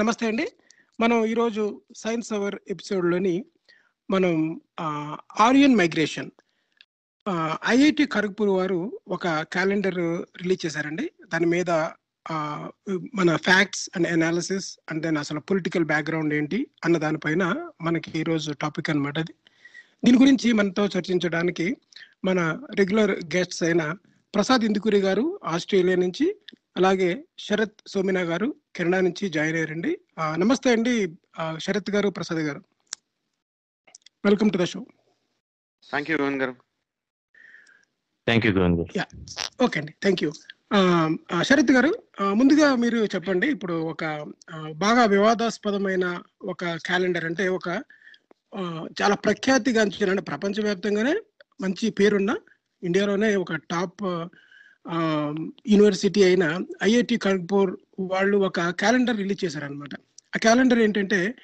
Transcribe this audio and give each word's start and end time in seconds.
నమస్తే 0.00 0.26
అండి. 0.26 0.46
మనం 1.00 1.24
ఈరోజు 1.24 1.82
సైన్స్ 1.96 2.32
అవర్ 2.32 2.56
ఎపిసోడ్లోని 2.70 3.44
మనం 4.10 4.60
ఆరియన్ 5.40 5.76
మైగ్రేషన్ 5.76 6.30
ఐఐటి 7.68 8.04
ఖరగ్పూర్ 8.06 8.50
వారు 8.50 9.00
ఒక 9.08 9.28
క్యాలెండర్ 9.28 9.98
రిలీజ్ 10.42 10.66
చేశారండి. 10.66 11.10
దాని 11.32 11.46
మీద 11.46 11.70
మన 13.14 13.36
facts 13.36 13.90
and 13.96 14.08
analysis 14.08 14.78
and 14.90 15.02
then 15.02 15.16
అసలు 15.16 15.40
పొలిటికల్ 15.40 15.84
బ్యాక్గ్రౌండ్ 15.84 16.34
ఏంటి 16.34 16.66
అన్న 16.84 16.98
దానిపైన 16.98 17.44
మనకి 17.82 18.18
ఈరోజు 18.18 18.52
టాపిక్ 18.52 18.90
అనమాట 18.90 19.18
అది. 19.18 19.34
దీని 20.04 20.18
గురించి 20.18 20.52
మనతో 20.52 20.86
చర్చించడానికి 20.86 21.76
మన 22.24 22.40
రెగ్యులర్ 22.74 23.10
గెస్ట్స్ 23.10 23.62
అయిన 23.62 23.82
ప్రసాద్ 24.34 24.64
ఇందుకూరి 24.64 24.98
గారు 24.98 25.40
ఆస్ట్రేలియా 25.44 25.96
నుంచి 25.96 26.26
అలాగే 26.78 27.10
శరత్ 27.44 27.78
సోమినా 27.92 28.22
గారు 28.30 28.48
కెనడా 28.76 28.98
నుంచి 29.06 29.24
జాయిన్ 29.36 29.56
అయ్యారండి. 29.58 29.92
నమస్తే 30.42 30.68
అండి 30.74 30.92
శరత్ 31.64 31.90
గారు 31.94 32.08
ప్రసాద్ 32.16 32.42
గారు. 32.48 32.60
Welcome 34.26 34.50
to 34.54 34.58
the 34.62 34.66
show 34.72 34.80
thank 35.90 36.08
you 36.10 36.16
Govind 36.20 36.40
గారు. 36.42 36.54
థ్యాంక్ 38.26 38.46
యూ 38.46 38.52
గోవింద్ 38.58 38.78
గారు. 38.80 38.90
ఓకే 39.66 39.78
అండి. 39.80 39.92
థ్యాంక్ 40.04 40.22
యూ 40.24 40.30
శరత్ 41.48 41.72
గారు 41.76 41.90
ముందుగా 42.40 42.66
మీరు 42.82 42.98
చెప్పండి 43.12 43.46
ఇప్పుడు 43.54 43.76
ఒక 43.92 44.04
బాగా 44.84 45.04
వివాదాస్పదమైన 45.14 46.06
ఒక 46.52 46.64
క్యాలెండర్ 46.88 47.26
అంటే 47.28 47.44
ఒక 47.58 47.68
చాలా 49.00 49.16
ప్రఖ్యాతిగాంచిన 49.26 50.12
అంటే 50.14 50.24
ప్రపంచవ్యాప్తంగానే 50.30 51.14
మంచి 51.64 51.86
పేరున్న 52.00 52.32
ఇండియాలోనే 52.82 53.30
ఒక 53.44 53.54
టాప్ 53.72 54.04
యూనివర్సిటీ 55.66 56.22
అయిన 56.22 56.44
ఐఐటి 56.82 57.16
ఖరగ్పూర్ 57.16 57.70
వాళ్ళు 58.00 58.36
ఒక 58.38 58.60
క్యాలెండర్ 58.70 59.16
రిలీజ్ 59.16 59.44
చేశారనమాట 59.44 59.94
ఆ 60.36 60.38
క్యాలెండర్ 60.38 60.78
ఏంటంటే 60.78 61.34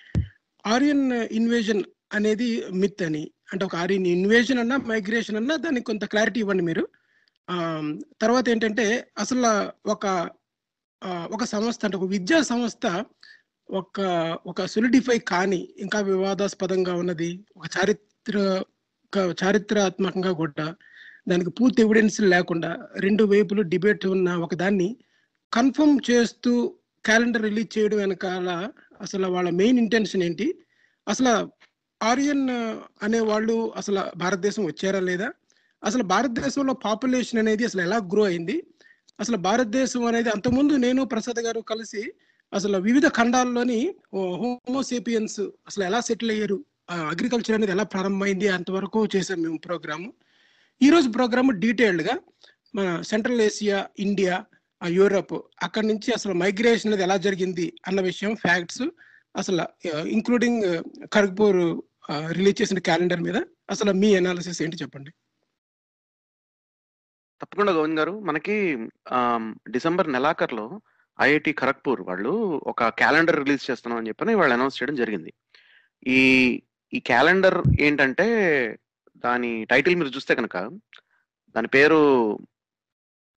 ఆరియన్ 0.67 1.13
ఇన్వేజన్ 1.13 1.83
అనేది 2.13 2.49
మిత్ 2.73 3.03
అని. 3.03 3.31
అంటే 3.53 3.65
ఒక 3.65 3.77
ఆరియన్ 3.77 4.07
ఇన్వేజన్ 4.07 4.59
అన్నా 4.59 4.77
మైగ్రేషన్ 4.77 5.37
అన్నా 5.37 5.57
దానికి 5.57 5.85
కొంత 5.85 6.05
క్లారిటీ 6.05 6.41
ఇవ్వండి 6.41 6.63
మీరు. 6.63 6.85
తర్వాత 8.21 8.49
ఏంటంటే 8.49 8.87
అసలు 9.19 9.49
ఒక 9.91 10.07
ఒక 11.33 11.45
సంస్థ 11.45 11.85
అంటే 11.85 11.97
ఒక 11.97 12.05
విద్యా 12.05 12.43
సంస్థ 12.43 13.05
ఒక 13.69 14.01
ఒక 14.47 14.65
సొలిడిఫై 14.65 15.19
కానీ 15.19 15.69
ఇంకా 15.79 16.01
వివాదాస్పదంగా 16.01 16.95
ఉన్నది 16.95 17.45
ఒక 17.57 17.67
చారిత్ర 17.77 18.37
చారిత్రాత్మకంగా 19.43 20.33
కూడా 20.33 20.67
దానికి 21.27 21.51
పూర్తి 21.51 21.83
ఎవిడెన్స్ 21.83 22.19
లేకుండా 22.35 22.71
రెండు 22.97 23.25
వైపులు 23.25 23.63
డిబేట్ 23.73 24.05
ఉన్న 24.07 24.31
ఒక 24.47 24.55
దాన్ని 24.55 24.89
కన్ఫర్మ్ 25.53 25.99
చేస్తూ 26.11 26.53
క్యాలెండర్ 27.05 27.47
రిలీజ్ 27.49 27.71
చేయడం 27.77 27.99
వెనకాల 27.99 28.51
అసలు 29.01 29.27
వాళ్ళ 29.27 29.49
మెయిన్ 29.51 29.79
ఇంటెన్షన్ 29.79 30.23
ఏంటి? 30.23 30.47
అసలు 31.07 31.33
ఆరియన్ 32.01 32.45
అనే 33.03 33.21
వాళ్ళు 33.31 33.57
అసలు 33.77 34.01
భారతదేశం 34.17 34.63
వచ్చారా 34.67 35.01
లేదా? 35.01 35.29
అసలు 35.83 36.05
భారతదేశంలో 36.13 36.75
పాపులేషన్ 36.85 37.41
అనేది 37.43 37.65
అసలు 37.65 37.83
ఎలా 37.83 37.99
గ్రో 38.13 38.23
అయింది? 38.25 38.57
అసలు 39.21 39.37
భారతదేశం 39.49 40.05
అనేది 40.11 40.29
అంతకుముందు 40.31 40.75
నేను 40.87 41.01
ప్రసాద్ 41.05 41.41
గారు 41.47 41.61
కలిసి 41.73 42.03
అసలు 42.53 42.77
వివిధ 42.79 43.07
ఖండాల్లోని 43.19 43.81
హోమోసేపియన్స్ 44.15 45.41
అసలు 45.69 45.85
ఎలా 45.85 46.01
సెటిల్ 46.01 46.33
అయ్యారు? 46.35 46.59
అగ్రికల్చర్ 47.13 47.57
అనేది 47.57 47.73
ఎలా 47.73 47.85
ప్రారంభమైంది? 47.95 48.49
అంతవరకు 48.49 49.01
చేసాం 49.17 49.39
మేము 49.43 49.59
ప్రోగ్రాము 49.67 50.09
ఈ 50.85 50.89
రోజు 50.91 51.09
ప్రోగ్రామ్ 51.09 51.51
డీటెయిల్డ్గా 51.63 52.15
మన 52.77 52.87
సెంట్రల్ 53.03 53.41
ఏషియా 53.41 53.79
ఇండియా 53.99 54.35
యూరప్ 54.83 55.35
అక్కడి 55.63 55.87
నుంచి 55.87 56.09
అసలు 56.13 56.33
మైగ్రేషన్ 56.35 56.89
అనేది 56.91 57.05
ఎలా 57.07 57.17
జరిగింది 57.17 57.67
అన్న 57.89 58.01
విషయం 58.01 58.33
ఫ్యాక్ట్స్ 58.37 58.85
అసలు 59.37 59.65
ఇంక్లూడింగ్ 60.09 60.65
ఖర్గ్పూర్ 61.15 61.61
రిలీజ్ 62.39 62.59
చేసిన 62.63 62.79
క్యాలెండర్ 62.79 63.23
మీద 63.27 63.39
అసలు 63.71 63.93
మీ 63.93 64.11
అనాలిసిస్ 64.17 64.61
ఏంటి 64.63 64.81
చెప్పండి? 64.83 65.11
తప్పకుండా 67.41 67.73
గోవింద్ 67.73 68.01
గారు. 68.01 68.15
మనకి 68.21 68.57
డిసెంబర్ 69.71 70.13
నెలాఖరులో 70.17 70.67
ఐఐటి 71.19 71.53
ఖరగ్పూర్ 71.53 72.03
వాళ్ళు 72.03 72.33
ఒక 72.73 72.89
క్యాలెండర్ 73.01 73.41
రిలీజ్ 73.43 73.69
చేస్తున్నాం 73.71 73.99
అని 73.99 74.09
చెప్పని 74.09 74.35
వాళ్ళు 74.35 74.55
అనౌన్స్ 74.55 74.79
చేయడం 74.79 74.97
జరిగింది. 75.03 75.33
ఈ 76.07 76.21
ఈ 76.93 76.99
క్యాలెండర్ 77.11 77.59
ఏంటంటే 77.81 78.27
దాని 79.25 79.65
టైటిల్ 79.65 79.97
మీరు 79.97 80.09
చూస్తే 80.09 80.35
కనుక 80.35 80.57
దాని 81.57 81.69
పేరు 81.69 81.99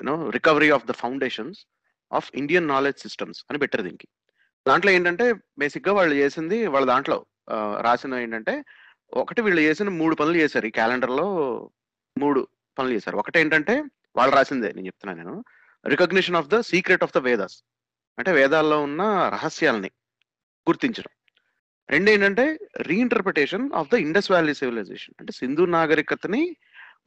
you know 0.01 0.29
recovery 0.29 0.69
of 0.69 0.85
the 0.85 0.91
foundations 0.91 1.59
of 2.13 2.31
Indian 2.35 2.67
knowledge 2.67 3.01
systems 3.01 3.45
అని 3.49 3.59
పెట్టారు 3.59 3.83
దీనికి. 3.83 4.07
దాంట్లో 4.67 4.91
ఏంటంటే 4.91 5.33
బేసిక్గా 5.57 5.93
వాళ్ళు 5.93 6.15
చేసింది 6.15 6.67
వాళ్ళ 6.67 6.87
దాంట్లో 6.87 7.25
రాసిన 7.81 8.13
ఏంటంటే 8.13 8.63
ఒకటి 9.13 9.41
వీళ్ళు 9.41 9.61
చేసిన 9.61 9.89
మూడు 9.89 10.15
పనులు 10.15 10.37
చేశారు. 10.37 10.65
ఈ 10.65 10.69
క్యాలెండర్లో 10.69 11.25
మూడు 12.17 12.47
పనులు 12.77 12.93
చేశారు. 12.93 13.17
ఒకటి 13.17 13.39
ఏంటంటే 13.39 13.83
వాళ్ళు 14.15 14.35
రాసిందే 14.35 14.71
నేను 14.71 14.85
చెప్తున్నాను 14.85 15.19
నేను. 15.19 15.43
Recognition 15.85 16.35
of 16.35 16.47
the 16.47 16.59
secret 16.59 17.03
of 17.03 17.13
the 17.15 17.17
Vedas 17.17 17.63
అంటే 18.19 18.31
వేదాల్లో 18.31 18.81
ఉన్న 18.81 19.01
రహస్యాల్ని 19.29 19.91
గుర్తించడం. 20.69 21.13
రెండు 21.89 22.09
ఏంటంటే 22.11 22.45
reinterpretation 22.89 23.65
of 23.73 23.89
the 23.89 23.97
Indus 24.05 24.29
valley 24.31 24.53
civilization 24.53 25.15
అంటే 25.19 25.31
సింధు 25.31 25.65
నాగరికతని 25.75 26.43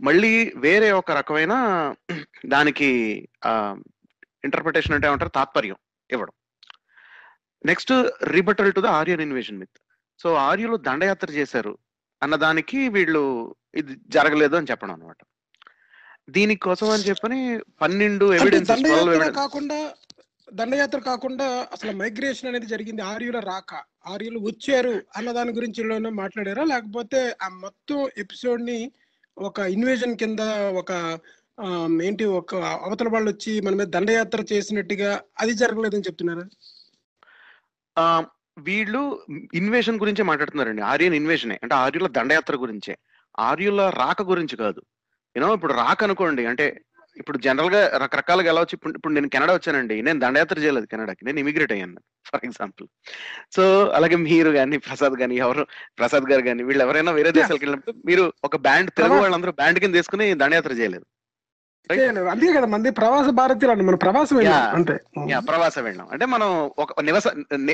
మళ్ళీ 0.07 0.33
వేరే 0.57 0.89
ఒక 0.93 1.11
రకమైన 1.11 1.55
దానికి 2.47 2.89
ఇంటర్ప్రిటేషన్ 4.45 4.95
అంటే 4.95 5.07
ఏమంటారు? 5.09 5.33
తాత్పర్యం 5.39 5.79
ఇవ్వడం. 6.11 6.35
Next 7.65 7.93
rebuttal 8.31 8.73
to 8.73 8.81
the 8.81 8.91
Aryan 9.01 9.21
invasion 9.21 9.59
myth 9.59 9.79
so 10.21 10.29
ఆర్యులు 10.47 10.77
దండయాత్ర 10.87 11.31
చేశారు 11.31 11.73
అన్న 12.23 12.35
దానికి 12.37 12.89
వీళ్ళు 12.89 13.23
ఇది 13.75 13.93
జరగలేదు 14.09 14.55
అని 14.57 14.71
చెప్పడం 14.71 14.95
అనమాట 14.95 15.21
దీనికోసం 16.29 16.89
అని 16.91 17.07
చెప్పని 17.09 17.39
పన్నెండు 17.81 18.27
దండయాత్ర 18.71 19.31
కాకుండా 19.41 19.79
దండయాత్ర 20.53 21.01
కాకుండా 21.01 21.47
అసలు 21.73 21.93
మైగ్రేషన్ 21.93 22.49
అనేది 22.49 22.67
జరిగింది 22.67 23.03
ఆర్యుల 23.03 23.39
రాక. 23.51 23.73
ఆర్యులు 24.07 24.39
వచ్చారు 24.39 25.03
అన్న 25.17 25.33
దాని 25.33 25.53
గురించి 25.53 26.11
మాట్లాడారా? 26.11 26.65
లేకపోతే 26.65 27.37
ఆ 27.43 27.49
మొత్తం 27.49 28.09
ఎపిసోడ్ని 28.19 28.93
ఒక 29.39 29.59
ఇన్వేజన్ 29.59 30.17
కింద 30.17 30.41
ఒక 30.75 31.19
ఏంటి 32.03 32.25
ఒక 32.25 32.55
అవతల 32.55 33.09
వాళ్ళు 33.09 33.31
వచ్చి 33.31 33.61
మన 33.61 33.75
మీద 33.75 33.87
దండయాత్ర 33.87 34.45
చేసినట్టుగా 34.53 35.21
అది 35.41 35.55
జరగలేదని 35.55 36.01
చెప్తున్నారా? 36.01 36.45
ఆ, 37.99 38.25
వీళ్ళు 38.59 39.23
ఇన్వేషన్ 39.55 40.01
గురించే 40.01 40.25
మాట్లాడుతున్నారండి. 40.25 40.83
ఆర్యన్ 40.83 41.15
ఇన్వేషనే 41.15 41.61
అంటే 41.63 41.75
ఆర్యుల 41.75 42.07
దండయాత్ర 42.07 42.57
గురించే. 42.57 42.99
ఆర్యుల 43.39 43.91
రాక 43.91 44.23
గురించి 44.23 44.57
కాదు. 44.57 44.83
యూనో 45.37 45.55
ఇప్పుడు 45.55 45.73
రాక 45.73 46.05
అనుకోండి 46.05 46.47
అంటే 46.47 46.85
ఇప్పుడు 47.17 47.39
జనరల్గా 47.39 47.99
రకరకాలుగా 47.99 48.49
ఎలా 48.49 48.61
వచ్చి 48.61 48.71
ఇప్పుడు 48.73 48.93
ఇప్పుడు 48.93 49.15
నేను 49.15 49.29
కెనడా 49.29 49.55
వచ్చానండి. 49.55 50.03
నేను 50.03 50.19
దండయాత్ర 50.19 50.59
చేయలేదు 50.59 50.87
కెనడాకి. 50.87 51.25
నేను 51.25 51.39
ఇమిగ్రేట్ 51.39 51.73
అయ్యాను 51.73 52.01
ఫర్ 52.27 52.41
ఎగ్జాంపుల్. 52.45 52.89
సో 53.57 53.89
అలాగే 53.89 54.17
మీరు 54.17 54.51
కానీ 54.51 54.77
ప్రసాద్ 54.79 55.13
కానీ 55.13 55.37
ఎవరు 55.37 55.67
ప్రసాద్ 55.99 56.31
గారు 56.31 56.43
కానీ 56.43 56.63
వీళ్ళు 56.63 56.85
ఎవరైనా 56.85 57.13
వేరే 57.13 57.31
దేశాలకు 57.31 57.65
వెళ్ళినప్పుడు 57.65 57.97
మీరు 58.07 58.33
ఒక 58.45 58.57
బ్యాండ్ 58.57 58.91
తెలుగు 58.91 59.19
వాళ్ళందరూ 59.19 59.53
బ్యాండ్ 59.53 59.79
కింద 59.79 59.95
తీసుకుని 59.95 60.35
దండయాత్ర 60.35 60.73
చేయలేదు. 60.73 61.07
అందుకే 62.31 62.53
కదా 62.53 62.67
మంది 62.67 62.91
ప్రవాస 62.91 63.29
భారతీయులు 63.31 63.71
అండి 63.71 63.85
మన 63.85 63.95
ప్రవాసం. 63.95 64.47
అంతే. 64.47 64.99
యా 65.29 65.39
ప్రవాసం 65.39 65.85
వెళ్ళాం. 65.85 66.09
అంటే 66.13 66.27
మనం 66.27 66.71
ఒక 66.79 67.01
నివాస 67.01 67.27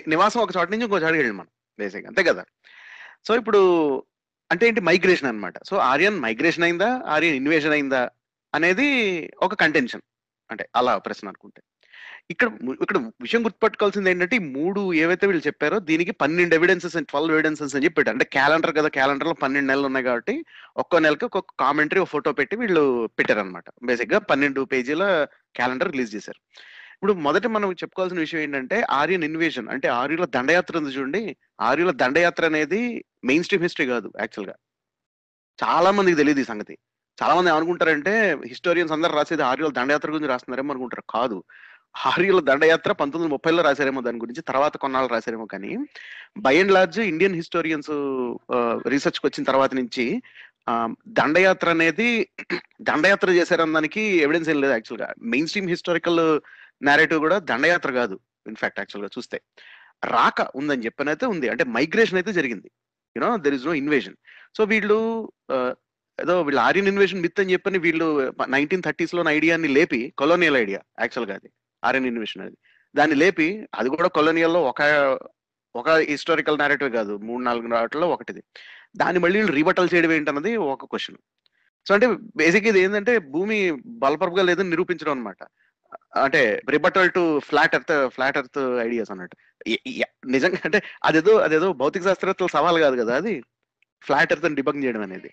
నివాసం 0.09 0.41
ఒక 0.41 0.57
చోట 0.57 0.71
నుంచి 0.71 0.83
ఇంకో 0.83 0.99
చోటకి 0.99 1.17
వెళ్ళాం 1.17 1.37
మనం 1.37 1.49
బేసిక్ 1.79 2.07
అంతే 2.07 2.23
కదా? 2.23 2.45
సో 3.29 3.37
ఇప్పుడు 3.37 4.03
అంటే 4.53 4.69
ఏంటి? 4.69 4.81
మైగ్రేషన్ 4.81 5.29
అన్నమాట. 5.29 5.55
సో 5.65 5.77
ఆర్యన్ 5.77 6.21
మైగ్రేషన్ 6.21 6.65
అయిందా? 6.65 7.03
ఆర్యన్ 7.07 7.37
ఇన్వేషన్ 7.37 7.73
అయిందా? 7.73 8.11
అనేది 8.59 8.89
ఒక 9.47 9.55
కంటెన్షన్ 9.63 10.05
అంటే 10.51 10.65
అలా 10.79 10.93
ప్రశ్న 11.07 11.31
అనుకుంటే. 11.33 11.61
ఇక్కడ 12.33 12.49
ఇక్కడ 12.85 12.99
విషయం 13.25 13.43
గుర్తుపట్టుకోవాల్సింది 13.47 14.11
ఏంటంటే 14.11 14.37
ఈ 14.37 14.45
మూడు 14.57 14.81
ఏవైతే 15.03 15.25
వీళ్ళు 15.29 15.43
చెప్పారో 15.47 15.77
దీనికి 15.91 16.13
పన్నెండు 16.23 16.55
ఎవిడెన్సెస్ 16.59 16.97
ట్వెల్వ్ 17.11 17.35
ఎవిడెన్సెస్ 17.35 17.75
అని 17.77 17.85
చెప్పారు 17.87 18.11
అంటే 18.13 18.25
క్యాలెండర్ 18.37 18.73
కదా 18.79 18.89
క్యాలెండర్లో 18.97 19.35
పన్నెండు 19.43 19.69
నెలలు 19.71 19.87
ఉన్నాయి 19.91 20.07
కాబట్టి 20.09 20.35
ఒక్కో 20.83 20.99
నెలకి 21.07 21.25
ఒక్కొక్క 21.29 21.53
కామెంటరీ 21.65 22.01
ఒక 22.05 22.11
ఫోటో 22.15 22.33
పెట్టి 22.41 22.57
వీళ్ళు 22.63 22.85
పెట్టారనమాట 23.19 23.69
బేసిక్గా 23.91 24.21
పన్నెండు 24.31 24.63
పేజీల 24.73 25.05
క్యాలెండర్ 25.59 25.93
రిలీజ్ 25.95 26.15
చేశారు. 26.17 26.41
ఇప్పుడు 26.97 27.15
మొదట 27.27 27.47
మనం 27.57 27.71
చెప్పుకోవాల్సిన 27.83 28.21
విషయం 28.25 28.43
ఏంటంటే 28.45 28.77
ఆర్యన్ 29.01 29.27
ఇన్వేషన్ 29.31 29.71
అంటే 29.75 29.89
ఆర్యుల 30.01 30.27
దండయాత్ర 30.37 30.81
ఉంది 30.81 30.95
చూడండి. 30.97 31.23
ఆర్యుల 31.69 31.93
దండయాత్ర 32.03 32.47
అనేది 32.53 32.83
మెయిన్ 33.31 33.45
స్ట్రీమ్ 33.47 33.67
హిస్టరీ 33.69 33.87
కాదు 33.95 34.11
యాక్చువల్గా. 34.23 34.57
చాలా 35.59 35.91
మందికి 35.99 36.21
తెలియదు 36.23 36.41
ఈ 36.45 36.49
సంగతి. 36.53 36.75
చాలా 37.23 37.35
మంది 37.35 37.51
ఏమనుకుంటారంటే 37.51 38.37
హిస్టోరియన్స్ 38.47 38.93
అందరు 38.93 39.13
రాసేది 39.13 39.43
ఆర్యుల 39.43 39.71
దండయాత్ర 39.71 40.11
గురించి 40.11 40.29
రాస్తున్నారేమో 40.29 40.73
అనుకుంటారు. 40.73 41.05
కాదు. 41.11 41.45
ఆర్యుల 42.07 42.41
దండయాత్ర 42.41 42.93
పంతొమ్మిది 42.93 43.23
వందల 43.23 43.33
ముప్పైలో 43.33 43.63
రాశారేమో 43.63 44.01
దాని 44.01 44.19
గురించి 44.19 44.43
తర్వాత 44.43 44.77
కొన్నాళ్ళు 44.77 45.11
రాశారేమో 45.13 45.47
కానీ 45.47 45.79
by 46.39 46.59
and 46.61 46.73
large 46.73 46.99
Indian 47.01 47.35
historians 47.35 47.91
research 48.89 49.21
వచ్చిన 49.25 49.45
తర్వాత 49.45 49.75
నుంచి 49.75 50.23
దండయాత్ర 51.09 51.71
అనేది 51.71 52.29
దండయాత్ర 52.83 53.31
చేశారనడానికి 53.31 54.01
ఎవిడెన్స్ 54.01 54.51
ఏం 54.51 54.61
లేదు 54.61 54.73
యాక్చువల్గా 54.73 55.15
మెయిన్ 55.23 55.47
స్ట్రీమ్ 55.47 55.69
హిస్టారికల్ 55.69 56.41
నేరేటివ్ 56.85 57.21
కూడా 57.21 57.39
దండయాత్ర 57.39 57.91
కాదు 57.91 58.19
ఇన్ఫాక్ట్ 58.47 58.81
యాక్చువల్గా 58.81 59.11
చూస్తే. 59.19 59.41
రాక 60.05 60.57
ఉందని 60.57 60.85
చెప్పనైతే 60.85 61.27
ఉంది. 61.27 61.49
అంటే 61.49 61.65
మైగ్రేషన్ 61.65 62.19
అయితే 62.19 62.33
జరిగింది. 62.33 62.71
You know 63.17 63.37
there 63.37 63.55
is 63.55 63.67
no 63.67 63.75
invasion 63.75 64.17
so 64.57 64.65
వీళ్ళు 64.65 64.99
ఏదో 66.23 66.43
వీళ్ళు 66.43 66.61
ఆర్యన్ 66.61 66.89
ఇన్వేషన్ 66.89 67.23
మిత్ 67.23 67.41
అని 67.41 67.53
చెప్పని 67.53 67.79
వీళ్ళు 67.79 68.07
నైన్టీన్ 68.49 68.83
థర్టీస్లో 68.83 69.23
ఐడియాని 69.29 69.69
లేపి 69.69 70.01
కొలోనియల్ 70.19 70.57
ఐడియా 70.57 70.81
యాక్చువల్గా 71.01 71.35
అది 71.35 71.49
ఆర్యన్ 71.83 72.07
ఇన్వేషన్ 72.07 72.45
అది. 72.47 72.57
దాన్ని 72.95 73.17
లేపి 73.17 73.49
అది 73.75 73.89
కూడా 73.89 74.09
కొలోనియల్లో 74.09 74.63
ఒక 74.63 74.83
ఒక 75.75 75.89
హిస్టారికల్ 76.11 76.59
నేరేటివ్ 76.59 76.91
కాదు 76.93 77.15
మూడు 77.23 77.43
నాలుగు 77.45 77.67
నాటిలో 77.67 78.07
ఒకటిది. 78.09 78.43
దాన్ని 78.97 79.19
మళ్ళీ 79.21 79.39
వీళ్ళు 79.39 79.55
రీబటల్ 79.55 79.89
చేయడం 79.95 80.13
ఏంటన్నది 80.13 80.57
ఒక 80.57 80.85
క్వశ్చన్ 80.85 81.19
సో 81.89 81.95
అంటే 81.95 82.07
బేసిక్ 82.37 82.67
ఇది 82.67 82.81
ఏంటంటే 82.81 83.19
భూమి 83.19 83.59
బలపరపుగా 84.05 84.43
లేదని 84.43 84.71
నిరూపించడం 84.71 85.13
అనమాట 85.13 85.43
అంటే 86.23 86.63
rebuttal 86.71 87.11
to 87.11 87.41
flat 87.41 87.75
earth 87.75 88.09
flat 88.09 88.39
earth 88.39 88.61
ideas 88.85 89.11
అన్నట్టు. 89.11 89.37
నిజంగా 90.27 90.59
అంటే 90.65 90.83
అదేదో 91.05 91.35
అదేదో 91.39 91.73
భౌతిక 91.73 92.03
శాస్త్రవేత్తల 92.03 92.47
సవాల్ 92.47 92.79
కాదు 92.79 92.97
కదా 93.03 93.17
అది. 93.17 93.35
ఫ్లాట్ 94.03 94.33
ఎర్త్ 94.33 94.47
అని 94.47 94.85
చేయడం 94.85 95.03
అనేది. 95.03 95.31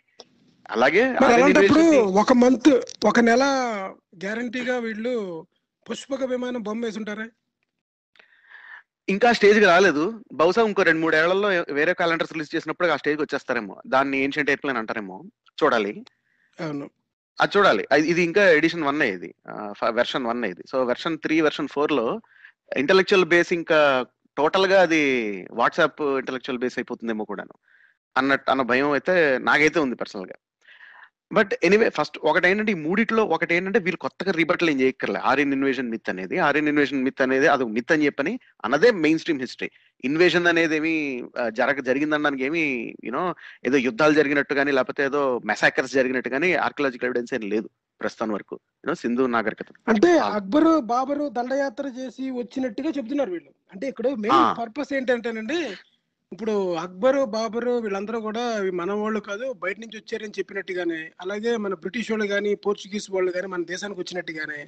అలాగే 0.70 1.04
అలాంటప్పుడు 1.26 1.84
ఒక 2.22 2.34
మంత్ 2.34 2.70
ఒక 3.06 3.20
నెల 3.20 3.44
గ్యారంటీగా 4.24 4.78
వీళ్ళు 4.78 5.14
పుష్పక 5.90 6.24
విమానం 6.24 6.62
బొమ్మ 6.62 6.86
వేసి 6.86 7.00
ఉంటారా 7.00 7.26
ఇంకా 9.10 9.34
స్టేజ్కి 9.34 9.66
రాలేదు. 9.66 10.04
బహుశా 10.34 10.62
ఇంకో 10.62 10.84
రెండు 10.84 11.02
మూడు 11.02 11.16
ఏళ్ళలో 11.16 11.48
వేరే 11.74 11.94
క్యాలెండర్స్ 11.94 12.34
రిలీజ్ 12.34 12.56
చేసినప్పుడు 12.56 12.88
ఆ 12.88 12.96
స్టేజ్ 12.96 13.22
వచ్చేస్తారేమో. 13.22 13.82
దాన్ని 13.88 14.24
ఏన్షియంట్ 14.24 14.50
ఎయిర్ప్లేన్ 14.50 14.78
అంటారేమో. 14.78 15.24
చూడాలి. 15.64 16.06
అవును. 16.60 16.86
అది 17.40 17.52
చూడాలి. 17.58 17.88
ఇది 18.12 18.22
ఇంకా 18.24 18.44
ఎడిషన్ 18.50 18.84
వన్ 18.84 19.02
ఇది 19.02 19.36
వెర్షన్ 20.00 20.26
వన్ 20.26 20.46
ఇది 20.46 20.64
సో 20.72 20.84
వెర్షన్ 20.84 21.18
త్రీ 21.20 21.42
వెర్షన్ 21.42 21.68
ఫోర్లో 21.68 22.22
ఇంటలెక్చువల్ 22.78 23.26
బేస్ 23.26 23.54
ఇంకా 23.54 24.06
టోటల్గా 24.38 24.82
అది 24.82 25.02
వాట్సాప్ 25.52 26.02
ఇంటలెక్చువల్ 26.02 26.60
బేస్ 26.60 26.78
అయిపోతుందేమో 26.80 27.24
కూడాను. 27.26 27.56
అన్నట్టు 28.18 28.52
అన్న 28.52 28.62
భయం 28.62 28.92
అయితే 28.92 29.38
నాకైతే 29.50 29.80
ఉంది 29.80 29.96
పర్సనల్గా 29.96 30.38
బట్ 31.38 31.54
ఎనీవే 31.68 31.88
ఫస్ట్ 31.98 32.18
ఒకటి 32.30 32.46
ఏంటంటే 32.50 32.72
ఈ 32.76 32.78
మూడిట్లో 32.86 33.24
ఒకటి 33.36 33.54
ఏంటంటే 33.56 33.80
వీళ్ళు 33.86 34.00
కొత్తగా 34.06 34.32
రీబట్టలు 34.40 34.72
ఏం 34.74 34.78
చేయక్కర్లే. 34.82 35.20
ఆర్యన్ 35.32 35.54
ఇన్వేషన్ 35.58 35.92
మిత్ 35.94 36.12
అనేది 36.14 36.38
ఆర్యన్ 36.48 36.70
ఇన్వేషన్ 36.72 37.06
మిత్ 37.08 37.24
అనేది 37.26 37.48
అది 37.54 37.66
మిత్ 37.78 37.94
అని 37.96 38.06
చెప్పని 38.08 38.34
అన్నదే 38.66 38.92
మెయిన్ 39.06 39.22
స్ట్రీమ్ 39.24 39.42
హిస్టరీ 39.46 39.70
ఇన్వేషన్ 40.10 40.50
అనేది 40.52 40.76
ఏమి 40.80 40.96
జరగ 41.60 41.80
జరిగిందనడానికి 41.90 42.44
ఏమి 42.50 42.64
యూనో 43.08 43.24
ఏదో 43.68 43.78
యుద్ధాలు 43.88 44.16
జరిగినట్టు 44.20 44.54
కానీ 44.60 44.74
లేకపోతే 44.78 45.04
ఏదో 45.10 45.22
మెసాకర్స్ 45.52 45.96
జరిగినట్టు 46.00 46.32
కానీ 46.36 46.52
ఆర్కియలాజికల్ 46.68 47.10
ఎవిడెన్స్ 47.10 47.34
ఏం 47.40 47.46
లేదు 47.54 47.70
ప్రస్తుతం 48.02 48.30
వరకు. 48.36 48.56
యూనో 48.84 48.96
సింధు 49.02 49.24
నాగరికత. 49.36 49.70
అంటే 49.92 50.10
అక్బర్ 50.38 50.70
బాబరు 50.94 51.26
దండయాత్ర 51.38 51.88
చేసి 52.00 52.24
వచ్చినట్టుగా 52.40 52.90
చెప్తున్నారు 52.98 53.32
వీళ్ళు. 53.36 53.52
అంటే 53.74 53.86
ఇక్కడ 53.92 54.08
మెయిన్. 54.26 54.46
పర్పస్ 54.62 54.94
ఏంటంటేనండి 55.00 55.60
ఇప్పుడు 56.34 56.54
అక్బరు 56.84 57.22
బాబరు 57.34 57.74
వీళ్ళందరూ 57.84 58.20
కూడా 58.22 58.44
మన 58.80 58.92
వాళ్ళు 59.00 59.20
కాదు 59.28 59.46
బయట 59.64 59.78
నుంచి 59.84 60.00
వచ్చారని 60.00 60.38
చెప్పినట్టుగానే 60.38 61.02
అలాగే 61.24 61.54
మన 61.58 61.76
బ్రిటిష్ 61.82 62.12
వాళ్ళు 62.12 62.28
కానీ 62.34 62.52
పోర్చుగీస్ 62.66 63.08
వాళ్ళు 63.12 63.32
కానీ 63.32 63.50
మన 63.54 63.64
దేశానికి 63.72 64.02
వచ్చినట్టుగానే 64.02 64.62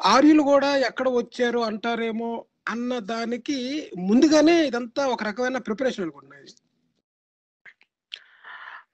ఆర్యులు 0.00 0.42
కూడా 0.50 0.70
ఎక్కడ 0.88 1.08
వచ్చారు 1.16 1.60
అంటారేమో 1.68 2.30
అన్న 2.72 2.98
దానికి 3.10 3.58
ముందుగానే 4.08 4.56
ఇదంతా 4.68 5.02
ఒక 5.14 5.22
రకమైన 5.28 5.60
ప్రిపరేషన్ 5.66 6.04
అనుకుంటున్నాయి 6.06 6.46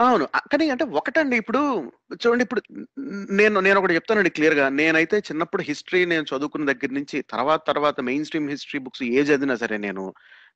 అవును. 0.01 0.25
కానీ 0.53 0.65
అంటే 0.73 0.85
ఒకటండి 0.99 1.37
ఇప్పుడు 1.43 1.61
చూడండి 2.19 2.45
ఇప్పుడు 2.47 2.61
నేను 3.39 3.61
నేను 3.61 3.79
ఒకటి 3.81 3.97
చెప్తానండి 3.97 4.31
క్లియర్గా. 4.37 4.67
నేనైతే 4.79 5.17
చిన్నప్పుడు 5.29 5.63
హిస్టరీ 5.69 6.01
నేను 6.13 6.25
చదువుకున్న 6.31 6.67
దగ్గర 6.71 6.91
నుంచి 6.99 7.19
తర్వాత 7.33 7.61
తర్వాత 7.71 8.01
మెయిన్ 8.09 8.27
స్ట్రీమ్ 8.29 8.51
హిస్టరీ 8.53 8.81
బుక్స్ 8.85 9.03
ఏ 9.11 9.23
చదివినా 9.29 9.57
సరే 9.63 9.79
నేను 9.87 10.05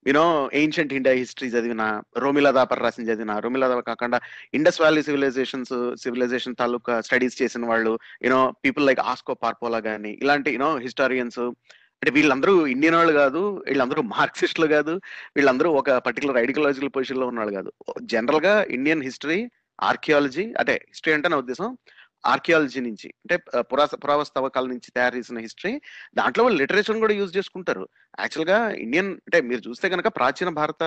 యూనో 0.06 0.50
ఏన్షియంట్ 0.54 0.92
ఇండియా 0.92 1.14
హిస్టరీ 1.14 1.48
చదివిన 1.48 2.02
రోమిలా 2.18 2.50
దాపర్ 2.50 2.82
రాసిన 2.82 3.04
చదివిన 3.04 3.38
రోమిలా 3.38 3.68
దాపర్ 3.68 3.84
కాకుండా 3.84 4.20
ఇండస్ 4.54 4.80
వ్యాలీ 4.80 5.02
సివిలైజేషన్స్ 5.02 5.94
సివిలైజేషన్ 5.96 6.56
తాలూకా 6.56 7.00
స్టడీస్ 7.00 7.42
చేసిన 7.42 7.66
వాళ్ళు 7.66 7.98
you know 8.24 8.54
people 8.64 8.86
like 8.86 9.00
Asko 9.00 9.34
Parpola 9.34 9.80
కానీ 9.80 10.18
ఇలాంటి 10.22 10.52
యూనో 10.52 10.78
హిస్టారియన్స్ 10.78 11.38
అంటే 11.38 12.10
వీళ్ళందరూ 12.10 12.66
ఇండియన్ 12.66 12.96
వాళ్ళు 12.96 13.12
కాదు 13.12 13.64
వీళ్ళందరూ 13.68 14.02
మార్క్సిస్టులు 14.02 14.66
కాదు 14.66 15.00
వీళ్ళందరూ 15.36 15.70
ఒక 15.70 15.90
పర్టికులర్ 15.90 16.36
ఐడియాలజికల్ 16.36 16.90
పొజిషన్లో 16.96 17.26
ఉన్నవాళ్ళు 17.26 17.54
కాదు. 17.54 17.72
జనరల్గా 18.02 18.64
ఇండియన్ 18.64 19.02
హిస్టరీ 19.02 19.48
ఆర్కియాలజీ 19.82 20.52
అంటే 20.58 20.72
హిస్టరీ 20.72 21.12
అంటే 21.12 21.28
నా 21.28 21.36
ఉద్దేశం 21.36 21.76
ఆర్కియాలజీ 22.24 22.80
నుంచి 22.80 23.08
అంటే 23.22 23.36
ఆ, 23.56 23.60
పురా 23.62 23.84
పురావస్తవకాల 24.02 24.66
నుంచి 24.66 24.88
తయారు 24.90 25.16
చేసిన 25.16 25.38
హిస్టరీ 25.38 25.72
దాంట్లో 26.14 26.44
వాళ్ళు 26.44 26.58
లిటరేచర్ 26.58 26.98
కూడా 26.98 27.14
యూజ్ 27.14 27.36
చేసుకుంటారు. 27.36 27.84
యాక్చువల్గా 28.18 28.56
ఇండియన్ 28.78 29.10
అంటే 29.20 29.40
మీరు 29.42 29.62
చూస్తే 29.68 29.88
కనుక 29.88 30.08
ప్రాచీన 30.16 30.50
భారత 30.60 30.82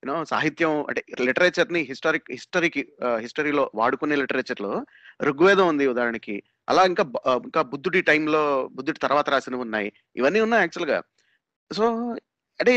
యూనో 0.00 0.24
సాహిత్యం 0.24 0.84
అంటే 0.88 1.00
లిటరేచర్ని 1.20 1.80
హిస్టారిక్ 1.82 2.28
హిస్టరీకి 2.32 2.82
హిస్టరీలో 3.18 3.70
వాడుకునే 3.74 4.16
లిటరేచర్లో 4.16 4.72
ఋగ్వేదం 5.20 5.68
ఉంది 5.68 5.86
ఉదాహరణకి. 5.86 6.36
అలా 6.68 6.82
ఇంకా 6.84 7.04
ఇంకా 7.44 7.62
బుద్ధుడి 7.72 8.00
టైంలో 8.02 8.42
బుద్ధుడి 8.72 8.98
తర్వాత 8.98 9.30
రాసినవి 9.30 9.62
ఉన్నాయి. 9.62 9.88
ఇవన్నీ 10.16 10.40
ఉన్నాయి 10.40 10.62
యాక్చువల్గా 10.62 10.98
సో 11.70 11.84
అంటే 12.60 12.74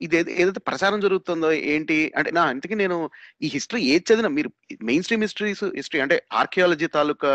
ఇది 0.00 0.14
ఏది- 0.16 0.34
ఏదైతే 0.36 0.60
ప్రచారం 0.66 0.98
జరుగుతుందో 1.00 1.48
ఏంటి? 1.72 1.96
అంటే 2.16 2.30
నా 2.30 2.42
ఇంతకీ 2.50 2.74
నేను 2.74 2.96
ఈ 3.42 3.48
హిస్టరీ 3.48 3.80
ఏది 3.90 4.04
చదివినా 4.08 4.30
మీరు 4.30 4.50
మెయిన్ 4.82 5.04
స్ట్రీమ్ 5.04 5.22
హిస్టరీస్ 5.22 5.64
హిస్టరీ 5.76 6.00
అంటే 6.00 6.16
ఆర్కియాలజీ 6.32 6.88
తాలూకా 6.96 7.32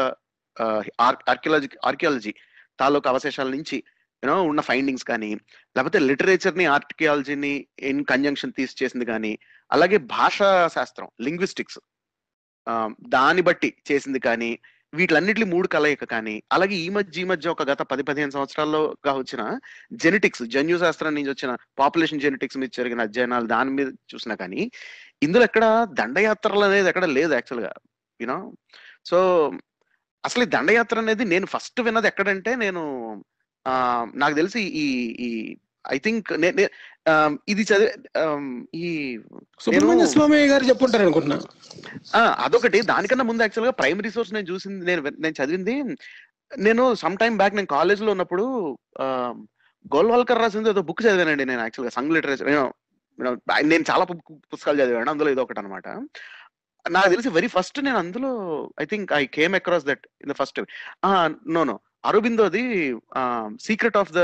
ఆర్కియాలజీ 1.30 1.70
ఆర్కియాలజీ 1.84 2.34
తాలూకా 2.80 3.10
అవశేషాల 3.10 3.50
నుంచి 3.50 3.77
యూనో 4.24 4.36
ఉన్న 4.44 4.62
ఫైండింగ్స్ 4.62 5.06
కానీ 5.06 5.30
లేకపోతే 5.75 6.00
లిటరేచర్ని 6.08 6.65
ఆర్కియాలజీని 6.74 7.53
ఇన్ 7.84 8.03
కంజంక్షన్ 8.06 8.53
తీసి 8.53 8.80
చేసింది 8.82 9.06
కానీ 9.06 9.32
అలాగే 9.72 9.98
భాషా 10.12 10.50
శాస్త్రం 10.68 11.10
లింగ్విస్టిక్స్ 11.22 11.80
దాన్ని 13.08 13.41
బట్టి 13.41 13.70
చేసింది 13.89 14.20
కానీ 14.20 14.51
వీటిలన్నిటి 14.93 15.45
మూడు 15.51 15.67
కలయిక 15.74 16.05
కానీ 16.12 16.33
అలాగే 16.55 16.75
ఈ 16.77 16.89
మధ్య 16.95 17.21
ఈ 17.21 17.27
మధ్య 17.27 17.50
ఒక 17.50 17.63
గత 17.69 17.81
పది 17.91 18.03
పదిహేను 18.07 18.33
సంవత్సరాల్లోగా 18.36 19.13
వచ్చిన 19.17 19.43
జెనెటిక్స్ 20.00 20.43
జన్యు 20.53 20.77
శాస్త్రం 20.79 21.13
నుంచి 21.17 21.31
వచ్చిన 21.31 21.51
పాపులేషన్ 21.77 22.24
జెనెటిక్స్ 22.24 22.57
మీద 22.57 22.71
జరిగిన 22.77 23.05
అధ్యయనాలు 23.07 23.48
దాని 23.51 23.74
మీద 23.77 23.89
చూసినా 24.12 24.36
కానీ 24.41 24.62
ఇందులో 25.21 25.43
ఎక్కడ 25.50 25.65
దండయాత్రలు 26.00 26.65
అనేది 26.67 26.89
ఎక్కడ 26.91 27.07
లేదు 27.17 27.33
యాక్చువల్గా 27.38 27.71
యూనో 28.19 28.38
సో 29.05 29.17
అసలు 30.24 30.43
ఈ 30.43 30.53
దండయాత్ర 30.55 31.00
అనేది 31.00 31.25
నేను 31.29 31.45
ఫస్ట్ 31.53 31.79
విన్నది 31.81 32.10
ఎక్కడంటే 32.10 32.51
నేను 32.60 32.81
ఆ, 33.65 33.74
నాకు 34.15 34.36
తెలిసి 34.38 34.62
ఈ 34.77 34.88
ఈ 35.19 35.29
ఐ 35.86 35.98
థింక్ 35.98 36.28
ఇది 37.50 37.64
చదివే 37.70 37.92
ఈ 38.76 38.90
సుబ్రహ్మణ్య 39.60 40.06
స్వామి 40.06 40.40
గారు 40.48 40.64
చెప్పుంటారు 40.64 41.04
అనుకుంటున్నా. 41.04 41.38
అదొకటి. 42.46 42.82
దానికన్నా 42.92 43.26
ముందు 43.26 43.44
యాక్చువల్గా 43.44 43.72
ప్రైమరీ 43.72 44.10
సోర్స్ 44.10 44.34
నేను 44.34 44.50
చూసింది 44.52 44.86
నేను 44.86 45.02
నేను 45.20 45.36
చదివింది 45.42 45.76
నేను 46.52 46.84
సమ్ 46.94 47.18
టైమ్ 47.18 47.38
బ్యాక్ 47.38 47.56
నేను 47.56 47.70
కాలేజ్లో 47.78 48.12
ఉన్నప్పుడు 48.12 48.46
గోల్వాల్కర్ 49.96 50.42
రాసింది 50.42 50.70
ఏదో 50.70 50.82
బుక్ 50.82 51.04
చదివానండి 51.04 51.46
నేను 51.46 51.62
యాక్చువల్గా 51.62 51.96
సంగ్ 51.96 52.16
లిటరేచర్ 52.16 52.50
నేను 53.64 53.84
చాలా 53.92 54.04
పుస్తకాలు 54.54 54.82
చదివాను 54.82 55.12
అందులో 55.12 55.32
ఇది 55.32 55.42
ఒకటి 55.42 55.60
అనమాట 55.60 55.88
నాకు 56.86 57.10
తెలిసి 57.10 57.30
వెరీ 57.30 57.48
ఫస్ట్ 57.48 57.80
నేను 57.84 57.98
అందులో 57.98 58.30
I 58.82 58.86
think 58.86 59.10
I 59.14 59.26
came 59.38 59.56
across 59.56 59.86
that 59.86 60.06
in 60.22 60.32
the 60.32 60.36
first 60.36 60.60
no 61.48 61.64
no 61.64 61.76
అరబిందోది 62.06 62.64
secret 63.62 63.98
of 63.98 64.14
the 64.14 64.22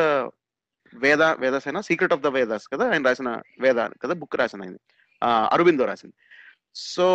వేద 1.00 1.22
అయినా 1.22 1.82
సీక్రెట్ 1.82 2.13
ఆఫ్ 2.13 2.22
ద 2.22 2.27
వేదాస్ 2.27 2.68
కదా 2.74 2.89
ఆయన 2.89 3.06
రాసిన 3.06 3.42
వేద 3.60 3.75
కదా 3.75 4.13
బుక్ 4.13 4.36
రాసిన 4.36 4.62
ఆయన. 4.62 4.75
ఆ, 5.24 5.50
రాసింది. 5.86 6.16
సో 6.75 7.06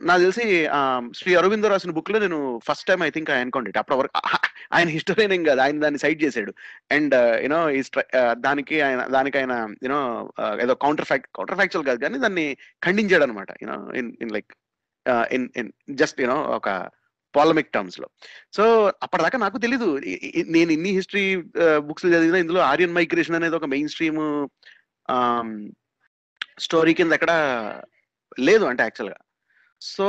నాకు 0.00 0.20
తెలిసి 0.20 0.68
శ్రీ 1.14 1.34
అరవిందో 1.34 1.68
రాసిన 1.68 1.90
బుక్లో 1.90 2.18
నేను 2.18 2.60
first 2.64 2.86
time 2.86 3.02
I 3.02 3.10
think 3.10 3.30
I 3.30 3.34
అనుకోండి 3.34 3.78
అప్పటి 3.78 3.98
వరకు 3.98 4.20
ఆయన 4.72 4.88
హిస్టోరియన్ 4.88 5.32
ఏం 5.32 5.44
కాదు 5.44 5.60
ఆయన 5.60 5.80
దాన్ని 5.80 5.98
సైడ్ 5.98 6.22
చేశాడు. 6.22 6.54
అండ్ 6.92 7.42
యూనో 7.42 7.68
uh, 7.68 7.86
uh, 8.14 8.34
దానికి 8.34 8.82
ఆయన 8.82 9.06
దానికి 9.06 9.38
ఆయన 9.38 9.68
యూనో 9.82 10.32
uh, 10.40 10.62
ఏదో 10.62 10.74
కౌంటర్ 10.74 11.04
ఫ్యాక్ 11.04 11.26
కౌంటర్ 11.34 11.56
ఫ్యాక్చువల్ 11.56 11.86
కాదు 11.86 11.98
కానీ 12.00 12.18
దాన్ని 12.18 12.56
ఖండించాడు 12.84 13.22
అనమాట 13.22 13.48
you know 13.62 13.92
in 13.92 14.16
in 14.20 14.32
like 14.32 14.52
in 15.32 15.48
in 15.56 15.72
just 15.90 16.20
you know 16.20 16.42
ఒక 16.42 16.68
పాలమిక్ 17.36 17.72
టర్మ్స్లో. 17.72 18.08
సో 18.56 18.64
అప్పటిదాకా 19.02 19.38
నాకు 19.38 19.58
తెలీదు. 19.58 19.88
నేను 20.56 20.70
ఇన్ని 20.76 20.90
హిస్టరీ 20.98 21.26
బుక్స్ 21.88 22.06
చదివినా 22.06 22.40
ఇందులో 22.44 22.60
ఆర్యన్ 22.60 22.96
మైగ్రేషన్ 22.98 23.36
అనేది 23.36 23.58
ఒక 23.60 23.68
మెయిన్ 23.74 23.90
స్ట్రీమ్ 23.94 24.20
స్టోరీ 26.58 26.94
కింద 26.94 27.12
ఎక్కడ 27.12 27.32
లేదు 28.40 28.64
అంటే 28.64 28.82
యాక్చువల్గా 28.82 29.18
సో 29.82 30.08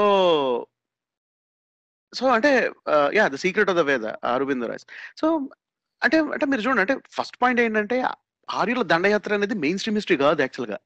సో 2.13 2.25
అంటే 2.27 2.51
yeah 3.15 3.24
the 3.27 3.36
secret 3.36 3.70
of 3.70 3.77
the 3.77 3.84
Veda 3.92 4.06
Aravind 4.34 4.65
Raj 4.72 4.86
so 5.22 5.27
అంటే 6.01 6.18
అంటే 6.36 6.46
మీరు 6.46 6.62
చూడండి 6.62 6.84
అంటే 6.86 6.96
ఫస్ట్ 7.12 7.38
పాయింట్ 7.42 7.62
ఏంటంటే 7.62 7.98
ఆర్యుల 8.50 8.82
దండయాత్ర 8.82 9.34
అనేది 9.34 9.56
మెయిన్ 9.56 9.80
స్ట్రీమ్ 9.80 9.98
హిస్టరీ 9.98 10.18
కాదు 10.18 10.42
యాక్చువల్గా 10.42 10.80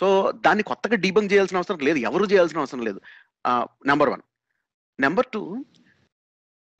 సో 0.00 0.06
దాన్ని 0.46 0.62
కొత్తగా 0.62 0.96
డీబంక్ 0.96 1.32
చేయాల్సిన 1.32 1.60
అవసరం 1.60 1.80
లేదు 1.88 1.98
ఎవరు 2.08 2.24
చేయాల్సిన 2.24 2.58
అవసరం 2.58 2.82
లేదు. 2.88 3.00
Number 3.90 4.10
one 4.10 4.22
number 5.04 5.28
two 5.34 5.42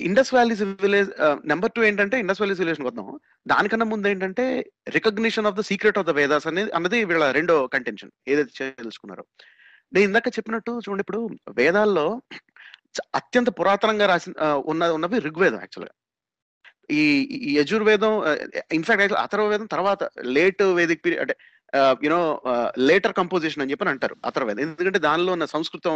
Indus 0.01 0.31
valley 0.35 0.55
village 0.85 1.11
number 1.51 1.73
two 1.77 1.81
ఏంటంటే 1.89 2.17
ఇండస్ 2.23 2.41
వ్యాలీ 2.41 2.55
సివిలేషన్ 2.59 2.87
వద్దాం 2.89 3.09
దానికన్నా 3.53 3.87
ముందు 3.93 4.09
ఏంటంటే 4.13 4.45
recognition 4.97 5.49
of 5.51 5.59
the 5.59 5.63
secret 5.71 5.99
of 6.01 6.09
the 6.11 6.15
Vedas 6.19 6.47
అనేది 6.51 6.71
అన్నది 6.79 6.99
వీళ్ళ 7.11 7.27
రెండో 7.39 7.57
కంటెన్షన్ 7.75 8.13
ఏదైతే 8.33 8.69
తెలుసుకున్నారో. 8.81 9.25
నేను 9.95 10.07
ఇందాక 10.09 10.29
చెప్పినట్టు 10.37 10.73
చూడండి 10.85 11.05
ఇప్పుడు 11.05 11.21
వేదాల్లో 11.61 12.07
అత్యంత 13.21 13.49
పురాతనంగా 13.59 14.07
రాసిన 14.13 14.33
ఉన్న 14.73 14.85
ఉన్నవి 14.97 15.19
ఋగ్వేదం 15.29 15.61
యాక్చువల్గా 15.65 15.95
ఈ 17.01 17.03
యజుర్వేదం 17.59 18.13
ఇన్ఫాక్ట్ 18.79 19.17
అథర్వవేదం 19.25 19.67
తర్వాత 19.75 20.03
లేట్ 20.37 20.63
వేదిక్ 20.79 21.03
పీరియడ్ 21.05 21.23
అంటే 21.25 21.35
యునో 22.07 22.21
లేటర్ 22.89 23.15
కంపోజిషన్ 23.21 23.63
అని 23.65 23.73
చెప్పి 23.73 23.93
అంటారు 23.93 24.17
అథర్వేదం 24.29 24.63
ఎందుకంటే 24.65 25.01
దానిలో 25.09 25.31
ఉన్న 25.37 25.47
సంస్కృతం 25.57 25.95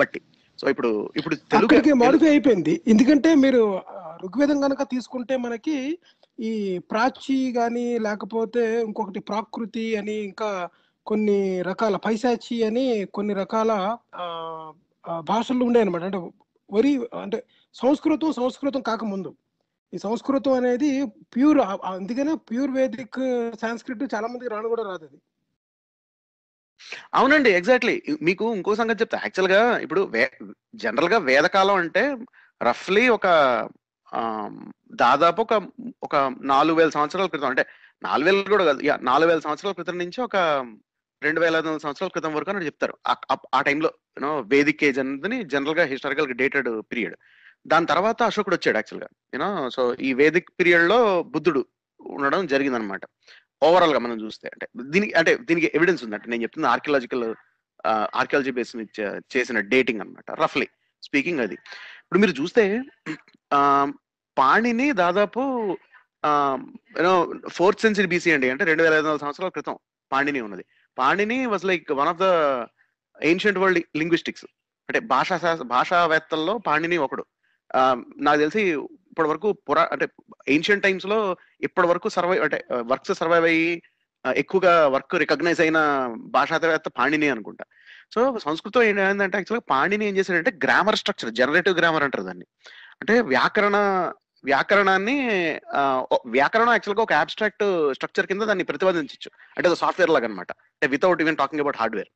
బట్టి. 0.00 0.20
సో 0.60 0.64
ఇప్పుడు 0.72 0.90
ఇప్పుడు 1.16 1.34
తెలుగు 1.52 1.94
మాడిఫై 1.94 2.28
అయిపోయింది. 2.28 2.74
ఎందుకంటే 2.86 3.34
మీరు 3.34 3.62
ఋగ్వేదం 4.24 4.58
కనుక 4.60 4.82
తీసుకుంటే 4.82 5.36
మనకి 5.36 5.76
ఈ 6.40 6.52
ప్రాచి 6.90 7.38
గాని 7.56 7.86
లేకపోతే 7.98 8.62
ఇంకొకటి 8.82 9.20
ప్రాకృతి 9.20 9.96
అని 9.96 10.16
ఇంకా 10.28 10.50
కొన్ని 11.06 11.38
రకాల 11.62 11.96
పైశాచి 11.96 12.56
అని 12.64 12.84
కొన్ని 13.04 13.34
రకాల 13.34 13.72
భాషలు 15.28 15.64
ఉండే 15.64 15.80
అనమాట 15.80 16.02
అంటే 16.02 16.20
వరి 16.70 16.92
అంటే 17.22 17.38
సంస్కృతం 17.74 18.32
సంస్కృతం 18.32 18.82
కాకముందు. 18.82 19.30
ఈ 19.92 19.98
సంస్కృతం 19.98 20.52
అనేది 20.52 20.90
ప్యూర్ 21.34 21.58
అందుకనే 21.92 22.34
ప్యూర్ 22.48 22.70
వేదిక్ 22.70 23.20
సాంస్క్రిట్ 23.60 24.14
చాలా 24.14 24.26
మందికి 24.28 24.52
రాను 24.54 24.68
కూడా 24.68 24.84
రాదు 24.90 25.04
అది. 25.04 25.18
అవునండి 27.14 27.50
ఎగ్జాక్ట్లీ. 27.50 28.02
మీకు 28.22 28.54
ఇంకో 28.54 28.74
సంగతి 28.74 29.00
చెప్తా. 29.00 29.18
యాక్చువల్గా 29.18 29.78
ఇప్పుడు 29.78 30.12
జనరల్గా 30.74 31.18
వేదకాలం 31.18 31.74
అంటే 31.74 32.18
రఫ్లీ 32.62 33.08
ఒక 33.08 33.26
దాదాపు 34.92 35.42
ఒక 35.42 35.68
ఒక 36.02 36.34
నాలుగు 36.40 36.76
వేల 36.76 36.88
సంవత్సరాల 36.88 37.26
క్రితం. 37.26 37.48
అంటే 37.48 37.66
నాలుగు 38.02 38.24
వేలు 38.24 38.48
కూడా 38.48 38.64
కాదు. 38.64 38.80
నాలుగు 39.02 39.28
వేల 39.28 39.38
సంవత్సరాల 39.38 39.72
క్రితం 39.72 39.98
నుంచి 39.98 40.22
ఒక 40.22 40.36
రెండు 41.22 41.40
వేల 41.40 41.56
ఐదు 41.56 41.68
వందల 41.68 41.78
సంవత్సరాల 41.78 42.08
క్రితం 42.08 42.34
వరకు 42.34 42.50
అని 42.50 42.66
చెప్తారు. 42.66 42.96
ఆ- 43.08 43.36
ఆ 43.54 43.60
టైంలో 43.60 43.92
యూనో 44.18 44.40
వేదిక్ 44.40 44.84
ఏజ్ 44.84 44.98
అనేది 44.98 45.42
జనరల్గా 45.42 45.84
హిస్టారికల్ 45.84 46.34
డేటెడ్ 46.34 46.68
పీరియడ్. 46.68 47.16
దాని 47.66 47.86
తర్వాత 47.86 48.22
అశోకుడు 48.22 48.54
వచ్చాడు 48.54 48.76
యాక్చువల్గా 48.76 49.08
యూనో 49.34 49.70
సో 49.70 49.94
ఈ 49.94 50.14
వేదిక్ 50.14 50.48
పీరియడ్లో 50.60 51.22
బుద్ధుడు 51.22 51.66
ఉండడం 52.00 52.46
జరిగింది 52.46 52.76
అనమాట 52.76 53.00
ఓవరాల్గా 53.64 53.98
మనం 53.98 54.16
చూస్తే 54.24 54.46
అంటే 54.48 54.66
దీనికి 54.84 55.12
అంటే 55.14 55.32
దీనికి 55.48 55.68
ఎవిడెన్స్ 55.74 56.04
ఉంది 56.04 56.16
అంటే 56.16 56.30
నేను 56.30 56.42
చెప్తున్న 56.42 56.66
ఆర్కియలాజికల్ 56.66 57.24
ఆర్కియాలజీ 58.14 58.50
బేస్ 58.50 58.72
చేసిన 59.36 59.60
డేటింగ్ 59.72 60.00
అన్నమాట 60.00 60.30
రఫ్లీ 60.42 60.66
స్పీకింగ్ 61.02 61.40
అది. 61.40 61.56
ఇప్పుడు 62.02 62.20
మీరు 62.20 62.34
చూస్తే 62.40 62.62
ఆ, 63.50 63.58
పాణిని 64.36 64.92
దాదాపు 64.92 65.42
యూనో 66.98 67.14
ఫోర్త్ 67.48 67.80
సెంచరీ 67.80 68.06
బీసీ 68.06 68.30
అండి 68.32 68.50
అంటే 68.50 68.64
రెండు 68.64 68.82
వేల 68.82 68.94
ఐదు 68.94 69.06
వందల 69.06 69.16
సంవత్సరాల 69.16 69.48
క్రితం 69.48 69.74
పాణిని 70.10 70.40
ఉన్నది. 70.40 70.64
Panini 70.96 71.46
was 71.46 71.64
like 71.64 71.92
one 71.92 72.08
of 72.08 72.18
the 72.18 72.26
ancient 73.18 73.58
world 73.58 73.80
linguistics 73.96 74.46
అంటే 74.88 75.00
భాషా 75.12 75.36
భాషావేత్తల్లో 75.66 76.58
పాణిని 76.58 76.96
ఒకడు. 76.98 77.24
నాకు 78.20 78.38
తెలిసి 78.38 78.62
ఇప్పటి 79.14 79.28
వరకు 79.32 79.48
పురా 79.68 79.82
అంటే 79.92 80.06
ఏన్షియంట్ 80.54 80.84
టైమ్స్లో 80.84 81.18
ఇప్పటి 81.60 81.88
వరకు 81.90 82.08
సర్వైవ్ 82.08 82.42
అంటే 82.42 82.58
వర్క్స్ 82.92 83.12
సర్వైవ్ 83.20 83.44
అయ్యి 83.50 83.68
ఎక్కువగా 84.24 84.72
వర్క్ 84.94 85.14
రికగ్నైజ్ 85.22 85.60
అయిన 85.60 85.78
భాషావేత్త 86.36 86.88
పాణిని 86.98 87.28
అనుకుంటా. 87.28 87.64
సో 88.14 88.20
సంస్కృతం 88.44 88.82
ఏంటంటే 88.82 89.36
యాక్చువల్గా 89.38 89.64
పాణిని 89.70 90.04
ఏం 90.08 90.14
చేశాడంటే 90.16 90.52
గ్రామర్ 90.64 90.98
స్ట్రక్చర్ 91.00 91.30
జనరేటివ్ 91.40 91.78
గ్రామర్ 91.80 92.04
అంటారు 92.06 92.24
దాన్ని. 92.28 92.46
అంటే 93.00 93.14
వ్యాకరణ 93.32 93.76
వ్యాకరణాన్ని 94.44 95.16
వ్యాకరణం 96.36 96.72
యాక్చువల్గా 96.72 97.02
ఒక 97.02 97.12
అబ్స్ట్రాక్ట్ 97.24 97.64
స్ట్రక్చర్ 97.96 98.26
కింద 98.26 98.42
దాన్ని 98.42 98.64
ప్రతిపాదించవచ్చు 98.70 99.30
అంటే 99.56 99.74
సాఫ్ట్వేర్ 99.82 100.10
లాగా 100.10 100.26
అనమాట 100.30 100.50
అంటే 100.52 100.86
without 100.86 101.22
even 101.22 101.36
talking 101.36 101.62
about 101.64 101.76
hardware 101.76 102.10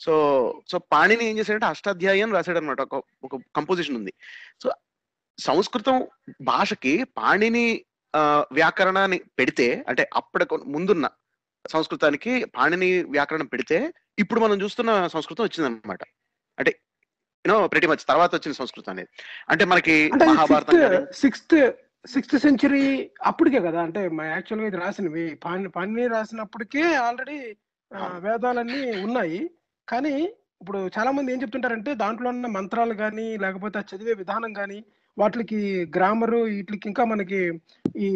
so 0.00 0.12
so 0.70 0.78
Panini 0.92 1.24
ఏం 1.30 1.38
చేశాడంటే 1.38 1.66
అష్టాధ్యాయం 1.66 2.32
రాశాడు 2.36 2.58
అనమాట 2.58 2.80
ఒక 2.80 3.02
ఒక 3.26 3.40
కంపోజిషన్ 3.56 3.96
ఉంది. 3.96 4.12
సో 4.62 4.68
సంస్కృతం 5.38 5.96
భాషకి 6.42 6.94
పాణిని 7.18 7.66
వ్యాకరణాన్ని 8.58 9.18
పెడితే 9.38 9.84
అంటే 9.88 10.02
అప్పటి 10.14 10.44
ముందున్న 10.74 11.06
సంస్కృతానికి 11.64 12.32
పాణిని 12.56 12.90
వ్యాకరణం 13.14 13.46
పెడితే 13.46 13.78
ఇప్పుడు 14.18 14.40
మనం 14.40 14.56
చూస్తున్న 14.62 14.90
సంస్కృతం 15.14 15.44
వచ్చింది 15.44 15.68
అనమాట 15.68 16.02
అంటే 16.58 16.72
యూనో 17.44 17.56
ప్రతి 17.72 17.86
మచ్ 17.90 18.04
తర్వాత 18.10 18.30
వచ్చిన 18.34 18.54
సంస్కృతం 18.58 18.92
అనేది. 18.92 19.10
అంటే 19.50 19.64
మనకి 19.64 19.94
మహాభారతం 20.22 21.06
సిక్స్త్ 21.22 21.56
సిక్స్త్ 22.12 22.36
సెంచరీ 22.44 22.84
అప్పటికే 23.22 23.60
కదా 23.66 23.80
అంటే 23.86 24.00
యాక్చువల్గా 24.34 24.66
ఇది 24.70 24.78
రాసినవి. 24.84 25.26
పాణి 25.44 25.68
పాణిని 25.76 26.04
రాసినప్పటికే 26.14 26.84
ఆల్రెడీ 27.06 27.38
వేదాలన్నీ 28.26 28.80
ఉన్నాయి. 29.06 29.40
కానీ 29.88 30.14
ఇప్పుడు 30.60 30.80
చాలా 30.96 31.10
మంది 31.10 31.32
ఏం 31.32 31.38
చెప్తుంటారంటే 31.42 31.92
దాంట్లో 32.02 32.28
ఉన్న 32.34 32.46
మంత్రాలు 32.58 32.94
కానీ 33.02 33.26
లేకపోతే 33.44 33.80
చదివే 33.90 34.14
విధానం 34.22 34.52
కానీ 34.60 34.78
వాటికి 35.18 35.92
గ్రామరు 35.96 36.36
వీటికి 36.36 36.88
ఇంకా 36.88 37.04
మనకి 37.04 37.60
ఈ 37.96 38.08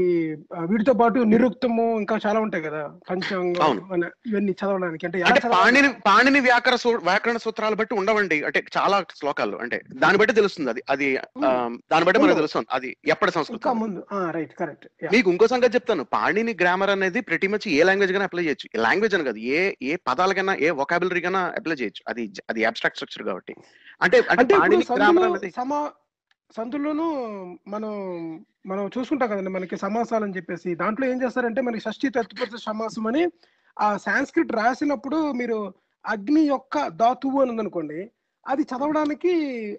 వీటితో 0.64 0.92
పాటు 0.92 1.20
నిరుక్తము 1.20 1.98
ఇంకా 1.98 2.18
చాలా 2.26 2.40
ఉంటాయి 2.40 2.64
కదా. 2.64 2.92
పంచాంగం 3.10 4.10
ఇవన్నీ 4.26 4.52
చదవడానికి. 4.52 5.06
అంటే? 5.06 5.24
పాణిని 5.52 5.88
పాణిని 6.06 6.40
వ్యాకర 6.40 6.74
వ్యాకరణ 6.96 7.36
సూత్రాలు 7.36 7.74
బట్టి 7.74 7.94
ఉండవండి. 7.94 8.42
అంటే 8.42 8.64
చాలా 8.78 9.04
శ్లోకాలు. 9.16 9.56
అంటే 9.56 9.82
దాన్ని 9.92 10.18
బట్టి 10.18 10.34
తెలుస్తుంది 10.34 10.70
అది. 10.70 10.82
అది 10.90 11.16
దాన్ని 11.16 12.04
బట్టి 12.04 12.20
మనకు. 12.22 12.36
తెలుస్తుంది. 12.36 12.66
అది 12.72 12.96
ఎప్పటి 13.06 13.30
సంస్కృతం? 13.30 13.78
ముందు. 13.78 14.06
Right 14.30 14.54
correct. 14.54 14.86
మీకు 15.12 15.30
ఇంకో 15.30 15.46
సంగతి 15.46 15.74
చెప్తాను. 15.74 16.04
పాణిని 16.04 16.52
గ్రామర్ 16.60 16.90
అనేది 16.90 17.20
ప్రతి 17.20 17.46
మచ్ 17.46 17.68
ఏ 17.68 17.82
లాంగ్వేజ్ 17.82 18.12
కైనా 18.12 18.24
అప్లై 18.24 18.42
చేయొచ్చు. 18.42 18.80
లాంగ్వేజ్ 18.82 19.14
అని 19.14 19.24
కాదు. 19.24 19.36
ఏ 19.36 19.72
ఏ 19.82 19.96
పదాలకైనా 19.96 20.54
ఏ 20.54 20.70
వొకాబులరీ 20.70 21.20
కైనా 21.20 21.52
అప్లై 21.56 21.74
చేయొచ్చు. 21.74 22.02
అది 22.08 22.32
అది 22.50 22.64
అబ్స్ట్రాక్ట్ 22.64 22.98
స్ట్రక్చర్ 22.98 23.26
కాబట్టి. 23.28 23.54
అంటే 24.02 24.22
అంటే 24.30 24.56
గ్రామర్ 24.96 25.24
అనేది 25.24 25.50
సమా 26.50 26.56
సందులోను 26.56 27.06
మనం 27.68 27.92
మనం 28.66 28.84
చూసుకుంటాం 28.94 29.28
కదండి 29.28 29.50
మనకి 29.50 29.76
సమాసాలు 29.76 30.24
అని 30.24 30.36
చెప్పేసి 30.36 30.70
దాంట్లో 30.74 31.04
ఏం 31.06 31.18
చేస్తారంటే 31.22 31.60
మనకి 31.60 31.82
షష్ఠి 31.82 32.08
తత్పురుష 32.10 32.60
సమాసం 32.64 33.06
అని 33.06 33.22
ఆ 33.76 33.88
సాంస్క్రిట్ 33.96 34.52
రాసినప్పుడు 34.52 35.18
మీరు 35.32 35.58
అగ్ని 36.04 36.42
యొక్క 36.46 36.86
ధాతువు 36.96 37.40
అని 37.40 37.50
ఉందనుకోండి 37.50 37.98
అది 38.46 38.62
చదవడానికి 38.62 39.32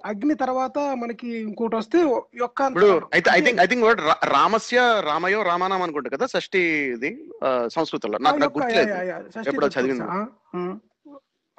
అగ్ని 0.05 0.35
తర్వాత 0.35 0.77
మనకి 0.97 1.29
ఇంకోటి 1.39 1.75
వస్తే 1.75 1.99
యొక్క. 2.35 2.59
అయితే 3.13 3.29
I 3.31 3.39
think 3.41 3.61
I 3.61 3.67
think 3.67 3.85
word 3.85 4.01
రామస్య 4.33 4.79
రామయో 5.05 5.39
రామానాం 5.43 5.81
అనుకుంటా 5.81 6.13
కదా 6.15 6.27
షష్ఠి 6.27 6.61
ఇది 6.95 7.11
సంస్కృతంలో 7.77 8.19
నాకు 8.19 8.51
గుర్తులేదు 8.57 8.93
ఎప్పుడో. 9.43 9.69
చదివింది. 9.77 10.05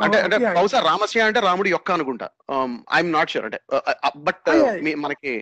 అంటే 0.00 0.19
అంటే. 0.25 0.37
బహుశా 0.57 0.78
రామస్య 0.87 1.23
అంటే 1.25 1.40
రాముడి 1.47 1.71
యొక్క 1.73 1.90
అనుకుంటా 1.92 2.26
ఐఎమ్ 2.95 3.12
నాట్ 3.12 3.33
షూర్ 3.33 3.47
అంటే 3.49 3.59
బట్ 4.26 4.49
ఆ, 4.49 4.54
యా, 4.59 4.71
యా. 4.80 4.95
మనకి 4.99 5.33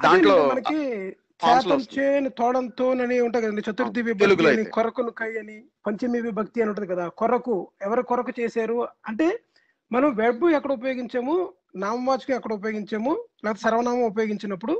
దాంట్లో 0.00 0.36
మనకి. 0.50 0.80
చేను 1.92 2.30
తోడంతో 2.38 2.86
అని 2.96 3.16
ఉంటది 3.20 3.42
కదండి 3.44 3.64
చతుర్థి 3.66 4.00
విభక్తి 4.06 4.46
అని. 4.48 4.64
కొరకును 4.70 5.12
కై 5.18 5.30
అని 5.40 5.56
పంచమి 5.86 6.20
విభక్తి 6.24 6.62
అని 6.62 6.70
ఉంటది 6.72 6.88
కదా 6.88 7.04
కొరకు 7.20 7.54
ఎవరు 7.82 8.02
కొరకు 8.04 8.32
చేశారు 8.38 8.78
అంటే 9.08 9.28
మనం 9.90 10.08
వెబ్ 10.18 10.44
ఎక్కడ 10.56 10.72
ఉపయోగించాము 10.72 11.34
నామవాచకం 11.76 12.34
ఎక్కడ 12.34 12.52
ఉపయోగించాము 12.52 13.12
లేకపోతే 13.44 13.62
సర్వనామం 13.64 14.04
ఉపయోగించినప్పుడు 14.04 14.74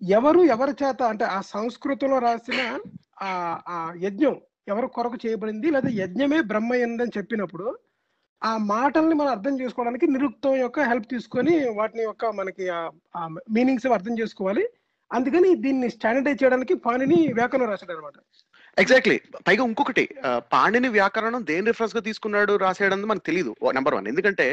ఎవరు 0.00 0.40
ఎవరి 0.54 0.74
చేత 0.78 1.02
అంటే 1.10 1.24
ఆ 1.32 1.40
సంస్కృతంలో 1.50 2.18
రాసిన 2.20 2.60
ఆ 3.22 3.30
ఆ 3.68 3.76
యజ్ఞం 4.00 4.36
ఎవరు 4.68 4.86
కొరకు 4.94 5.18
చేయబడింది 5.24 5.68
లేదా 5.70 5.90
యజ్ఞమే 5.98 6.40
బ్రహ్మ 6.50 6.72
అని 6.84 7.16
చెప్పినప్పుడు 7.16 7.66
ఆ 8.42 8.52
మాటల్ని 8.72 9.14
మనం 9.18 9.30
అర్థం 9.32 9.54
చేసుకోవడానికి 9.60 10.06
నిరుక్తం 10.14 10.54
యొక్క 10.60 10.86
హెల్ప్ 10.90 11.08
తీసుకొని 11.12 11.54
వాటిని 11.78 12.02
యొక్క 12.06 12.24
మనకి 12.38 12.64
ఆ 13.18 13.22
మీనింగ్స్ 13.56 13.86
అర్థం 13.96 14.14
చేసుకోవాలి. 14.20 14.64
అందుకని 15.10 15.48
దీన్ని 15.64 15.88
స్టాండర్డైజ్ 15.94 16.40
చేయడానికి 16.42 16.74
పాణిని 16.84 17.18
వ్యాకరణం 17.38 17.70
రాశాడు 17.72 17.92
అనమాట 17.94 18.18
ఎగ్జాక్ట్లీ 18.76 19.16
పైగా 19.46 19.62
ఇంకొకటి 19.70 20.04
పాణిని 20.54 20.88
వ్యాకరణం 20.98 21.42
దేని 21.50 21.68
రిఫరెన్స్గా 21.70 22.02
తీసుకున్నాడు 22.08 22.52
రాసేయడం 22.64 23.02
మనకు 23.10 23.26
తెలియదు 23.28 23.52
నెంబర్ 23.78 23.96
వన్ 23.96 24.08
ఎందుకంటే 24.12 24.46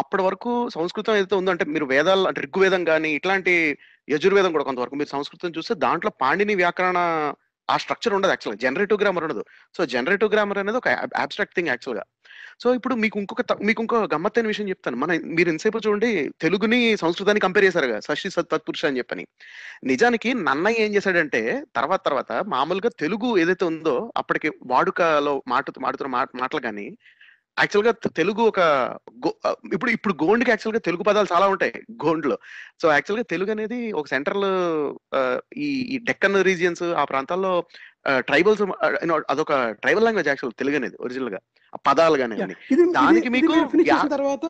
అప్పటి 0.00 0.22
వరకు 0.26 0.52
సంస్కృతం 0.76 1.16
ఏదైతే 1.20 1.36
ఉందో 1.38 1.52
అంటే 1.54 1.64
మీరు 1.74 1.86
వేదాలు 1.92 2.26
అంటే 2.28 2.40
ఋగ్వేదం 2.46 2.82
కానీ 2.90 3.08
ఇట్లాంటి 3.18 3.54
యజుర్వేదం 4.08 4.52
కూడా 4.56 4.66
కొంతవరకు 4.68 4.98
మీరు 5.00 5.10
సంస్కృతం 5.16 5.54
చూస్తే 5.56 5.74
దాంట్లో 5.86 6.10
పాణిని 6.22 6.54
వ్యాకరణ 6.62 6.98
ఆ 7.68 7.76
స్ట్రక్చర్ 7.82 8.14
ఉండదు 8.16 8.32
యాక్చువల్గా 8.32 8.60
జనరేటివ్ 8.64 9.00
గ్రామర్ 9.02 9.24
ఉండదు. 9.26 9.42
సో 9.76 9.80
జనరేటివ్ 9.94 10.30
గ్రామర్ 10.34 10.60
అనేది 10.62 10.78
ఒక 10.82 10.88
అబ్స్ట్రాక్ట్ 11.24 11.56
థింగ్ 11.58 11.70
యాక్చువల్గా 11.72 12.04
సో 12.62 12.74
ఇప్పుడు 12.74 12.94
మీకు 12.94 13.18
ఇంకొక 13.18 13.40
మీకు 13.62 13.82
ఇంకో 13.82 14.08
గమ్మత్తైన 14.14 14.46
విషయం 14.46 14.68
చెప్తాను. 14.68 14.96
మన 14.96 15.20
మీరు 15.24 15.48
ఇంతసేపు 15.48 15.80
చూడండి 15.86 16.30
తెలుగుని 16.40 16.96
సంస్కృతాన్ని 16.96 17.40
కంపేర్ 17.40 17.64
చేశారు 17.64 17.86
కదా 17.86 18.00
షష్ఠి 18.00 18.30
సత్ 18.30 18.48
తత్పురుష 18.52 18.84
అని 18.84 18.98
చెప్పని. 18.98 19.26
నిజానికి 19.84 20.34
నన్నయ్య 20.34 20.84
ఏం 20.84 20.94
చేశాడంటే 20.94 21.64
తర్వాత 21.76 22.00
తర్వాత 22.06 22.32
మామూలుగా 22.32 22.90
తెలుగు 22.98 23.38
ఏదైతే 23.38 23.64
ఉందో 23.64 24.12
అప్పటికి 24.16 24.50
వాడుకలో 24.62 25.42
మాట 25.48 25.64
మాడుతున్న 25.80 26.10
మాట 26.10 26.28
మాటలు 26.40 26.60
కానీ 26.60 26.98
యాక్చువల్గా 27.58 27.94
తెలుగు 28.16 28.42
ఒక 28.42 28.60
గో- 29.26 29.54
ఇప్పుడు 29.72 29.90
ఇప్పుడు 29.90 30.14
గోండ్కి 30.24 30.50
యాక్చువల్గా 30.50 30.80
తెలుగు 30.80 31.02
పదాలు 31.02 31.26
చాలా 31.32 31.48
ఉంటాయి 31.48 31.72
గోండ్లో. 32.06 32.38
సో 32.82 32.92
యాక్చువల్గా 32.92 33.24
తెలుగు 33.30 33.50
అనేది 33.50 33.92
ఒక 33.92 34.06
సెంట్రల్ 34.06 34.44
ఈ 35.58 36.00
డెక్కన్ 36.04 36.44
రీజియన్స్ 36.44 36.82
ఆ 36.82 37.04
ప్రాంతాల్లో 37.04 37.64
ట్రైబల్స్ 38.18 38.62
అదొక 39.30 39.70
ట్రైబల్ 39.70 40.04
లాంగ్వేజ్ 40.04 40.28
యాక్చువల్ 40.28 40.58
తెలుగు 40.58 40.76
అనేది 40.76 40.96
ఒరిజినల్గా 41.00 41.38
పదాలు 41.88 42.16
కానీ 42.16 42.36
దానికి 42.92 43.28
మీకు 43.28 43.54
తర్వాత 44.16 44.46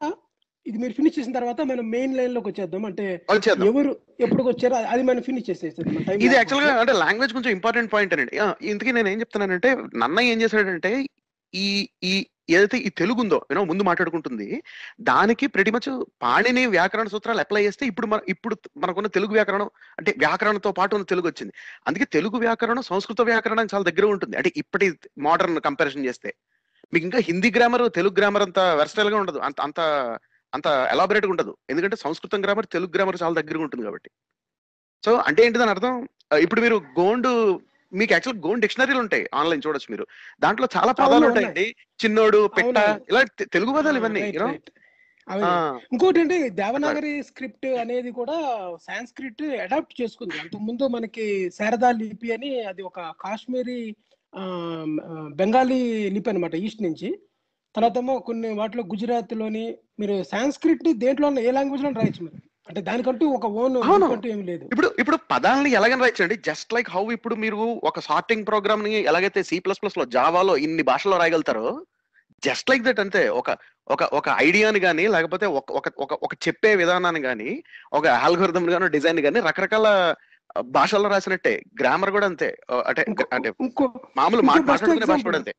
ఇది 0.67 0.79
మీరు 0.83 0.93
ఫినిష్ 0.93 1.19
చేసిన 1.19 1.33
తర్వాత 1.33 1.61
మనం 1.61 1.91
మెయిన్ 1.91 2.17
లైన్లోకి 2.19 2.49
వచ్చేద్దాం. 2.51 2.85
అంటే 2.87 3.05
ఎవరు 3.67 3.91
ఎప్పుడు 4.21 4.43
వచ్చారో 4.43 4.77
అది 4.95 5.03
మనం 5.03 5.23
ఫినిష్ 5.23 5.51
time 6.07 6.23
ఇది 6.27 6.35
యాక్చువల్గా 6.37 6.73
అంటే 6.81 6.93
లాంగ్వేజ్ 6.93 7.33
కొంచెం 7.33 7.53
ఇంపార్టెంట్ 7.53 7.93
పాయింట్ 7.93 8.15
అండి 8.15 8.37
ఇంతకీ 8.71 8.93
నేను 8.93 9.09
ఏం 9.09 9.21
చెప్తున్నానంటే 9.21 9.77
నన్నయ్య 9.95 10.33
ఏం 10.33 10.41
చేశాడంటే 10.41 11.07
ఈ 11.55 11.89
ఈ 12.03 12.27
ఏదైతే 12.51 12.79
ఈ 12.79 12.89
తెలుగు 12.89 13.21
ఉందో 13.21 13.39
యూనో 13.51 13.65
ముందు 13.65 13.83
మాట్లాడుకుంటుంది 13.83 14.63
దానికి 15.01 15.47
ప్రతి 15.47 15.71
మచ్ 15.71 15.89
పాణిని 16.23 16.67
వ్యాకరణ 16.67 17.07
సూత్రాలు 17.09 17.41
అప్లై 17.41 17.63
చేస్తే 17.65 17.87
ఇప్పుడు 17.87 18.07
మన 18.07 18.21
ఇప్పుడు 18.29 18.57
మనకున్న 18.77 19.09
తెలుగు 19.09 19.33
వ్యాకరణం 19.33 19.71
అంటే 19.99 20.15
వ్యాకరణంతో 20.19 20.73
పాటు 20.73 20.95
ఉన్న 20.95 21.05
తెలుగు 21.05 21.27
వచ్చింది. 21.27 21.53
అందుకే 21.87 22.05
తెలుగు 22.05 22.39
వ్యాకరణం 22.39 22.83
సంస్కృత 22.83 23.21
వ్యాకరణం 23.21 23.69
చాలా 23.75 23.85
దగ్గర 23.91 24.07
ఉంటుంది. 24.07 24.37
అంటే 24.37 24.53
ఇప్పటి 24.57 24.93
మోడర్న్ 25.19 25.61
కంపారిజన్ 25.61 26.07
చేస్తే. 26.07 26.35
మీకు 26.93 27.05
ఇంకా 27.09 27.21
హిందీ 27.29 27.51
గ్రామర్ 27.57 27.85
తెలుగు 27.99 28.15
గ్రామర్ 28.19 28.45
అంత 28.47 28.61
వెర్స్టైల్గా 28.81 29.19
ఉండదు. 29.23 29.39
అంత 29.39 29.59
అంత 29.61 29.81
అంత 30.53 30.67
ఎలాబరేట్గా 30.95 31.33
ఉండదు. 31.35 31.53
ఎందుకంటే 31.71 31.97
సంస్కృతం 31.97 32.41
గ్రామర్ 32.45 32.67
తెలుగు 32.75 32.93
గ్రామర్ 32.97 33.19
చాలా 33.23 33.35
దగ్గరగా 33.41 33.65
ఉంటుంది 33.67 33.87
కాబట్టి. 33.87 34.11
సో 35.03 35.13
అంటే 35.29 35.41
ఏంటి 35.47 35.61
దాని 35.63 35.75
అర్థం? 35.75 35.95
ఇప్పుడు 36.45 36.61
మీరు 36.61 36.77
గోండు 37.01 37.33
మీకు 37.93 38.13
యాక్చువల్ 38.13 38.41
గోండ్ 38.47 38.65
డిక్షనరీలు 38.65 39.01
ఉంటాయి 39.05 39.25
ఆన్లైన్ 39.41 39.63
చూడొచ్చు 39.67 39.91
మీరు. 39.91 40.05
దాంట్లో 40.41 40.67
చాలా 40.77 40.93
పదాలు 41.01 41.27
ఉంటాయండి. 41.27 41.67
చిన్నోడు 42.05 42.41
పెట్ట. 42.57 42.79
ఇలా 43.11 43.21
తెలుగు 43.55 43.75
పదాలు 43.77 43.99
ఇవన్నీ. 44.01 44.23
ఇంకోటి 45.93 46.19
అంటే 46.23 46.37
దేవనాగరి 46.61 47.13
స్క్రిప్ట్ 47.29 47.69
అనేది 47.83 48.11
కూడా 48.19 48.37
సాంస్క్రిట్ 48.89 49.45
అడాప్ట్ 49.65 49.95
చేసుకుంది. 50.01 50.37
అంతకు 50.43 50.63
ముందు 50.69 50.85
మనకి 50.97 51.25
శారదా 51.59 51.91
లిపి 52.01 52.29
అని 52.37 52.51
అది 52.73 52.83
ఒక 52.91 53.01
కాశ్మీరీ 53.25 53.81
బెంగాలీ 55.35 56.11
లిపి 56.11 56.31
అనమాట 56.31 56.55
ఈస్ట్ 56.55 56.83
నుంచి. 56.83 57.19
తర్వాత 57.77 57.97
ఏమో 57.97 58.19
కొన్ని 58.19 58.49
వాటిలో 58.55 58.83
గుజరాత్లోని 58.83 59.77
మీరు 60.01 60.23
సాంస్క్రిట్ 60.23 60.93
దేంట్లో 60.93 61.41
ఏ 61.41 61.51
లాంగ్వేజ్లో 61.51 61.91
రాయొచ్చు 61.91 62.25
మీరు. 62.25 62.43
అంటే 62.69 62.81
దానికంటూ 62.81 63.27
ఒక 63.27 63.47
ఓన్. 63.47 63.77
అంటూ 63.77 64.29
ఏమి 64.29 64.43
లేదు. 64.43 64.65
ఇప్పుడు 64.65 64.91
ఇప్పుడు 64.99 65.19
పదాలని 65.31 65.71
ఎలాగని 65.71 66.01
రాయొచ్చండి. 66.01 66.37
జస్ట్ 66.37 66.75
లైక్ 66.75 66.91
హౌ 66.91 67.13
ఇప్పుడు 67.13 67.35
మీరు 67.35 67.57
ఒక 67.85 68.01
సార్టింగ్ 68.01 68.47
ప్రోగ్రామ్ని 68.47 68.93
ఎలాగైతే 68.93 69.43
సి 69.43 69.59
ప్లస్ 69.59 69.83
ప్లస్లో 69.83 70.05
జావాలో 70.05 70.57
ఇన్ని 70.57 70.83
భాషల్లో 70.83 71.19
రాయగలుగుతారో 71.19 71.87
జస్ట్ 72.45 72.71
లైక్ 72.71 72.83
దట్ 72.83 73.01
అంతే. 73.01 73.29
ఒక 73.29 73.57
ఒక 73.89 74.03
ఒక 74.03 74.25
ఐడియాని 74.29 74.81
కానీ 74.81 75.07
లేకపోతే 75.07 75.47
ఒక 75.47 75.73
ఒక 75.73 75.89
ఒక 75.99 76.13
ఒక 76.13 76.35
చెప్పే 76.49 76.75
విధానాన్ని 76.75 77.23
కానీ 77.23 77.63
ఒక 77.93 78.07
ఆల్గోరిథం 78.07 78.71
గాను 78.71 78.87
డిజైన్ 78.87 79.21
కానీ 79.21 79.41
రకరకాల 79.41 80.15
భాషల్లో 80.61 81.09
రాసినట్టే. 81.09 81.63
గ్రామర్ 81.81 82.11
కూడా 82.11 82.27
అంతే. 82.27 82.57
అంటే 82.87 83.07
అంటే 83.33 83.53
ఇంకో 83.61 83.93
మామూలు 84.17 84.43
మాట్లాడుకునే 84.43 85.07
భాష 85.07 85.23
కూడా. 85.23 85.39
అంతే. 85.39 85.55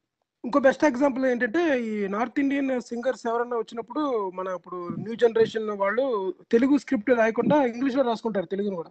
ఇంకో 0.45 0.59
బెస్ట్ 0.59 0.85
ఎగ్జాంపుల్ 0.85 1.25
ఏంటంటే 1.25 1.81
ఈ 1.81 2.07
నార్త్ 2.07 2.39
ఇండియన్ 2.39 2.81
సింగర్స్ 2.81 3.27
ఎవరన్నా 3.27 3.57
వచ్చినప్పుడు 3.57 4.29
మన 4.29 4.47
ఇప్పుడు 4.47 4.95
న్యూ 4.99 5.15
జనరేషన్ 5.15 5.69
వాళ్ళు 5.69 6.33
తెలుగు 6.51 6.77
స్క్రిప్ట్ 6.77 7.09
రాయకుండా 7.09 7.65
ఇంగ్లీష్లో 7.65 8.03
రాసుకుంటారు 8.03 8.45
తెలుగుని 8.45 8.75
కూడా. 8.75 8.89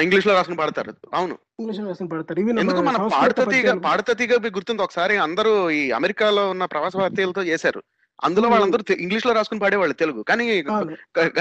ఇంగ్లీష్లో 0.00 0.34
రాసుకుని 0.34 0.56
పాడతారు. 0.56 0.94
అవును. 1.14 1.38
ఇంగ్లీష్లో 1.60 1.86
రాసుకుని 1.86 2.08
పడతారు. 2.08 2.40
ఇవి 2.40 2.60
ఎందుకు 2.60 2.82
మన 2.82 2.96
పాడతీగా. 2.96 3.78
పాడతీగా 3.78 4.34
గుర్తుంది? 4.34 4.82
ఒకసారి 4.82 5.16
అందరూ 5.16 5.70
ఈ 5.70 5.90
అమెరికాలో 5.90 6.50
ఉన్న 6.50 6.64
ప్రవాస 6.64 6.96
భారతీయులతో 6.96 7.42
చేశారు. 7.44 7.82
అందులో. 8.24 8.48
వాళ్ళందరూ 8.48 8.94
ఇంగ్లీష్లో 8.94 9.32
రాసుకుని 9.32 9.60
పాడేవాళ్ళు 9.60 9.94
తెలుగు. 9.94 10.22
కానీ 10.22 10.64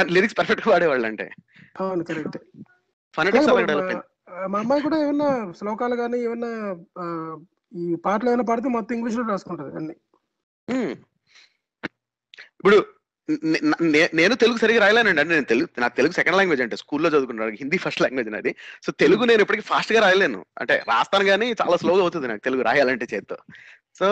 లిరిక్స్ 0.04 0.38
పర్ఫెక్ట్గా 0.38 0.72
పాడేవాళ్ళు 0.72 1.08
అంటే 1.08 1.32
అవును 1.82 2.04
కరెక్ట్ 2.04 2.38
ఫనటిక్స్ 3.16 3.50
మా 4.48 4.60
అమ్మాయి 4.60 4.82
కూడా 4.82 4.98
ఏమన్నా 4.98 5.54
శ్లోకాలు 5.60 5.96
కానీ 5.96 6.20
ఏమన్నా 6.20 6.76
ఆ, 7.00 7.38
ఈ 7.76 7.96
పాటలు 7.96 8.30
ఏమైనా 8.30 8.44
పాడితే 8.44 8.70
మొత్తం 8.70 8.96
ఇంగ్లీష్లో 8.96 9.28
రాసుకుంటది 9.28 9.76
అన్ని. 9.76 9.96
ఇప్పుడు 12.40 12.86
నే- 13.44 13.74
నే- 13.82 14.10
నేను 14.14 14.36
తెలుగు 14.36 14.58
సరిగా 14.58 14.80
రాయలేనండి. 14.80 15.22
అంటే 15.22 15.34
నేను 15.34 15.46
తెలుగు 15.46 15.82
నా 15.82 15.88
తెలుగు 15.88 16.12
సెకండ్ 16.12 16.38
లాంగ్వేజ్ 16.38 16.62
అంటే 16.62 16.76
స్కూల్లో 16.76 17.10
చదువుకున్నాను 17.10 17.52
హిందీ 17.52 17.78
ఫస్ట్ 17.78 18.02
లాంగ్వేజ్ 18.02 18.30
నాది. 18.30 18.56
సో 18.84 18.92
తెలుగు 18.92 19.24
నేను 19.24 19.42
ఇప్పటికీ 19.42 19.64
ఫాస్ట్గా 19.64 20.02
రాయలేను. 20.02 20.46
అంటే 20.60 20.84
రాస్తాను 20.88 21.26
కానీ 21.26 21.52
చాలా 21.52 21.78
స్లోగా 21.78 22.02
అవుతుంది 22.02 22.28
నాకు 22.28 22.40
తెలుగు 22.40 22.62
రాయాలంటే 22.62 23.08
చేత్తో. 23.14 23.38
So 24.00 24.08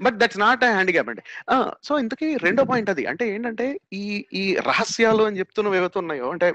but 0.00 0.14
that's 0.14 0.38
not 0.38 0.64
handicap 0.64 1.08
అంటే 1.08 1.22
సో 1.84 1.98
ఇంతకీ 1.98 2.36
రెండో 2.36 2.64
పాయింట్ 2.64 2.90
అది. 2.90 3.06
అంటే 3.06 3.34
ఏంటంటే 3.34 3.80
ఈ 3.92 4.26
ఈ 4.32 4.56
రహస్యాలు 4.66 5.22
అని 5.22 5.38
చెప్తున్నవి 5.38 5.76
ఏవైతే 5.76 5.98
ఉన్నాయో 5.98 6.30
అంటే 6.30 6.54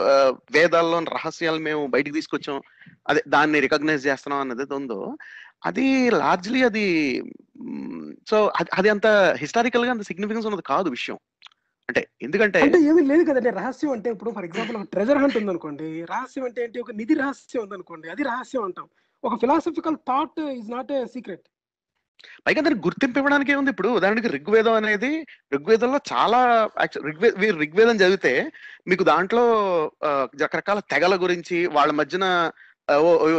ఆ, 0.00 0.32
వేదాల్లో 0.52 0.98
రహస్యాలు 0.98 1.58
మేము 1.58 1.86
బయటికి 1.86 2.14
తీసుకొచ్చాం 2.14 2.60
అదే 3.08 3.22
దాన్ని 3.28 3.60
రికగ్నైజ్ 3.60 4.06
చేస్తున్నాం 4.06 4.40
అన్నది 4.40 4.74
ఉందో 4.74 5.16
అది 5.66 6.10
లార్జ్లీ 6.10 6.62
అది 6.62 6.86
సో 8.30 8.52
అది 8.74 8.88
అంత 8.88 9.06
హిస్టారికల్గా 9.36 9.90
అంత 9.90 10.02
సిగ్నిఫికెన్స్ 10.02 10.46
ఉన్నది 10.46 10.62
కాదు 10.62 10.90
విషయం. 10.90 11.18
అంటే 11.88 12.08
ఎందుకంటే 12.22 12.60
అంటే 12.60 12.78
ఏమీ 12.80 13.02
లేదు 13.02 13.30
కదండి. 13.30 13.50
రహస్యం 13.50 13.90
అంటే 13.90 14.10
ఇప్పుడు 14.10 14.30
ఫర్ 14.30 14.44
ఎగ్జాంపుల్ 14.44 14.76
ఒక 14.76 14.82
ట్రెజర్ 14.82 15.18
హంట్ 15.18 15.36
ఉందనుకోండి. 15.36 16.02
రహస్యం 16.02 16.44
అంటే 16.44 16.62
ఏంటి? 16.62 16.80
ఒక 16.80 16.90
నిధి 16.90 17.14
రహస్యం 17.14 17.62
ఉందనుకోండి. 17.62 18.08
అది 18.08 18.22
రహస్యం 18.22 18.64
అంటాం. 18.64 18.86
ఒక 19.24 19.40
philosophical 19.40 19.96
thought 19.96 20.40
is 20.50 20.70
not 20.70 20.92
a 20.92 21.04
secret. 21.06 21.46
పైగా 22.46 22.60
దానికి 22.60 22.82
గుర్తింపు 22.86 23.18
ఇవ్వడానికి 23.18 23.52
ఏముంది? 23.52 23.70
ఇప్పుడు 23.70 23.88
ఉదాహరణకి 23.88 24.28
ఋగ్వేదం 24.28 24.72
అనేది 24.72 25.26
ఋగ్వేదంలో 25.54 26.00
చాలా 26.12 26.70
యాక్చువల్ 26.78 27.08
ఋగ్వే 27.10 27.30
మీరు 27.38 27.56
ఋగ్వేదం 27.56 27.96
చదివితే 27.96 28.32
మీకు 28.88 29.04
దాంట్లో 29.04 29.44
రకరకాల 30.42 30.78
తెగల 30.78 31.16
గురించి 31.22 31.66
వాళ్ళ 31.66 31.92
మధ్యన 31.92 32.26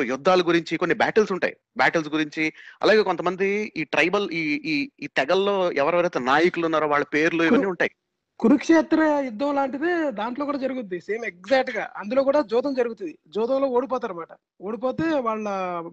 యుద్ధాల 0.04 0.42
గురించి 0.42 0.78
కొన్ని 0.78 0.96
బ్యాటిల్స్ 0.96 1.32
ఉంటాయి. 1.32 1.56
బ్యాటిల్స్ 1.78 2.10
గురించి 2.10 2.54
అలాగే 2.82 3.02
కొంతమంది 3.02 3.74
ఈ 3.78 3.84
ట్రైబల్ 3.84 4.32
ఈ 4.32 4.42
ఈ 4.66 4.76
ఈ 5.00 5.08
తెగల్లో 5.08 5.72
ఎవరెవరైతే 5.72 6.20
నాయకులు 6.20 6.66
ఉన్నారో 6.66 6.88
వాళ్ళ 6.88 7.06
పేర్లు 7.14 7.44
ఇవన్నీ 7.44 7.66
ఉంటాయి. 7.66 7.92
కురుక్షేత్ర 8.40 9.02
యుద్ధం 9.26 9.56
లాంటిదే 9.56 9.92
దాంట్లో 10.12 10.46
కూడా 10.46 10.58
జరుగుద్ది. 10.58 10.98
సేమ్ 11.02 11.26
ఎగ్జాక్ట్గా. 11.26 11.84
అందులో 11.96 12.24
కూడా 12.24 12.42
జోదం 12.42 12.74
జరుగుతుంది. 12.74 13.14
జోదంలో 13.28 13.68
ఓడిపోతారు 13.68 14.14
అనమాట 14.14 14.34
ఓడిపోతే 14.62 15.06
వాళ్ళ 15.28 15.46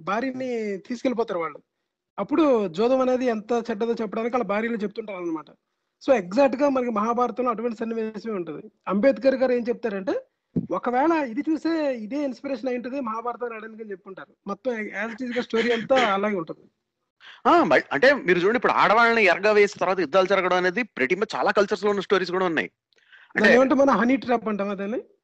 భార్యని 0.09 0.51
తీసుకెళ్ళిపోతారు 0.88 1.38
వాళ్ళు. 1.38 1.61
అప్పుడు 2.18 2.44
జోదం 2.68 3.01
అనేది 3.01 3.27
ఎంత 3.27 3.53
చెడ్డదో 3.68 3.94
చెప్పడానికి 3.94 4.35
వాళ్ళ 4.35 4.44
భార్యలు 4.44 4.77
చెప్తుంటారు 4.77 5.18
అనమాట 5.18 5.51
సో 6.03 6.14
ఎగ్జాక్ట్గా 6.14 6.68
మనకి 6.68 6.90
మహాభారతంలో 6.90 7.51
అటువంటి 7.51 7.79
సన్నివేశమే 7.79 8.33
ఉంటుంది. 8.33 8.62
అంబేద్కర్ 8.87 9.35
గారు 9.35 9.53
ఏం 9.53 9.62
చెప్తారంటే 9.62 10.14
ఒకవేళ 10.70 11.12
ఇది 11.33 11.42
చూసే 11.42 11.72
ఇదే 11.96 12.25
ఇన్స్పిరేషన్ 12.25 12.68
అయి 12.68 12.77
ఉంటుంది 12.77 13.01
మహాభారతం 13.01 13.48
రాయడానికి 13.48 13.83
అని 13.83 13.92
చెప్పుంటారు 13.92 14.33
మొత్తం 14.46 14.72
యాజ్ 14.94 15.12
ఇట్ 15.12 15.22
ఈస్గా 15.22 15.42
స్టోరీ 15.42 15.70
అంతా 15.72 15.96
అలాగే 16.16 16.37
ఉంటుంది. 16.37 16.64
అంటే 17.92 18.09
మీరు 18.27 18.38
చూడండి 18.38 18.57
ఇప్పుడు 18.57 18.72
ఆడవాళ్ళని 18.72 19.22
ఎరగా 19.25 19.53
వేసిన 19.53 19.81
తర్వాత 19.81 20.01
యుద్ధాలు 20.01 20.27
జరగడం 20.27 20.57
అనేది 20.57 20.83
ప్రతి 20.96 21.16
చాలా 21.35 21.51
కల్చర్స్లో 21.51 21.90
ఉన్న 21.90 22.01
స్టోరీస్ 22.01 22.31
కూడా 22.31 22.46
ఉన్నాయి. 22.46 22.68
అంటే 23.37 23.48
మనం 23.75 23.94
హనీ 24.01 24.16
ట్రాప్ 24.16 24.48
అంటాం 24.48 24.70
అదని 24.70 25.01
ఆ, 25.01 25.22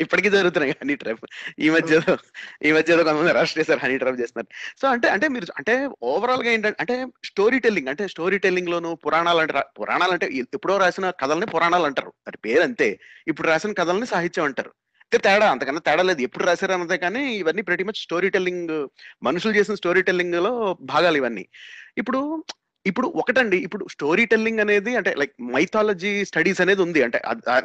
ఇప్పటికీ 0.00 0.30
జరుగుతున్నాయి 0.30 0.72
హనీ 0.72 0.94
ట్రాప్ 0.94 1.24
ఈ 1.58 1.70
మధ్య 1.70 2.00
ఈ 2.62 2.72
మధ్య 2.72 2.96
కొంతమంది 2.96 3.30
అరెస్ట్ 3.30 3.58
చేశారు 3.58 3.80
హనీ 3.84 3.98
ట్రాప్ 3.98 4.20
చేస్తున్నారు. 4.20 4.80
సో 4.80 4.88
అంటే 4.88 5.08
అంటే 5.08 5.28
మీరు 5.28 5.46
అంటే 5.56 5.88
ఓవరాల్గా 6.02 6.50
ఏంటంటే 6.50 6.76
అంటే 6.80 7.06
స్టోరీ 7.24 7.58
టెల్లింగ్ 7.58 7.88
అంటే 7.88 8.08
స్టోరీ 8.08 8.38
టెల్లింగ్ 8.38 8.68
లోను 8.68 8.98
పురాణాలు 9.06 9.38
అంటే 9.38 9.62
పురాణాలు 9.80 10.12
అంటే 10.12 10.28
ఎప్పుడో 10.54 10.76
రాసిన 10.76 11.10
కథల్ని 11.10 11.46
పురాణాలు 11.46 11.84
అంటారు. 11.84 12.12
అది 12.26 12.36
పేరు 12.36 12.62
అంతే 12.62 13.00
ఇప్పుడు 13.28 13.48
రాసిన 13.48 13.72
కథల్ని 13.72 14.06
సాహిత్యం 14.06 14.44
అంటారు. 14.44 14.72
అంటే 15.02 15.18
తేడా 15.18 15.50
అంతకన్నా 15.50 15.80
తేడా 15.86 16.02
లేదు. 16.02 16.20
ఎప్పుడు 16.22 16.44
రాశారు 16.44 16.72
అన్నదే 16.72 16.96
కానీ 16.98 17.36
ఇవన్నీ 17.36 17.62
ప్రతి 17.62 17.84
మచ్ 17.84 18.00
స్టోరీ 18.00 18.30
టెల్లింగ్ 18.30 18.88
మనుషులు 19.22 19.52
చేసిన 19.52 19.74
స్టోరీ 19.74 20.02
టెల్లింగ్లో 20.02 20.78
భాగాలు 20.80 21.16
ఇవన్నీ. 21.16 21.46
ఇప్పుడు 21.98 22.44
ఇప్పుడు 22.90 23.06
ఒకటండి 23.20 23.58
ఇప్పుడు 23.66 23.84
స్టోరీ 23.92 24.24
టెల్లింగ్ 24.32 24.62
అనేది 24.64 24.92
అంటే 24.98 25.10
లైక్ 25.20 25.32
మైథాలజీ 25.54 26.10
స్టడీస్ 26.30 26.60
అనేది 26.64 26.82
ఉంది. 26.86 27.00
అంటే 27.06 27.18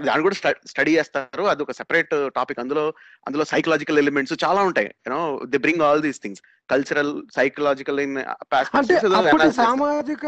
దాన్ని 0.07 0.23
కూడా 0.25 0.37
స్టడీ 0.71 0.91
చేస్తారు. 0.97 1.43
అది 1.53 1.61
ఒక 1.65 1.73
సెపరేట్ 1.79 2.13
టాపిక్ 2.37 2.61
అందులో 2.63 2.85
అందులో 3.27 3.45
సైకలాజికల్ 3.51 4.01
ఎలిమెంట్స్ 4.03 4.35
చాలా 4.45 4.61
ఉంటాయి. 4.69 4.89
You know 5.07 5.19
the 5.53 5.61
bring 5.65 5.83
all 5.87 6.03
these 6.05 6.21
things 6.25 6.43
cultural 6.73 7.11
psychological 7.37 7.99
సామాజిక 9.59 10.25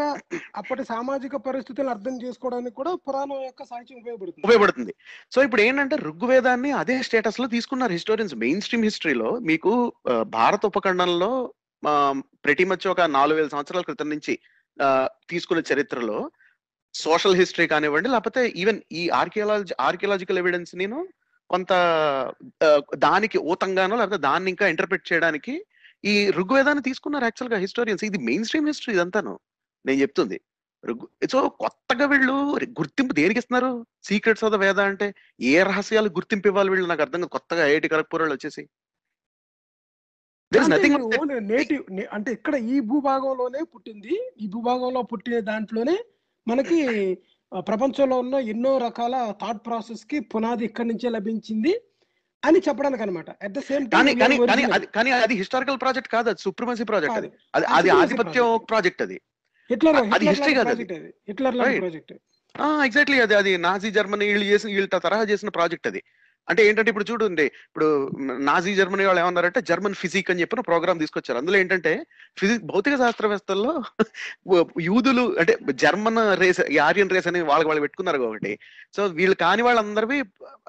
అప్పటి 0.60 0.84
సామాజిక 0.92 1.34
పరిస్థితులను 1.48 1.92
అర్థం 1.94 2.14
చేసుకోవడానికి 2.24 2.76
కూడా 2.80 2.94
పురాణం 3.06 3.40
యొక్క 3.48 3.62
సాహిత్యం 3.72 3.98
ఉపయోగపడుతుంది. 4.02 4.44
ఉపయోగపడుతుంది. 4.46 4.94
సో 5.34 5.38
ఇప్పుడు 5.48 5.64
ఏంటంటే 5.66 5.98
ఋగ్వేదాన్ని 6.10 6.72
అదే 6.82 6.98
స్టేటస్లో 7.08 7.48
తీసుకున్నారు 7.56 7.94
హిస్టోరియన్స్ 7.98 8.36
మెయిన్ 8.44 8.64
స్ట్రీమ్ 8.66 8.86
హిస్టరీలో 8.90 9.30
మీకు 9.50 9.72
భారత 10.38 10.62
ఉపఖండంలో 10.72 11.32
ప్రతి 12.46 12.64
మచ్ 12.70 12.84
ఒక 12.90 13.04
నాలుగు 13.14 13.36
వేల 13.38 13.48
సంవత్సరాల 13.52 13.84
క్రితం 13.86 14.08
నుంచి 14.12 14.34
తీసుకున్న 15.28 15.72
చరిత్రలో 15.72 16.30
సోషల్ 16.94 17.36
హిస్టరీ 17.36 17.66
కానివ్వండి 17.66 18.08
లేకపోతే 18.08 18.48
ఈవెన్ 18.48 18.80
ఈ 18.92 19.08
ఆర్కియాలజీ 19.08 19.74
ఆర్కియాలజికల్ 19.80 20.38
ఎవిడెన్స్ 20.38 20.76
నేను 20.76 21.08
కొంత 21.50 21.72
దానికి 22.94 23.38
ఊతంగానో 23.38 23.96
లేకపోతే 23.96 24.20
దాన్ని 24.20 24.50
ఇంకా 24.50 24.68
ఇంటర్ప్రిట్ 24.68 25.12
చేయడానికి 25.12 25.64
ఈ 26.04 26.30
ఋగ్వేదాన్ని 26.30 26.82
తీసుకున్నారు 26.82 27.24
యాక్చువల్గా 27.24 27.58
హిస్టోరియన్స్ 27.58 28.04
ఇది 28.04 28.18
మెయిన్ 28.18 28.44
స్ట్రీమ్ 28.44 28.66
హిస్టరీ 28.66 28.94
ఇదంతాను. 28.94 29.40
నేను 29.86 30.00
చెప్తుంది. 30.00 30.40
సో 31.32 31.48
కొత్తగా 31.48 32.06
వీళ్ళు 32.06 32.32
గుర్తింపు 32.64 33.12
దేనికి 33.12 33.38
ఇస్తున్నారు? 33.38 33.86
సీక్రెట్స్ 34.02 34.44
ఆఫ్ 34.44 34.52
ద 34.52 34.56
వేద 34.56 34.80
అంటే 34.80 35.14
ఏ 35.40 35.62
రహస్యాలు 35.62 36.08
గుర్తింపు 36.08 36.48
ఇవ్వాలి 36.48 36.70
వీళ్ళు? 36.70 36.88
నాకు 36.88 37.02
అర్థం 37.02 37.20
కాదు. 37.20 37.30
కొత్తగా 37.30 37.66
ఐఐటి 37.66 37.88
ఖరగ్పూర్ 37.88 38.22
వాళ్ళు 38.22 38.34
వచ్చేసి. 38.34 38.68
నేటివ్ 41.50 41.84
అంటే 42.12 42.30
ఇక్కడ 42.32 42.54
ఈ 42.74 42.80
భూభాగంలోనే 42.90 43.60
పుట్టింది. 43.72 44.14
ఈ 44.40 44.46
భూభాగంలో 44.46 45.02
పుట్టిన 45.02 45.38
దాంట్లోనే 45.50 45.96
మనకి 46.46 46.78
ప్రపంచంలో 47.52 48.18
ఉన్న 48.18 48.34
ఎన్నో 48.52 48.78
రకాల 48.78 49.14
థాట్ 49.42 49.66
ప్రాసెస్కి 49.66 50.18
పునాది 50.32 50.64
ఇక్కడి 50.64 50.88
నుంచే 50.88 51.08
లభించింది 51.08 51.72
అని 52.42 52.58
చెప్పడానికి 52.58 53.02
అనమాట 53.02 53.30
అట్ 53.46 53.52
ద 53.52 53.60
సేమ్ 53.60 53.84
కానీ 53.90 54.12
కానీ 54.14 54.36
కానీ 54.50 54.64
అది 54.76 54.86
కానీ 54.96 55.10
అది 55.24 55.34
హిస్టారికల్ 55.34 55.78
ప్రాజెక్ట్ 55.82 56.10
కాదు 56.10 56.28
అది 56.30 56.40
సుప్రమసీ 56.40 56.84
ప్రాజెక్ట్ 56.84 57.18
అది. 57.18 57.28
అది 57.54 57.66
అది 57.78 57.90
ఆధిపత్యం 57.90 58.46
project. 58.46 58.66
ప్రాజెక్ట్ 58.68 59.02
అది. 59.02 59.18
హిట్లర్ 59.70 59.98
అది 60.16 60.26
history 60.26 60.54
కాదు 60.54 60.72
హిట్లర్. 61.28 61.56
ప్రాజెక్ట్ 61.84 62.12
ఎగ్జాక్ట్లీ 62.86 63.18
అది 63.20 63.34
అది. 63.34 63.52
నాజీ 63.58 63.90
జర్మనీ 63.90 64.26
వీళ్ళు 64.26 64.44
చేసిన 64.44 64.70
వీళ్ళ 64.70 64.88
తరహా 64.96 65.24
చేసిన 65.24 65.48
ప్రాజెక్ట్ 65.48 65.86
అది. 65.86 66.00
అంటే 66.48 66.66
ఏంటంటే 66.66 66.88
ఇప్పుడు 66.88 67.06
చూడండి 67.10 67.44
ఇప్పుడు 67.44 68.10
నాజీ 68.20 68.74
జర్మనీ 68.74 69.04
వాళ్ళు 69.04 69.22
ఏమన్నారంటే 69.22 69.60
జర్మన్ 69.60 69.94
ఫిజిక్ 69.94 70.30
అని 70.30 70.40
చెప్పిన 70.40 70.60
ప్రోగ్రామ్ 70.60 71.00
తీసుకొచ్చారు. 71.00 71.38
అందులో 71.38 71.58
ఏంటంటే 71.58 72.06
ఫిజిక్ 72.38 72.64
భౌతిక 72.64 72.96
శాస్త్రవేత్తల్లో 72.96 73.82
యూదులు 74.80 75.36
అంటే 75.38 75.58
జర్మన్ 75.74 76.40
రేస్ 76.40 76.60
ఆర్యన్ 76.78 77.10
రేస్ 77.10 77.26
అని 77.26 77.40
వాళ్ళకి 77.40 77.68
వాళ్ళు 77.68 77.80
పెట్టుకున్నారు 77.80 78.18
ఒకటి 78.18 78.58
సో 78.96 79.06
వీళ్ళు 79.06 79.36
కాని 79.36 79.62
వాళ్ళందరివి 79.62 80.22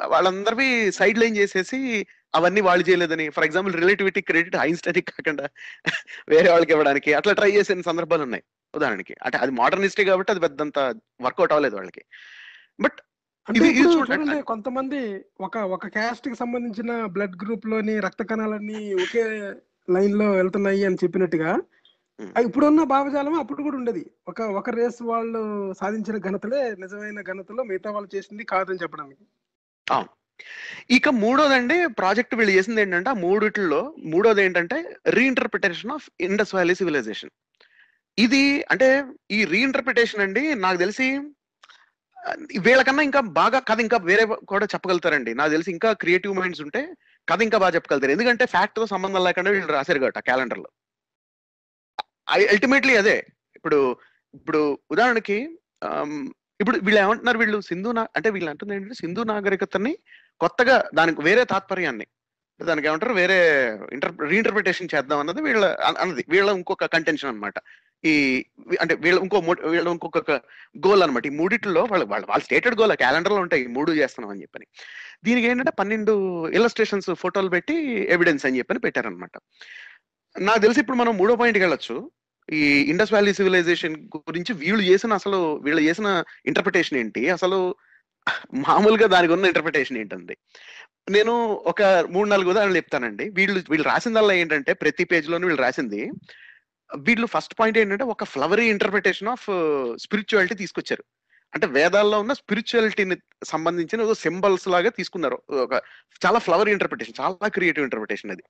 వాళ్ళందరివి 0.08 0.92
సైడ్ 0.92 1.18
లైన్ 1.18 1.38
చేసేసి 1.38 2.08
అవన్నీ 2.36 2.62
వాళ్ళు 2.62 2.90
చేయలేదని. 2.90 3.30
For 3.30 3.44
example 3.44 3.74
relativity 3.74 4.22
credit 4.22 4.56
Einstein 4.56 5.02
కాకుండా 5.02 5.50
వేరే 6.30 6.50
వాళ్ళకి 6.52 6.72
ఇవ్వడానికి. 6.72 7.14
అట్లా 7.14 7.34
ట్రై 7.34 7.52
చేసిన 7.52 7.82
సందర్భాలు 7.82 8.24
ఉన్నాయి 8.24 8.44
ఉదాహరణకి. 8.76 9.16
అంటే 9.24 9.38
అది 9.38 9.52
మోడర్న్ 9.52 9.84
హిస్టరీ 9.84 10.06
కాబట్టి 10.06 10.32
అది 10.32 10.40
పెద్దంత 10.40 10.80
వర్కౌట్ 11.22 11.52
అవ్వలేదు 11.52 11.76
వాళ్ళకి. 11.76 12.04
బట్ 12.82 13.02
అంటే 13.48 13.68
చూడండి. 13.78 14.36
కొంతమంది 14.52 15.00
ఒక 15.40 15.58
ఒక 15.76 15.88
క్యాస్ట్కి 15.96 16.36
సంబంధించిన 16.36 16.92
బ్లడ్ 17.16 17.38
గ్రూప్లోని 17.44 17.96
రక్త 18.00 18.24
కణాలన్నీ 18.24 18.82
ఒకే 18.96 19.24
లైన్లో 19.88 20.28
వెళ్తున్నాయి 20.32 20.84
అని 20.86 21.02
చెప్పినట్టుగా 21.04 21.52
ఇప్పుడున్న 22.46 22.82
భావజాలం 22.84 23.34
అప్పుడు 23.34 23.62
కూడా 23.64 23.78
ఉండేది. 23.78 24.04
ఒక 24.28 24.42
ఒక 24.60 24.70
రేస్ 24.70 25.00
వాళ్ళు 25.04 25.42
సాధించిన 25.74 26.18
ఘనతలే 26.18 26.62
నిజమైన 26.84 27.22
ఘనతలో 27.22 27.62
మిగతా 27.64 27.92
వాళ్ళు 27.92 28.10
చేసింది 28.16 28.44
కాదని 28.46 28.82
చెప్పడానికి. 28.84 29.24
ఇక 30.98 31.10
మూడోదండి 31.24 31.78
ప్రాజెక్ట్ 32.00 32.36
వీళ్ళు 32.36 32.54
చేసింది 32.54 32.82
ఏంటంటే 32.82 33.10
ఆ 33.10 33.18
మూడిట్లో 33.24 33.82
మూడోది 34.14 34.42
ఏంటంటే 34.46 34.78
reinterpretation 35.18 35.92
of 35.92 36.08
Indus 36.20 36.54
valley 36.56 36.76
civilization 36.76 37.34
ఇది 38.18 38.44
అంటే 38.72 38.88
ఈ 39.32 39.40
రీఇంటర్ప్రిటేషన్ 39.46 40.22
అండి 40.22 40.44
నాకు 40.56 40.78
తెలిసి 40.78 41.08
వీళ్ళకన్నా 42.60 43.04
ఇంకా 43.04 43.22
బాగా 43.40 43.60
కథ 43.60 43.80
ఇంకా 43.80 43.98
వేరే 44.10 44.26
కూడా 44.52 44.66
చెప్పగలుగుతారండి. 44.66 45.32
నాకు 45.34 45.52
తెలిసి 45.52 45.72
ఇంకా 45.72 45.94
క్రియేటివ్ 45.94 46.34
మైండ్స్ 46.40 46.62
ఉంటే 46.62 46.82
కథ 47.28 47.40
ఇంకా 47.42 47.58
బాగా 47.58 47.74
చెప్పగలుగుతారు. 47.76 48.12
ఎందుకంటే 48.12 48.46
ఫ్యాక్ట్తో 48.46 48.86
సంబంధం 48.86 49.24
లేకుండా 49.24 49.52
వీళ్ళు 49.52 49.74
రాశారు 49.74 50.00
కాబట్టి 50.00 50.22
క్యాలెండర్లో. 50.22 50.70
అల్టిమేట్లీ 52.30 52.96
అదే. 52.96 53.18
ఇప్పుడు 53.56 53.80
ఇప్పుడు 54.34 54.80
ఉదాహరణకి 54.92 55.38
ఇప్పుడు 56.62 56.78
వీళ్ళు 56.78 57.00
ఏమంటున్నారు 57.02 57.38
వీళ్ళు? 57.38 57.58
సింధు 57.62 57.90
నా 57.90 58.04
అంటే 58.16 58.30
వీళ్ళు 58.30 58.50
అంటుంది 58.50 58.74
ఏంటంటే 58.76 58.96
సింధు 58.96 59.22
నాగరికతని 59.24 59.94
కొత్తగా 60.40 60.76
దానికి 60.94 61.22
వేరే 61.22 61.44
తాత్పర్యాన్ని 61.46 62.08
దానికి 62.62 62.88
ఏమంటారు? 62.88 63.14
వేరే 63.14 63.38
ఇంటర్ 63.94 64.14
రీఇంటర్ప్రిటేషన్ 64.30 64.92
చేద్దాం 64.96 65.20
అన్నది 65.20 65.42
వీళ్ళ 65.42 65.66
అన్నది. 66.02 66.24
వీళ్ళ 66.30 66.50
ఇంకొక 66.50 66.86
కంటెన్షన్ 66.96 67.30
అనమాట 67.30 67.58
ఈ 68.12 68.14
అంటే 68.82 68.94
వీళ్ళ 69.04 69.18
ఇంకో 69.26 69.38
వీళ్ళు 69.48 69.70
వీళ్ళ 69.74 69.88
ఇంకొక 69.96 70.32
గోల్ 70.86 71.04
అనమాట 71.06 71.26
ఈ 71.30 71.34
మూడిట్లో 71.40 71.82
వాళ్ళు 71.92 72.06
వాళ్ళ 72.12 72.24
వాళ్ళ 72.32 72.42
స్టేటెడ్ 72.48 72.76
గోల్ 72.82 72.94
క్యాలెండర్లో 73.04 73.40
ఉంటాయి 73.46 73.64
మూడు 73.78 73.92
చేస్తున్నాం 74.02 74.32
అని 74.34 74.44
చెప్పని. 74.46 74.66
దీనికి 75.28 75.48
ఏంటంటే 75.52 75.74
పన్నెండు 75.82 76.14
ఇలస్ట్రేషన్స్ 76.60 77.10
ఫోటోలు 77.24 77.52
పెట్టి 77.56 77.76
ఎవిడెన్స్ 78.16 78.46
అని 78.50 78.60
చెప్పని 78.62 78.84
పెట్టారనమాట 78.86 79.36
నాకు 80.36 80.62
తెలిసి 80.66 80.82
ఇప్పుడు 80.84 80.98
మనం 80.98 81.14
మూడో 81.22 81.34
పాయింట్కి 81.40 81.64
వెళ్ళొచ్చు. 81.66 81.96
ఈ 82.50 82.62
ఇండస్ 82.92 83.12
వ్యాలీ 83.14 83.34
సివిలైజేషన్ 83.40 83.96
గురించి 84.30 84.54
వీళ్ళు 84.62 84.84
చేసిన 84.92 85.14
అసలు 85.14 85.40
వీళ్ళు 85.66 85.82
చేసిన 85.90 86.08
ఇంటర్ప్రిటేషన్ 86.50 86.98
ఏంటి? 87.02 87.22
అసలు 87.30 87.60
మామూలుగా 88.68 89.08
దానికి 89.16 89.34
ఉన్న 89.36 89.52
ఇంటర్ప్రిటేషన్ 89.52 89.98
ఏంటండి? 90.02 90.36
నేను 91.16 91.34
ఒక 91.72 91.82
మూడు 92.16 92.28
నాలుగు 92.30 92.52
ఉదాహరణలు 92.54 92.80
చెప్తానండి. 92.82 93.26
వీళ్ళు 93.38 93.60
వీళ్ళు 93.72 93.86
రాసిందల్లా 93.92 94.34
ఏంటంటే 94.42 94.74
ప్రతి 94.84 95.06
పేజ్ 95.12 95.30
లోనూ 95.32 95.48
వీళ్ళు 95.50 95.64
రాసింది 95.68 96.02
వీళ్ళు 96.96 97.28
ఫస్ట్ 97.28 97.56
పాయింట్ 97.60 97.80
ఏంటంటే 97.80 98.04
ఒక 98.04 98.24
ఫ్లవరీ 98.24 98.70
ఇంటర్ప్రిటేషన్ 98.70 99.28
ఆఫ్ 99.28 99.46
స్పిరిచువాలిటీ 100.00 100.56
తీసుకొచ్చారు. 100.56 101.04
అంటే 101.54 101.68
వేదాల్లో 101.68 102.20
ఉన్న 102.20 102.34
స్పిరిచువాలిటీని 102.34 103.18
సంబంధించిన 103.44 104.14
సింబల్స్ 104.14 104.68
లాగా 104.68 104.90
తీసుకున్నారు. 104.90 105.42
ఒక 105.52 105.82
చాలా 106.26 106.40
ఫ్లవర్ 106.40 106.70
ఇంటర్ప్రిటేషన్ 106.70 107.16
చాలా 107.22 107.48
క్రియేటివ్ 107.48 107.84
ఇంటర్ప్రిటేషన్ 107.84 108.32
అది. 108.32 108.44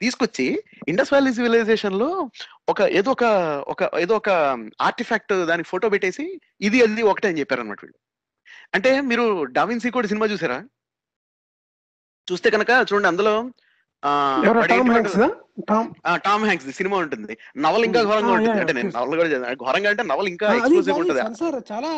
తీసుకొచ్చి 0.00 0.62
ఇండస్ 0.88 1.12
వ్యాలీ 1.12 1.34
సివిలైజేషన్లో 1.34 2.30
ఒక 2.68 2.80
ఏదో 2.80 3.10
ఒక 3.10 3.24
ఒక 3.68 3.90
ఏదో 3.98 4.16
ఒక 4.16 4.28
ఆర్టిఫాక్ట్ 4.80 5.46
దానికి 5.46 5.68
ఫోటో 5.68 5.88
పెట్టేసి 5.88 6.40
ఇది 6.60 6.82
అది 6.82 7.02
ఒకటే 7.02 7.28
అని 7.28 7.40
చెప్పారు 7.40 7.60
అనమాట 7.60 7.78
వీళ్ళు. 7.82 7.98
అంటే 8.74 9.00
మీరు 9.00 9.44
డావిన్సీ 9.44 9.90
కూడా 9.90 10.08
సినిమా 10.08 10.26
చూసారా? 10.26 10.64
చూస్తే 12.32 12.50
కనుక 12.50 12.70
చూడండి 12.70 13.08
అందులో 13.08 13.52
టామ్ 16.26 16.44
హ్యాంక్స్ 16.44 16.70
సినిమా 16.78 16.96
ఉంటుంది. 16.96 17.34
నవల 17.56 17.82
ఇంకా. 17.84 18.02
ఘోరంగా 18.02 18.32
ఉంటుంది. 18.32 18.60
అంటే 18.60 18.72
నేను. 18.72 18.92
నవల 18.96 19.16
కూడా. 19.16 19.52
ఘోరంగా 19.64 19.90
అంటే 19.90 20.02
నవల 20.02 20.28
ఇంకా 20.28 20.54
ఎక్స్క్లూజివ్ 20.54 20.98
ఉంటుంది? 20.98 21.22
చాలా 21.72 21.92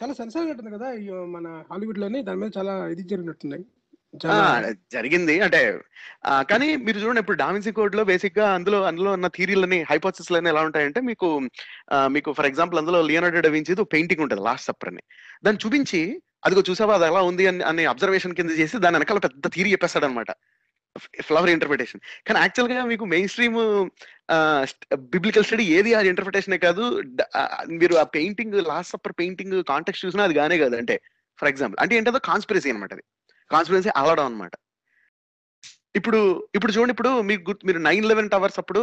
చాలా 0.00 0.12
సెన్సార్ 0.14 0.48
ఉంటుంది 0.50 0.70
కదా 0.76 0.88
మన 1.36 1.46
హాలీవుడ్లోని 1.70 2.20
దాని 2.22 2.40
మీద 2.40 2.50
చాలా 2.58 2.72
ఇది 2.86 3.02
జరిగినట్టున్నాయి. 3.02 3.64
జరిగింది. 4.92 5.34
అంటే 5.40 5.60
కానీ 6.50 6.66
మీరు 6.76 6.98
చూడండి 6.98 7.20
ఇప్పుడు 7.20 7.36
డామిన్సీ 7.36 7.70
కోడ్లో 7.72 8.02
బేసిక్గా 8.04 8.44
అందులో 8.54 8.78
అందులో 8.82 9.10
ఉన్న 9.12 9.28
థీరీలని 9.28 9.78
హైపోసిస్ 9.90 10.30
లని 10.32 10.48
ఎలా 10.48 10.60
ఉంటాయంటే 10.60 11.00
మీకు 11.00 11.28
మీకు 12.08 12.32
ఫర్ 12.32 12.46
ఎగ్జాంపుల్ 12.46 12.78
అందులో 12.78 13.00
లియోనార్డో 13.02 13.40
డవించి 13.40 13.74
పెయింటింగ్ 13.84 14.22
ఉంటుంది 14.22 14.42
లాస్ట్ 14.42 14.66
సప్పర్ 14.66 14.88
అని 14.88 15.02
దాన్ని 15.44 15.62
చూపించి 15.64 16.00
అదిగో 16.44 16.62
చూసావా 16.70 16.94
అది 16.94 17.04
ఎలా 17.04 17.20
ఉంది 17.22 17.46
అని 17.46 17.62
అని 17.62 17.84
అబ్జర్వేషన్ 17.84 18.34
కింద 18.34 18.50
చేసి 18.50 18.78
దాని 18.78 18.96
వెనకాల 18.96 19.18
పెద్ద 19.18 19.48
థీరీ 19.48 19.72
చెప్పేస్తాడు 19.72 20.04
అనమాట 20.04 20.30
ఫ్లవర్ 21.26 21.50
ఇంటర్ప్రిటేషన్ 21.54 22.02
కానీ 22.26 22.38
యాక్చువల్గా 22.44 22.82
మీకు 22.92 23.04
మెయిన్ 23.14 23.30
స్ట్రీమ్ 23.32 23.58
బిబ్లికల్ 25.14 25.46
స్టడీ 25.48 25.64
ఏది 25.76 25.90
అది 26.00 26.08
ఇంటర్ప్రిటేషన్ 26.12 26.56
కాదు. 26.66 26.84
మీరు 27.80 27.94
ఆ 28.02 28.04
painting 28.16 28.56
Last 28.70 28.92
Supper 28.94 29.16
painting 29.20 29.56
contact 29.70 30.02
చూసినా 30.04 30.24
అది 30.28 30.36
గానే 30.40 30.58
కాదు. 30.64 30.76
అంటే 30.82 30.96
ఫర్ 31.40 31.50
ఎగ్జాంపుల్ 31.52 31.80
అంటే 31.84 31.94
ఏంటో 31.98 32.20
కాన్స్పిరసీ 32.30 32.70
అనమాట 32.72 32.92
అది. 32.96 33.04
కాన్స్పిరసీ 33.50 33.90
అలవడం 34.00 34.26
అనమాట 34.30 34.54
ఇప్పుడు 35.98 36.20
ఇప్పుడు 36.56 36.72
చూడండి 36.74 36.92
ఇప్పుడు 36.94 37.10
మీకు 37.28 37.42
గుర్తు 37.48 37.66
మీరు 37.68 37.80
నైన్ 37.88 38.06
లెవెన్ 38.10 38.30
టవర్స్ 38.32 38.58
అప్పుడు 38.62 38.80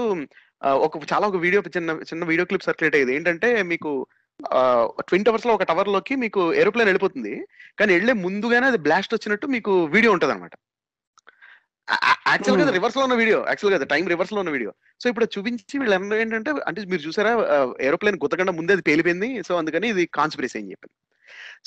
ఒక 0.86 1.00
చాలా 1.12 1.26
ఒక 1.30 1.40
వీడియో 1.46 1.62
చిన్న 1.76 1.92
చిన్న 2.10 2.24
వీడియో 2.30 2.46
క్లిప్ 2.50 2.68
సర్క్యులేట్ 2.68 2.96
అయ్యేది. 2.98 3.14
ఏంటంటే 3.18 3.50
మీకు 3.72 3.90
ట్వంటీ 5.08 5.30
అవర్స్లో 5.32 5.54
ఒక 5.58 5.66
టవర్లోకి 5.72 6.14
మీకు 6.24 6.42
ఏరోప్లేన్ 6.62 6.90
వెళ్ళిపోతుంది. 6.90 7.34
కానీ 7.80 7.92
వెళ్ళే 7.98 8.14
ముందుగానే 8.26 8.68
అది 8.72 8.80
బ్లాస్ట్ 8.88 9.16
వచ్చినట్టు 9.16 9.48
మీకు 9.56 9.74
వీడియో 9.96 10.14
ఉంటుంది 10.16 10.34
అనమాట 10.36 10.56
యాక్చువల్గా 12.28 12.66
Hmm. 12.66 12.76
రివర్స్లో 12.76 13.04
ఉన్న 13.04 13.16
వీడియో 13.16 13.38
యాక్చువల్గా 13.48 13.86
టైం 13.86 14.08
రివర్స్లో 14.08 14.40
ఉన్న 14.40 14.52
వీడియో 14.52 14.72
సో 15.02 15.10
ఇప్పుడు 15.10 15.26
చూపించి 15.26 15.80
వీళ్ళు 15.80 16.16
ఏంటంటే 16.16 16.52
అంటే 16.68 16.86
మీరు 16.86 17.02
చూసారా 17.02 17.32
ఏరోప్లేన్ 17.82 18.18
గుద్దకుండా 18.18 18.52
ముందే 18.52 18.74
అది 18.74 18.82
పేలిపోయింది. 18.82 19.42
సో 19.42 19.54
అందుకని 19.58 19.88
ఇది 19.88 20.06
కాన్స్పిరసీ 20.14 20.58
అని 20.60 20.72
చెప్పింది 20.72 20.96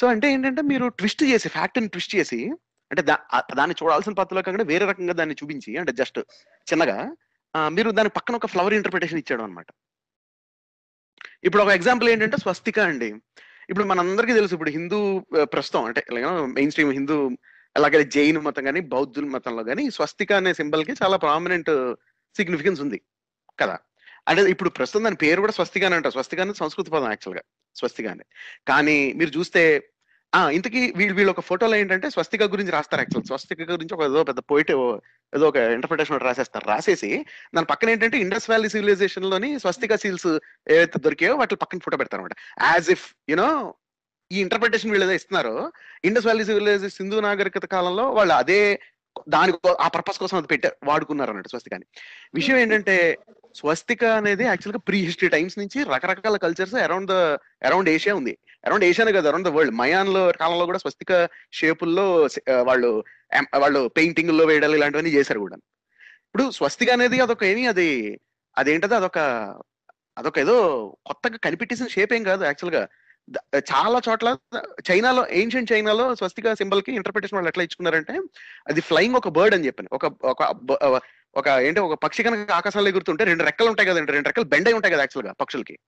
సో 0.01 0.07
అంటే 0.07 0.27
ఏంటంటే 0.33 0.63
మీరు 0.63 0.89
ట్విస్ట్ 0.89 1.23
చేసి 1.23 1.49
ఫ్యాక్ట్ని 1.49 1.89
ట్విస్ట్ 1.89 2.15
చేసి 2.15 2.39
అంటే 2.91 3.03
దాన్ని 3.55 3.75
చూడాల్సిన 3.83 4.13
పద్ధతిలో 4.13 4.43
కాకుండా 4.43 4.65
వేరే 4.65 4.85
రకంగా 4.85 5.13
దాన్ని 5.13 5.35
చూపించి 5.35 5.79
అంటే 5.79 5.93
జస్ట్ 5.93 6.19
చిన్నగా 6.67 6.97
మీరు 7.71 7.91
దాని 7.91 8.09
పక్కన 8.09 8.37
ఒక 8.37 8.47
ఫ్లవర్ 8.47 8.75
ఇంటర్ప్రిటేషన్ 8.75 9.19
ఇచ్చాడు 9.19 9.43
అనమాట 9.43 9.67
ఇప్పుడు 11.45 11.63
ఒక 11.63 11.69
ఎగ్జాంపుల్ 11.69 12.09
ఏంటంటే 12.09 12.37
స్వస్తిక 12.37 12.79
అండి. 12.81 13.09
ఇప్పుడు 13.71 13.85
మనందరికీ 13.85 14.33
తెలుసు 14.33 14.55
ఇప్పుడు 14.55 14.71
హిందూ 14.71 14.99
ప్రస్తుతం 15.45 15.85
అంటే 15.85 16.01
మెయిన్ 16.47 16.71
స్ట్రీమ్ 16.71 16.93
హిందూ 16.93 17.17
అలాగే 17.77 18.05
జైన్ 18.05 18.39
మతం 18.39 18.65
కానీ 18.65 18.81
బౌద్ధుల 18.81 19.25
మతంలో 19.25 19.65
కానీ 19.65 19.91
స్వస్తిక 19.91 20.33
అనే 20.33 20.55
సింబల్కి 20.55 20.93
చాలా 20.93 21.17
ప్రామినెంట్ 21.17 21.95
సిగ్నిఫికెన్స్ 22.37 22.81
ఉంది 22.81 23.01
కదా. 23.61 23.79
అంటే 24.29 24.43
ఇప్పుడు 24.43 24.69
ప్రస్తుతం 24.71 25.05
దాని 25.05 25.17
పేరు 25.17 25.41
కూడా 25.41 25.53
స్వస్తిక 25.53 25.85
అని 25.85 25.95
అంటారు. 25.95 26.13
స్వస్తిక 26.13 26.41
అనేది 26.41 26.59
సంస్కృత 26.59 26.89
పదం 26.89 27.09
యాక్చువల్గా 27.09 28.15
కానీ 28.69 29.13
మీరు 29.13 29.39
చూస్తే 29.39 29.91
ఆ 30.35 30.51
ఇంతకీ 30.51 30.93
వీళ్ళు 30.97 31.15
వీళ్ళు 31.15 31.31
ఒక 31.31 31.41
ఫోటోలో 31.41 31.77
ఏంటంటే 31.77 32.11
స్వస్తిక 32.11 32.43
గురించి 32.43 32.73
రాస్తారు 32.73 33.01
యాక్చువల్ 33.01 33.27
స్వస్తిక 33.27 33.61
గురించి 33.61 33.95
ఒక 33.95 34.05
ఏదో 34.05 34.25
పెద్ద 34.25 34.41
పోయిట్ 34.41 34.71
ఏదో 34.71 35.49
ఒక 35.49 35.57
ఇంటర్ప్రిటేషన్ 35.57 36.21
రాసేస్తారు. 36.21 36.69
రాసేసి 36.69 37.27
దాని 37.55 37.67
పక్కన 37.67 37.91
ఏంటంటే 37.91 38.19
ఇండస్ 38.19 38.51
వ్యాలీ 38.51 38.69
సివిలైజేషన్లోని 38.69 39.59
స్వస్తిక 39.59 39.95
సీల్స్ 39.95 40.27
ఏవైతే 40.71 40.93
దొరికాయో 40.99 41.37
వాటి 41.37 41.57
పక్కన 41.57 41.79
ఫోటో 41.79 41.97
పెడతారు 41.97 42.23
అనమాట 42.23 42.65
యాజ్ 42.75 42.91
ఇఫ్ 42.91 43.15
యునో 43.29 43.75
ఈ 44.35 44.39
ఇంటర్ప్రిటేషన్ 44.45 44.93
వీళ్ళు 44.93 45.07
ఏదో 45.07 45.15
ఇస్తున్నారు 45.21 45.55
ఇండస్ 46.09 46.27
వ్యాలీ 46.29 46.45
సివిలైజేషన్ 46.49 46.99
సింధు 46.99 47.25
నాగరికత 47.27 47.67
కాలంలో 47.77 48.05
వాళ్ళు 48.19 48.35
అదే 48.43 48.61
దాని 49.35 49.53
ఆ 49.85 49.89
పర్పస్ 49.95 50.21
కోసం 50.23 50.37
అది 50.41 50.49
పెట్టారు 50.53 50.77
వాడుకున్నారు 50.89 51.31
అన్నట్టు 51.33 51.51
స్వస్తికాని. 51.53 51.85
విషయం 52.39 52.57
ఏంటంటే 52.63 52.95
స్వస్తిక 53.61 54.05
అనేది 54.21 54.45
యాక్చువల్గా 54.49 54.81
ప్రీ 54.89 54.99
హిస్టరీ 55.09 55.29
టైమ్స్ 55.35 55.57
నుంచి 55.61 55.79
రకరకాల 55.93 56.37
cultures 56.45 56.75
around 56.87 57.11
the 57.13 57.17
around 57.69 57.91
Asia 57.95 58.15
ఉంది. 58.21 58.33
అరౌండ్ 58.67 58.87
ఏషియానే 58.89 59.13
కదా 59.17 59.29
అరౌండ్ 59.31 59.49
ద 59.49 59.53
వరల్డ్ 59.57 59.77
మయాన్లో 59.83 60.23
కాలంలో 60.41 60.65
కూడా 60.71 60.81
స్వస్తిక 60.85 61.13
షేపుల్లో 61.59 62.07
వాళ్ళు 62.71 62.91
వాళ్ళు 63.65 63.83
పెయింటింగ్లో 63.99 64.47
వేయడాలు 64.51 64.79
ఇలాంటివన్నీ 64.81 65.13
చేశారు 65.19 65.43
కూడా. 65.45 65.59
ఇప్పుడు 66.27 66.47
స్వస్తిక 66.59 66.91
అనేది 66.97 67.19
అదొక 67.27 67.45
ఏమి 67.53 67.65
అది 67.73 67.89
అదేంటది 68.57 68.95
అదొక 69.01 69.19
అదొక 70.21 70.39
ఏదో 70.45 70.57
కొత్తగా 71.09 71.39
కనిపెట్టేసిన 71.47 71.87
షేప్ 71.95 72.13
ఏం 72.17 72.23
కాదు 72.31 72.43
యాక్చువల్గా. 72.51 72.83
చాలా 73.59 74.01
చోట్ల 74.09 74.37
చైనాలో 74.91 75.29
ఏన్షియంట్ 75.29 75.73
చైనాలో 75.73 76.15
స్వస్తిక 76.15 76.53
సింబల్కి 76.53 76.93
ఇంటర్ప్రిటేషన్ 76.93 77.37
వాళ్ళు 77.37 77.49
ఎట్లా 77.49 77.65
ఇచ్చుకున్నారంటే 77.65 78.21
అది 78.69 78.81
ఫ్లయింగ్ 78.81 79.15
ఒక 79.15 79.29
బర్డ్ 79.29 79.55
అని 79.55 79.67
చెప్పాను. 79.67 79.89
ఒక 79.93 80.25
ఒక 80.25 80.43
ఒక 81.37 81.49
ఏంటి 81.49 81.81
ఒక 81.81 82.03
పక్షి 82.03 82.23
కనుక 82.23 82.53
ఆకాశంలో 82.53 82.89
ఎగురుతుంటే 82.89 83.25
రెండు 83.25 83.45
రెక్కలు 83.45 83.69
ఉంటాయి 83.69 83.89
కదండి 83.89 84.13
రెండు 84.13 84.29
రెక్కలు 84.29 84.45
బెండ్ 84.45 84.69
అయి 84.69 84.75
ఉంటాయి 84.75 84.95
కదా 84.95 85.03
యాక్చువల్గా 85.03 85.33
పక్షులకి. 85.33 85.79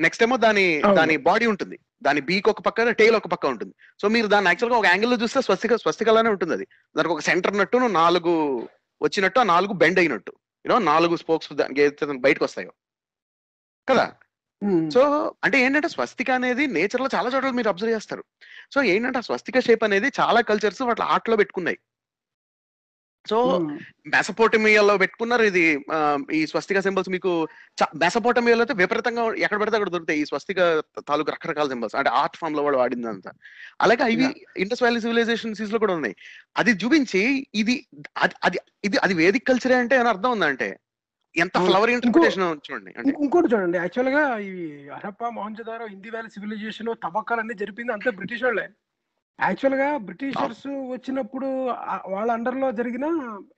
నెక్స్ట్ 0.00 0.22
ఏమో 0.22 0.36
దాని. 0.36 0.82
దాని 0.94 1.16
బాడీ 1.16 1.46
ఉంటుంది. 1.46 1.78
దాని 2.02 2.20
బీక్ 2.20 2.48
ఒక 2.48 2.60
పక్క 2.60 2.90
టైల్ 2.90 3.16
ఒక 3.16 3.26
పక్క 3.26 3.46
ఉంటుంది. 3.46 3.74
సో 4.02 4.08
మీరు 4.08 4.26
దాన్ని 4.26 4.48
యాక్చువల్గా 4.48 4.78
ఒక 4.78 4.86
యాంగిల్లో 4.86 5.16
చూస్తే 5.16 5.42
స్వస్తిక 5.42 5.76
స్వస్తికలానే 5.76 6.30
ఉంటుంది 6.30 6.52
అది. 6.52 6.66
దానికి 6.96 7.14
ఒక 7.14 7.20
సెంటర్ 7.20 7.58
నట్టు 7.58 7.76
నాలుగు 7.76 8.68
వచ్చినట్టు 9.02 9.40
ఆ 9.40 9.42
నాలుగు 9.42 9.72
బెండ్ 9.72 9.98
అయినట్టు. 9.98 10.32
యూనో 10.66 10.78
నాలుగు 10.78 11.16
స్పోక్స్ 11.16 11.52
దానికి 11.52 12.18
బయటకు 12.18 12.44
వస్తాయో. 12.44 12.72
కదా. 13.88 14.12
సో 14.90 15.34
అంటే 15.44 15.60
ఏంటంటే 15.60 15.88
స్వస్తిక 15.88 16.30
అనేది 16.30 16.66
నేచర్లో 16.66 17.08
చాలా 17.14 17.30
చోట్ల 17.30 17.50
మీరు 17.50 17.68
అబ్జర్వ్ 17.68 17.94
చేస్తారు. 17.94 18.24
సో 18.74 18.82
ఏంటంటే 18.82 19.18
ఆ 19.18 19.20
స్వస్తిక 19.20 19.58
షేప్ 19.58 19.84
అనేది 19.84 20.12
చాలా 20.20 20.40
కల్చర్స్ 20.40 20.82
వాటి 20.82 21.02
ఆర్ట్లో 21.02 21.36
పెట్టుకున్నాయి. 21.36 21.78
సో. 23.28 23.58
మెసపోటమియాలో 24.06 24.98
పెట్టుకున్నారు 24.98 25.42
ఇది 25.42 25.84
ఈ 26.32 26.46
స్వస్తిక 26.46 26.80
సింబల్స్ 26.80 27.08
మీకు 27.08 27.48
మెసపోటమియాలో 27.96 28.60
అయితే 28.60 28.74
విపరీతంగా 28.74 29.34
ఎక్కడ 29.34 29.60
పడితే 29.60 29.76
అక్కడ 29.76 29.88
దొరుకుతాయి 29.88 30.20
ఈ 30.20 30.24
స్వస్తిక 30.24 30.56
తాలూకు 31.08 31.30
రకరకాల 31.30 31.68
సింబల్స్ 31.68 31.96
అంటే 31.96 32.10
ఆర్ట్ 32.10 32.36
ఫామ్లో 32.36 32.62
వాడు 32.62 32.76
వాడిందంతా. 32.76 33.32
అలాగే 33.80 34.12
ఇవి 34.12 34.44
ఇండస్ 34.56 34.82
వ్యాలీ 34.82 35.00
సివిలైజేషన్లో 35.00 35.78
కూడా 35.78 35.94
ఉన్నాయి. 35.94 36.16
అది 36.56 36.70
చూపించి 36.70 37.46
ఇది 37.54 37.86
అది 38.18 38.34
అది 38.44 38.58
ఇది 38.84 38.98
అది 38.98 39.14
వేదిక్ 39.14 39.48
కల్చరే 39.48 39.74
అంటే 39.74 39.96
అని 39.96 40.08
అర్థం 40.08 40.30
ఉందంటే 40.30 40.78
ఎంత. 41.36 41.58
ఫ్లవర్ 41.58 41.90
ఇంటర్ప్రిటేషన్ 41.90 42.72
చూడండి 42.72 42.94
ఇంకోటి 43.22 43.54
చూడండి 43.54 43.78
యాక్చువల్గా 43.78 44.38
ఈ 44.38 44.52
హరప్ప 44.88 45.24
మొహంజదారో 45.24 45.86
హిందీ 45.86 46.10
వ్యాలీ 46.10 46.30
సివిలైజేషన్ 46.30 46.86
తవ్వకాలన్నీ 47.02 47.54
జరిపింది 47.54 47.92
అంతే 47.92 48.10
బ్రిటిష్ 48.10 48.42
వాళ్ళే. 48.42 48.68
యాక్చువల్గా 49.40 49.96
బ్రిటిషర్స్ 49.96 50.66
వచ్చినప్పుడు 50.66 51.68
ఆ- 51.68 52.00
వాళ్ళ 52.08 52.32
అండర్లో 52.32 52.72
జరిగిన 52.72 53.06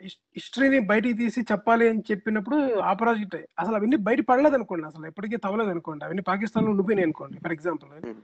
హిస్టరీని 0.05 0.79
బయటికి 0.79 1.15
తీసి 1.15 1.41
చెప్పాలి 1.41 1.89
అని 1.89 2.03
చెప్పినప్పుడు 2.11 2.75
ఆపరాజిట్ 2.81 3.37
అసలు 3.59 3.77
అవన్నీ 3.77 3.97
బయట 3.97 4.21
పడలేదు 4.21 4.55
అనుకోండి 4.55 4.87
అసలు 4.87 5.07
ఎప్పటికీ 5.07 5.37
తవ్వలేదు 5.37 5.71
అనుకోండి. 5.71 6.05
అవన్నీ 6.05 6.23
పాకిస్తాన్లో 6.23 6.71
ఉండిపోయినాయి 6.71 7.05
అనుకోండి 7.05 7.39
ఫర్ 7.39 7.53
ఎగ్జాంపుల్. 7.53 8.15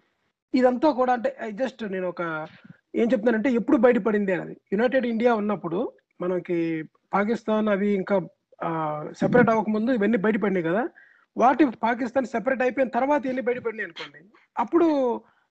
ఇదంతా 0.54 0.90
కూడా 0.90 1.12
అంటే 1.12 1.36
జస్ట్ 1.50 1.92
నేను 1.92 2.08
ఒక 2.08 2.22
ఏం 2.94 3.02
చెప్తున్నానంటే 3.02 3.50
ఎప్పుడు 3.50 3.76
బయటపడింది 3.76 4.32
అనేది. 4.32 4.56
యునైటెడ్ 4.72 5.06
ఇండియా 5.06 5.34
ఉన్నప్పుడు 5.34 5.92
మనకి 6.20 6.84
పాకిస్తాన్ 7.12 7.68
అవి 7.68 7.88
ఇంకా 7.88 8.20
సెపరేట్ 9.20 9.50
అవ్వకముందు 9.50 9.92
ఇవన్నీ 9.92 10.18
బయటపడినాయి 10.18 10.66
కదా. 10.70 10.82
వాటి 11.36 11.64
పాకిస్తాన్ 11.64 12.32
సెపరేట్ 12.32 12.62
అయిపోయిన 12.62 12.90
తర్వాత 12.96 13.22
వెళ్ళి 13.26 13.42
బయటపడినాయి 13.42 13.86
అనుకోండి. 13.88 14.20
అప్పుడు 14.58 14.88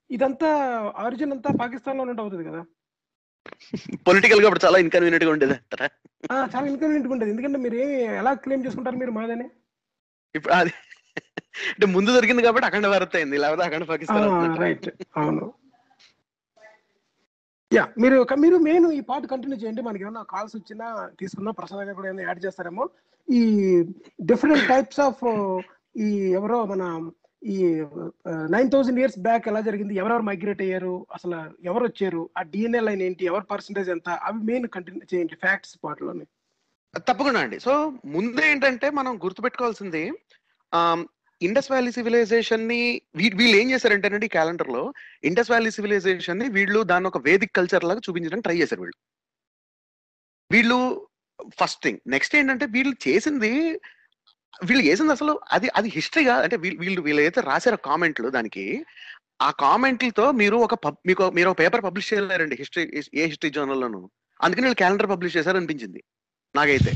ఇదంతా 0.09 0.49
ఆరిజిన్ 0.97 1.31
అంతా 1.31 1.49
పాకిస్తాన్లో 1.61 2.03
అవుతుంది 2.23 2.45
కదా. 2.49 2.61
పొలిటికల్గా 4.07 4.49
చాలా 4.65 4.77
ఇన్కన్వీనియంట్గా 4.79 5.31
ఉండేది 5.31 5.53
అంటారా? 5.53 5.87
చాలా 6.53 6.65
ఇన్కన్వీనియంట్ 6.67 7.07
ఉంటుంది 7.13 7.31
ఎందుకంటే 7.31 7.57
మీరు 7.57 7.75
ఏమి 7.75 7.95
ఎలా 8.21 8.33
క్లెయిమ్ 8.33 8.65
చేసుకుంటారు 8.65 8.97
మీరు 9.03 9.11
మాదని? 9.11 9.47
ఇప్పుడు 10.35 10.53
అది 10.53 10.73
అంటే 11.71 11.85
ముందు 11.85 12.15
దొరికింది 12.15 12.43
కాబట్టి 12.43 12.67
అఖండ 12.67 12.87
భారత్ 12.87 13.15
అయింది 13.15 13.37
లేకపోతే 13.37 13.63
అఖండ 13.63 13.83
పాకిస్తాన్. 13.83 14.57
రైట్ 14.63 14.87
అవును. 15.17 15.45
యా 17.73 17.87
మీరు 17.97 18.27
మీరు 18.39 18.57
మెయిన్ 18.57 18.91
ఈ 18.91 18.99
పార్ట్ 18.99 19.27
కంటిన్యూ 19.27 19.57
చేయండి. 19.57 19.81
మనకి 19.81 20.03
ఏమైనా 20.03 20.23
కాల్స్ 20.29 20.55
వచ్చినా 20.55 21.09
తీసుకుందాం 21.19 21.53
ప్రసాద్ 21.53 21.85
గారు 21.85 21.95
కూడా 21.95 22.07
ఏమైనా 22.07 22.27
యాడ్ 22.27 22.45
చేస్తారేమో. 22.45 22.89
ఈ 23.29 23.41
డిఫరెంట్ 24.21 24.67
టైప్స్ 24.67 24.99
ఆఫ్ 24.99 25.23
ఈ 25.97 26.09
ఎవరో 26.39 26.65
మన 26.65 27.11
ఈ 27.43 27.57
నైన్ 28.49 28.71
థౌసండ్ 28.71 28.99
ఇయర్స్ 28.99 29.19
బ్యాక్ 29.19 29.47
ఎలా 29.47 29.61
జరిగింది? 29.61 29.95
ఎవరెవరు 29.95 30.23
మైగ్రేట్ 30.23 30.61
అయ్యారు? 30.61 31.07
అసలు 31.13 31.37
ఎవరు 31.63 31.83
వచ్చారు? 31.83 32.29
ఆ 32.37 32.41
డిఎన్ఏ 32.41 32.79
లైన్ 32.79 33.01
ఏంటి? 33.01 33.25
ఎవరి 33.25 33.43
పర్సంటేజ్ 33.51 33.89
ఎంత? 33.89 34.09
అవి 34.09 34.43
మెయిన్ 34.43 34.67
కంటిన్యూ 34.67 35.01
చేయండి 35.13 35.35
ఫ్యాక్ట్స్ 35.35 35.77
పార్ట్లోనే. 35.83 36.25
తప్పకుండా 36.97 37.39
అండి. 37.39 37.59
సో 37.59 37.93
ముందు 38.05 38.41
ఏంటంటే 38.41 38.89
మనం 38.89 39.19
గుర్తుపెట్టుకోవాల్సింది 39.23 40.03
ఇండస్ 41.41 41.69
వ్యాలీ 41.71 41.91
సివిలైజేషన్ని 41.97 42.81
వీళ్ళు 43.19 43.55
ఏం 43.61 43.67
చేశారంటేనండి 43.73 44.27
ఈ 44.29 44.33
క్యాలెండర్లో 44.37 44.83
ఇండస్ 45.29 45.51
వ్యాలీ 45.51 45.71
సివిలైజేషన్ని 45.77 46.47
వీళ్ళు 46.57 46.81
దాని 46.91 47.09
ఒక 47.11 47.19
వేదిక్ 47.27 47.55
కల్చర్ 47.59 47.87
లాగా 47.89 48.01
చూపించడానికి 48.07 48.45
ట్రై 48.47 48.57
చేశారు 48.61 48.81
వీళ్ళు. 48.83 48.97
వీళ్ళు 50.51 50.77
ఫస్ట్ 51.59 51.81
థింగ్ 51.85 51.99
నెక్స్ట్ 52.13 52.35
ఏంటంటే 52.39 52.65
వీళ్ళు 52.75 52.95
చేసింది 53.07 53.51
వీళ్ళు 54.67 54.83
చేసింది 54.89 55.11
అసలు 55.17 55.33
అది 55.55 55.67
అది 55.79 55.89
హిస్టరీగా 55.97 56.35
అంటే 56.45 56.55
వీళ్ళు 56.63 57.01
వీళ్ళు 57.07 57.21
అయితే 57.21 57.39
ఏదైతే 57.39 57.41
రాశారో 57.51 57.77
కామెంట్లు 57.89 58.29
దానికి 58.37 58.65
ఆ 59.47 59.49
కామెంట్లతో 59.63 60.25
మీరు 60.41 60.57
ఒక 60.65 60.75
మీకు 61.09 61.25
మీరు 61.37 61.49
ఒక 61.51 61.57
పేపర్ 61.61 61.83
పబ్లిష్ 61.87 62.09
చేయలేరండి 62.11 62.55
హిస్టరీ 62.61 62.83
ఏ 63.21 63.25
హిస్టరీ 63.31 63.51
జర్నల్లోనూ 63.57 64.01
అందుకని 64.39 64.65
వీళ్ళు 64.67 64.79
క్యాలెండర్ 64.81 65.11
పబ్లిష్ 65.13 65.37
చేశారు 65.37 65.57
అనిపించింది 65.61 66.01
నాకైతే. 66.55 66.91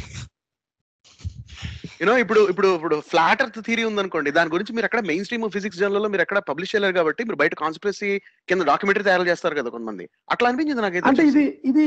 యూనో 2.00 2.14
ఇప్పుడు 2.22 2.42
ఇప్పుడు 2.52 2.70
ఇప్పుడు 2.78 2.96
ఫ్లాట్ 3.10 3.42
ఎర్త్ 3.44 3.60
థియరీ 3.68 3.84
ఉందనుకోండి 3.90 4.30
దాని 4.38 4.54
గురించి 4.54 4.74
మీరు 4.78 4.88
ఎక్కడ 4.88 5.02
మెయిన్ 5.10 5.26
స్ట్రీమ్ 5.26 5.46
ఫిజిక్స్ 5.56 5.80
జర్నల్లో 5.82 6.10
మీరు 6.14 6.24
ఎక్కడ 6.26 6.40
పబ్లిష్ 6.50 6.72
చేయలేరు 6.74 6.96
కాబట్టి 6.98 7.22
మీరు 7.28 7.40
బయట 7.42 7.54
కాన్స్పిరసీ 7.62 8.10
కింద 8.50 8.64
డాక్యుమెంటరీ 8.72 9.06
తయారు 9.08 9.28
చేస్తారు 9.32 9.56
కదా 9.60 9.70
కొంతమంది. 9.76 10.06
అట్లా 10.34 10.50
అనిపించింది 10.50 10.84
నాకైతే 10.86 11.08
అంటే. 11.10 11.26
ఇది 11.32 11.46
ఇది 11.70 11.86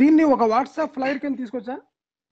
దీన్ని 0.00 0.24
ఒక 0.36 0.46
వాట్సాప్ 0.54 0.94
ఫ్లైర్ 0.96 1.20
కింద 1.24 1.38
తీసుకొచ్చా? 1.42 1.76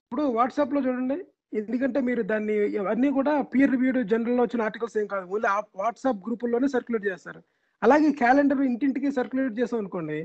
ఇప్పుడు 0.07 0.25
వాట్సాప్లో 0.39 0.83
చూడండి 0.87 1.19
ఎందుకంటే 1.61 1.99
మీరు 2.09 2.23
దాన్ని 2.33 2.55
అన్ని 2.93 3.09
కూడా 3.19 3.33
పీర్ 3.53 3.73
రివ్యూడ్ 3.75 3.99
జనరల్లో 4.13 4.43
వచ్చిన 4.47 4.67
ఆర్టికల్స్ 4.69 4.97
ఏం 5.03 5.07
కాదు. 5.15 5.27
ఓన్లీ 5.35 5.49
వాట్సాప్ 5.83 6.23
గ్రూపుల్లోనే 6.27 6.69
సర్క్యులేట్ 6.75 7.07
చేస్తారు. 7.11 7.41
అలాగే 7.83 8.09
క్యాలెండర్ 8.23 8.63
ఇంటింటికి 8.71 9.09
సర్క్యులేట్ 9.19 9.59
చేసాం 9.61 9.81
అనుకోండి 9.83 10.19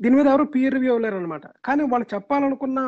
దీని 0.00 0.14
మీద 0.18 0.26
ఎవరు 0.32 0.44
పీర్ 0.54 0.74
రివ్యూ 0.76 0.92
అవ్వలేరు 0.94 1.16
అనమాట 1.20 1.46
కానీ 1.66 1.82
వాళ్ళు 1.90 2.06
చెప్పాలనుకున్న 2.14 2.80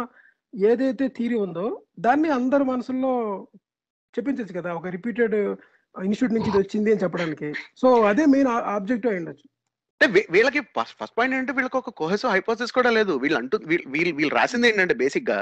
ఏదైతే 0.71 1.07
థీరీ 1.16 1.37
ఉందో 1.47 1.66
దాన్ని 2.07 2.29
అందరు 2.38 2.64
మనసుల్లో 2.73 3.12
చెప్పించచ్చు 4.14 4.55
కదా 4.59 4.71
ఒక 4.79 4.87
రిపీటెడ్ 4.97 5.37
ఇన్స్టిట్యూట్ 5.95 6.35
నుంచి 6.37 6.51
ఇది 6.51 6.59
వచ్చింది 6.62 6.90
అని 6.92 7.03
చెప్పడానికి. 7.03 7.49
సో 7.81 7.88
అదే 8.11 8.25
మెయిన్ 8.35 8.49
ఆబ్జెక్టివ్ 8.77 9.12
అయి 9.12 9.21
ఉండొచ్చు. 9.23 9.47
అంటే 10.01 10.07
వీళ్ళకి 10.35 10.61
ఫస్ట్ 10.77 10.97
ఫస్ట్ 11.01 11.16
పాయింట్ 11.19 11.35
ఏంటంటే 11.35 11.57
వీళ్ళకి 11.59 11.79
ఒక 11.81 11.92
కోహెసివ్ 12.01 12.33
హైపోసిస్ 12.33 12.77
కూడా 12.79 12.90
లేదు. 12.99 13.12
వీళ్ళు 13.23 13.38
అంటూ 13.40 13.57
వీళ్ళు 13.71 13.87
వీళ్ళు 13.95 14.14
వీళ్ళు 14.19 14.35
రాసింది 14.40 14.69
ఏంటంటే 14.71 14.97
బేసిక్గా 15.03 15.38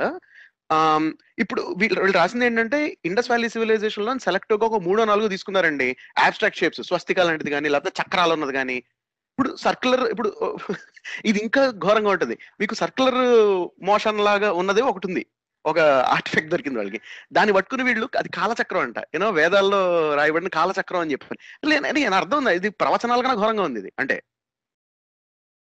ఇప్పుడు 1.43 1.63
వీళ్ళు 1.81 1.99
వీళ్ళు 2.03 2.19
రాసింది 2.19 2.45
ఏంటంటే 2.49 2.79
ఇండస్ 3.09 3.31
వ్యాలీ 3.31 3.49
సివిలైజేషన్లో 3.55 4.13
సెలెక్ట్గా 4.27 4.67
ఒక 4.69 4.79
మూడో 4.87 5.05
నాలుగు 5.11 5.33
తీసుకున్నారండి. 5.33 5.89
ఆబ్స్ట్రాక్ట్ 6.27 6.61
షేప్స్ 6.61 6.83
స్వస్తిక 6.91 7.27
లాంటిది 7.29 7.51
కానీ 7.57 7.69
లేకపోతే 7.75 7.93
చక్రాలు 8.01 8.35
ఉన్నది 8.37 8.55
కానీ 8.61 8.77
ఇప్పుడు 9.35 9.57
సర్క్యులర్ 9.57 10.11
ఇప్పుడు 10.11 10.29
ఇది 11.25 11.39
ఇంకా 11.39 11.71
ఘోరంగా 11.71 12.11
ఉంటది. 12.11 12.39
మీకు 12.61 12.75
సర్క్యులర్ 12.75 13.15
మోషన్ 13.85 14.21
లాగా 14.21 14.53
ఉన్నది 14.53 14.83
ఒకటి 14.83 15.07
ఉంది. 15.07 15.27
ఒక 15.67 15.79
ఆర్టిఫెక్ట్ 16.15 16.51
దొరికింది 16.51 16.79
వాళ్ళకి. 16.79 17.01
దాన్ని 17.33 17.53
పట్టుకుని 17.53 17.83
వీళ్ళు 17.83 18.09
అది 18.19 18.29
కాలచక్రం 18.29 18.81
అంట. 18.81 18.99
యూనో 18.99 19.31
వేదాల్లో 19.31 19.81
రాయబడిన 20.15 20.49
కాలచక్రం 20.49 21.01
అని 21.01 21.13
చెప్పారు. 21.13 21.67
లే- 21.67 21.95
నేను 21.95 22.15
అర్థం 22.15 22.37
ఉంది? 22.37 22.55
ఇది 22.55 22.71
ప్రవచనాల 22.71 23.21
కన్నా 23.21 23.35
ఘోరంగా 23.35 23.63
ఉంది 23.63 23.81
ఇది 23.81 23.93
అంటే. 23.99 24.23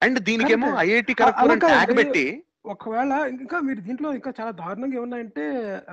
అండ్ 0.03 0.19
దీనికేమో. 0.19 0.75
IIT 0.79 1.15
correct 1.15 1.61
tag. 1.61 1.97
పెట్టి 1.97 2.45
ఒకవేళ 2.67 3.13
ఇంకా 3.41 3.61
మీరు 3.61 3.81
దీంట్లో 3.81 4.15
ఇంకా 4.15 4.33
చాలా 4.41 4.51
దారుణంగా 4.51 4.97
ఏమన్నాయంటే 4.97 5.45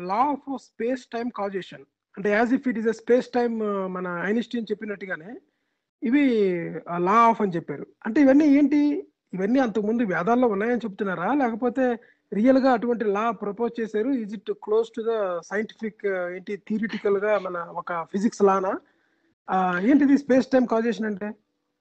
law 0.02 0.32
of 0.32 0.58
space 0.64 1.06
time 1.06 1.30
causation 1.30 1.86
అంటే 2.18 2.30
as 2.30 2.54
if 2.54 2.68
it 2.68 2.78
is 2.78 2.88
a 2.88 2.92
space 2.92 3.28
time 3.30 3.60
మన 3.94 4.24
ఐన్స్టీన్ 4.26 4.66
చెప్పినట్టుగానే 4.72 5.32
ఇవి 6.04 6.44
లా 6.98 7.12
ఆఫ్ 7.12 7.42
అని 7.42 7.52
చెప్పారు. 7.52 7.88
అంటే 8.06 8.22
ఇవన్నీ 8.22 8.46
ఏంటి? 8.46 9.08
ఇవన్నీ 9.34 9.60
అంతకుముందు 9.60 10.04
వేదాల్లో 10.04 10.48
ఉన్నాయని 10.48 10.78
చెప్తున్నారా? 10.78 11.34
లేకపోతే 11.34 12.00
రియల్గా 12.34 12.72
అటువంటి 12.72 13.06
లా 13.06 13.32
ప్రపోజ్ 13.32 13.82
చేశారు? 13.82 14.10
Is 14.10 14.34
it 14.34 14.52
close 14.52 14.90
to 14.90 15.04
the 15.08 15.40
scientific 15.40 16.06
ఏంటి 16.06 16.56
థియరిటికల్గా 16.58 17.40
మన 17.40 17.58
ఒక 17.58 18.04
ఫిజిక్స్ 18.04 18.42
లానా? 18.42 18.80
ఏంటిది 19.80 20.18
స్పేస్ 20.18 20.48
టైం 20.48 20.66
కాజేషన్ 20.66 21.06
అంటే? 21.06 21.32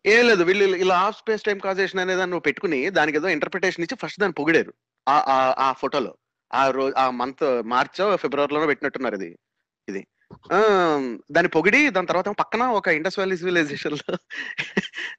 ఏం 0.06 0.28
లేదు. 0.28 0.42
వీళ్ళు 0.44 0.76
ఇలా 0.76 0.98
ఆఫ్ 0.98 1.18
స్పేస్ 1.18 1.42
టైం 1.42 1.58
కాజేషన్ 1.58 2.00
అనేది 2.00 2.18
దాన్ని 2.18 2.30
నువ్వు 2.30 2.42
పెట్టుకుని 2.42 2.90
దానికి 2.90 3.18
ఏదో 3.18 3.28
ఇంటర్ప్రిటేషన్ 3.28 3.84
ఇచ్చి 3.84 3.96
ఫస్ట్ 3.96 4.20
దాన్ని 4.20 4.34
పొగిడారు. 4.34 4.72
ఆ 5.08 5.24
ఆ- 5.28 5.68
ఆ 5.68 5.72
ఫోటోలో 5.72 6.14
ఆ 6.54 6.70
రోజు 6.70 6.94
ఆ 6.98 7.10
మంత్ 7.10 7.62
మార్చో 7.66 8.16
ఫిబ్రవరిలోనో 8.16 8.66
పెట్టినట్టున్నారు 8.66 9.14
ఇది. 9.14 9.38
ఇది. 9.88 10.06
దాన్ని 11.30 11.48
పొగిడి 11.48 11.90
దాని 11.90 12.06
తర్వాత 12.06 12.28
పక్కన 12.28 12.62
ఒక 12.62 12.88
ఇండస్ 12.88 13.18
వ్యాలీ 13.18 13.36
సివిలైజేషన్లో 13.36 14.16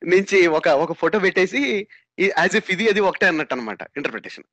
నుంచి 0.05 0.47
ఒక 0.47 0.67
ఒక 0.67 0.91
ఫోటో 0.91 1.19
పెట్టేసి 1.19 1.87
యాజ్ 2.19 2.55
ఇఫ్ 2.55 2.71
ఇది 2.71 2.89
అది 2.89 2.99
ఒకటే 2.99 3.25
అన్నట్టు 3.25 3.53
అనమాట 3.53 3.81
ఇంటర్ప్రిటేషన్ 3.81 4.43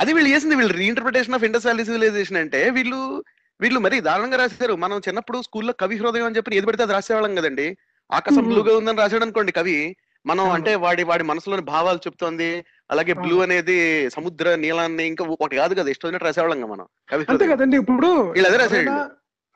అది 0.00 0.12
వీళ్ళు 0.12 0.30
చేసింది 0.30 0.54
వీళ్ళు 0.54 0.72
reinterpretation 0.72 1.34
of 1.34 1.44
Indus 1.44 1.66
valley 1.66 1.84
civilisation 1.84 2.36
అంటే 2.36 2.70
వీళ్ళు 2.70 3.24
వీళ్ళు 3.60 3.80
మరి 3.80 4.00
దారుణంగా 4.00 4.36
రాశారు. 4.36 4.74
మనం 4.74 4.98
చిన్నప్పుడు 4.98 5.42
స్కూల్లో 5.42 5.72
కవి 5.72 5.96
హృదయం 5.96 6.24
అని 6.24 6.36
చెప్పి 6.36 6.56
ఏది 6.56 6.66
పడితే 6.66 6.82
అది 6.82 6.92
రాసేవాళ్ళం 6.92 7.34
కదండి. 7.34 7.76
ఆకాశం. 8.12 8.48
బ్లూగా 8.48 8.78
ఉందని 8.78 8.98
రాశాడు 8.98 9.22
అనుకోండి 9.22 9.52
కవి. 9.52 9.96
మనం. 10.26 10.50
అంటే 10.50 10.74
వాడి 10.74 11.02
వాడి 11.02 11.24
మనసులోని 11.24 11.62
భావాలు 11.62 11.98
చెప్తోంది. 11.98 12.64
అలాగే. 12.90 13.12
బ్లూ 13.14 13.36
అనేది 13.40 13.76
సముద్ర 14.10 14.54
నీలాన్ని 14.54 15.06
ఇంకా 15.06 15.24
ఒకటి 15.34 15.56
కాదు 15.56 15.74
కదా 15.74 15.90
ఇష్టం 15.90 16.18
రాసేవాళ్ళం 16.26 16.68
మనం. 16.70 16.86
అంతే. 17.28 17.46
కదండి 17.46 17.76
ఇప్పుడు 17.76 18.10
ఎవరైనా 18.40 18.96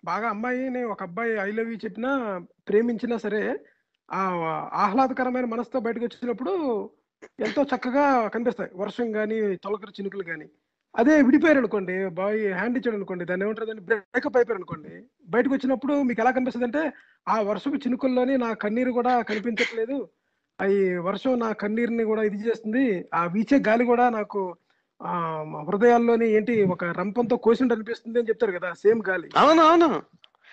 బాగా 0.05 0.29
అమ్మాయిని 0.29 0.83
ఒక 0.85 1.03
అబ్బాయి 1.03 1.33
ఐ 1.43 1.51
లవ్ 1.51 1.71
యూ 1.71 1.79
చెప్పినా 1.85 2.11
ప్రేమించినా 2.69 3.16
సరే 3.19 3.43
ఆ 4.09 4.23
ఆహ్లాదకరమైన 4.85 5.45
మనసుతో 5.45 5.81
బయటకు 5.81 6.05
వచ్చినప్పుడు 6.05 6.53
ఎంతో 7.38 7.62
చక్కగా 7.62 8.05
కనిపిస్తాయి. 8.29 8.71
వర్షం 8.77 9.12
కానీ 9.12 9.37
తొలకరి 9.57 9.93
చినుకులు 9.99 10.25
కానీ 10.25 10.47
అదే 10.95 11.23
విడిపోయారు 11.23 11.59
అనుకోండి 11.59 11.97
బాయ్ 12.11 12.53
హ్యాండ్ 12.53 12.79
ఇచ్చాడు 12.79 12.97
అనుకోండి 12.97 13.25
దాన్ని 13.25 13.45
ఏమంటారు 13.47 13.66
దాన్ని? 13.66 13.85
బ్రేకప్ 13.85 14.37
అయిపోయారు 14.37 14.61
అనుకోండి. 14.61 14.93
బయటకు 15.29 15.55
వచ్చినప్పుడు 15.55 15.95
మీకు 16.03 16.21
ఎలా 16.21 16.31
కనిపిస్తుంది 16.31 16.66
అంటే 16.66 16.83
ఆ 17.29 17.40
వర్షపు 17.40 17.77
చినుకుల్లోని 17.77 18.37
నా 18.37 18.53
కన్నీరు 18.55 18.90
కూడా 18.90 19.23
కనిపించట్లేదు. 19.23 19.99
అవి 20.61 20.99
వర్షం 20.99 21.38
నా 21.38 21.53
కన్నీరుని 21.53 22.05
కూడా 22.05 22.23
ఇది 22.23 22.49
చేస్తుంది. 22.49 22.85
ఆ 23.14 23.27
వీచే 23.27 23.59
గాలి 23.59 23.85
కూడా 23.85 24.11
నాకు 24.11 24.40
ఆ 25.01 25.12
హృదయాల్లోని 25.68 26.27
ఏంటి 26.31 26.64
ఒక 26.64 26.85
రంపంతో 26.85 27.37
కోసినట్టు 27.37 27.75
అనిపిస్తుంది 27.75 28.18
అని 28.18 28.29
చెప్తారు 28.29 28.53
కదా 28.53 28.73
సేమ్ 28.75 29.03
గాలి. 29.09 29.29
అవును 29.37 29.62
అవును. 29.62 29.88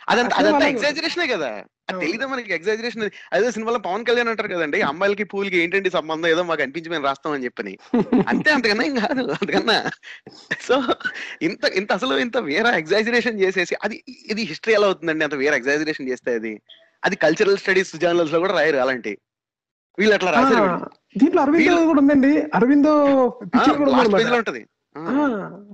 అదంతా 0.08 0.36
అదంతా 0.38 0.67
ఎగ్జాజరేషనే 0.67 1.28
కదా. 1.28 1.50
మనకి? 2.28 2.54
ఎగ్జాజరేషన్ 2.54 3.04
అదే. 3.32 3.52
సినిమాలో 3.52 3.78
పవన్ 3.78 4.06
కళ్యాణ్ 4.06 4.30
అంటారు 4.30 4.48
కదండి 4.48 4.82
అమ్మాయిలకి 4.82 5.24
పూలకి 5.24 5.58
ఏంటండి 5.58 5.89
సంబంధం? 5.89 6.28
ఏదో 6.28 6.43
మాకు 6.43 6.62
అనిపించి 6.62 6.89
మేము 6.89 7.06
రాస్తామని 7.06 7.46
చెప్పని. 7.46 7.74
అంతే 8.32 8.50
అంతకన్నా 8.52 8.84
ఏం 8.84 8.96
కాదు 8.96 9.24
అంతకన్నా. 9.32 9.78
సో 10.62 10.76
ఇంత 11.41 11.65
ఇంత 11.76 11.91
అసలు 11.91 12.17
ఇంత 12.17 12.38
వేరే 12.38 12.78
ఎగ్జాజరేషన్ 12.78 13.39
చేసేసి 13.39 13.76
అది 13.84 14.04
ఇది 14.28 14.41
హిస్టరీ 14.41 14.74
ఎలా 14.74 14.88
అవుతుందండి? 14.88 15.24
అంత 15.24 15.36
వేరే 15.36 15.56
ఎగ్జాజరేషన్ 15.58 16.10
చేస్తే 16.10 16.34
అది. 16.34 16.54
అది 17.04 17.15
కల్చరల్ 17.15 17.58
స్టడీస్ 17.58 17.96
జర్నల్స్లో 17.96 18.39
కూడా 18.39 18.54
రాయరు 18.54 18.78
అలాంటి. 18.78 19.13
వీళ్ళు 20.00 20.16
అట్లా 20.18 20.32
రాశారు 20.38 20.66
దీంట్లో 21.22 21.42
అరవిందో 21.44 21.84
కూడా 21.92 22.02
ఉందండి. 22.04 22.32
అరవిందో 22.58 22.94
పిక్చర్ 23.54 23.78
కూడా 23.80 24.40
ఉంటది. 24.40 24.64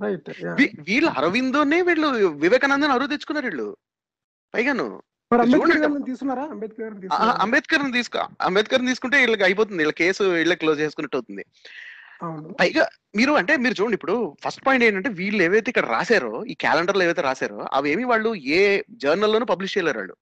రైట్ 0.04 0.28
వీళ్ళు 0.88 1.10
అరవిందోనే 1.18 1.78
వీళ్ళు 1.88 2.08
వివేకానందని 2.44 2.94
అరువు 2.96 3.12
తెచ్చుకున్నారు 3.12 3.46
వీళ్ళు. 3.50 3.68
పైగాను. 4.54 4.86
అంబేద్కర్ 7.44 7.84
తీసుకో 7.98 8.20
అంబేద్కర్ 8.46 8.86
తీసుకుంటే 8.90 9.16
వీళ్ళకి 9.22 9.44
అయిపోతుంది. 9.48 9.80
వీళ్ళ 9.82 9.94
కేసు 10.02 10.22
వీళ్ళకి 10.38 10.60
క్లోజ్ 10.62 10.82
చేసుకున్నట్టు 10.84 11.18
అవుతుంది. 11.18 11.44
పైగా 12.60 12.84
మీరు 13.18 13.32
అంటే 13.40 13.52
మీరు 13.64 13.74
చూడండి 13.78 13.96
ఇప్పుడు 13.98 14.14
ఫస్ట్ 14.44 14.62
పాయింట్ 14.66 14.84
ఏంటంటే 14.86 15.10
వీళ్ళు 15.20 15.40
ఏవైతే 15.46 15.68
ఇక్కడ 15.72 15.86
రాశారో 15.96 16.32
ఈ 16.52 16.54
క్యాలెండర్లో 16.64 17.02
ఏవైతే 17.06 17.22
రాశారో 17.28 17.58
అవేమి 17.78 18.04
వాళ్ళు 18.12 18.30
ఏ 18.58 18.60
జర్నల్ 19.04 19.32
లోనూ 19.34 19.46
పబ్లిష్ 19.52 19.74
చేయలేరు 19.76 20.00
వాళ్ళు. 20.02 20.14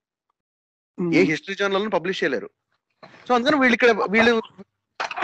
ఏ 1.19 1.23
హిస్టరీ 1.31 1.57
జర్నల్ 1.61 1.83
లోనూ 1.83 1.93
పబ్లిష్ 1.99 2.21
చేయలేరు. 2.23 2.49
సో 3.29 3.35
అందుకని 3.35 3.61
వీళ్ళు 3.61 3.75
ఇక్కడ 3.75 3.91
వీళ్ళు 4.11 4.43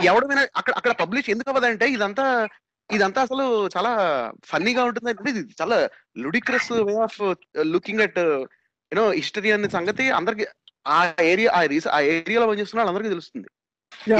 ఎవడమైనా 0.04 0.48
అక్కడ 0.56 0.72
అక్కడ 0.76 0.92
పబ్లిష్ 0.92 1.30
ఎందుకు 1.30 1.50
అవ్వదంటే 1.50 1.88
ఇదంతా 1.88 2.48
ఇదంతా 2.90 3.22
అసలు 3.22 3.68
చాలా 3.68 3.92
ఫన్నీగా 4.44 4.84
ఉంటుంది 4.84 5.10
అంటే 5.10 5.30
ఇది 5.30 5.54
చాలా 5.62 5.88
ludicrous 6.18 6.72
way 6.72 6.94
of 6.94 7.34
looking 7.58 8.00
at 8.00 8.18
you know 8.92 9.10
history 9.10 9.50
అనే 9.50 9.68
సంగతి 9.68 10.10
అందరికి 10.10 10.46
ఆ 10.86 11.12
ఏరియా 11.20 11.50
ఆ 11.54 11.62
రీస 11.62 11.88
ఆ 11.88 12.00
ఏరియాలో 12.00 12.46
పనిచేస్తున్న 12.48 12.80
వాళ్ళందరికీ 12.80 13.08
తెలుస్తుంది. 13.08 13.48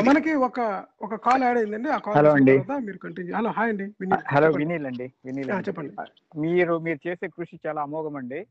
మనకి 0.02 0.34
ఒక 0.34 0.60
ఒక 1.02 1.14
కాల్ 1.14 1.42
యాడ్ 1.42 1.58
అయిందండి. 1.58 1.88
ఆ 1.88 1.98
కాల్ 1.98 2.16
Hello 2.16 2.32
అండి. 2.34 2.52
మీరు 2.86 2.98
కంటిన్యూ 2.98 3.36
హలో 3.36 3.50
హాయ్ 3.50 3.68
అండి. 3.68 3.84
వినీల్ 4.00 4.22
హలో 4.28 4.46
చెప్పండి. 4.46 4.64
వినీల్ 4.64 4.86
అండి. 4.86 5.12
వినీల్. 5.24 5.50
చెప్పండి. 5.68 5.94
మీరు 6.40 6.78
మీరు 6.78 7.08
చేసే 7.08 7.28
కృషి 7.28 7.60
చాలా 7.66 7.82
అమోఘం 7.82 8.16
అండి. 8.16 8.46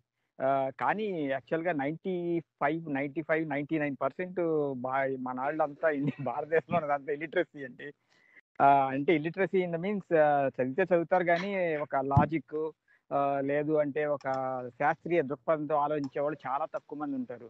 కానీ 0.81 1.05
యాక్చువల్గా 1.31 1.71
ninety 1.73 2.15
five 2.61 2.83
ninety 2.97 3.21
five 3.29 3.43
ninety 3.49 3.77
nine 3.79 3.95
percent 4.01 4.39
బా 4.83 4.95
మన 5.27 5.37
వాళ్ళంతా 5.39 5.87
భారతదేశంలో 6.29 6.79
అంతా 6.95 7.11
ఇలిటరసీ 7.17 7.59
అండి. 7.67 7.87
అంటే 8.91 9.11
ఇలిటరసీ 9.19 9.57
ఇన్ 9.65 9.73
ద 9.75 9.79
మీన్స్ 9.85 10.11
చదివితే 10.55 10.83
చదువుతారు 10.91 11.25
కానీ 11.31 11.49
ఒక 11.85 11.95
లాజిక్ 12.13 12.55
లేదు 13.49 13.73
అంటే 13.83 14.01
ఒక 14.15 14.27
శాస్త్రీయ 14.79 15.21
దృక్పథంతో 15.29 15.75
ఆలోచించే 15.83 16.19
వాళ్ళు 16.23 16.39
చాలా 16.47 16.65
తక్కువ 16.75 16.97
మంది 17.01 17.15
ఉంటారు. 17.21 17.47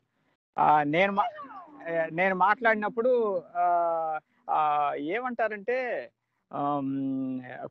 నేను 0.95 1.11
మా 1.11 1.25
నేను 2.19 2.35
మాట్లాడినప్పుడు 2.45 3.11
ఏమంటారంటే 5.15 5.77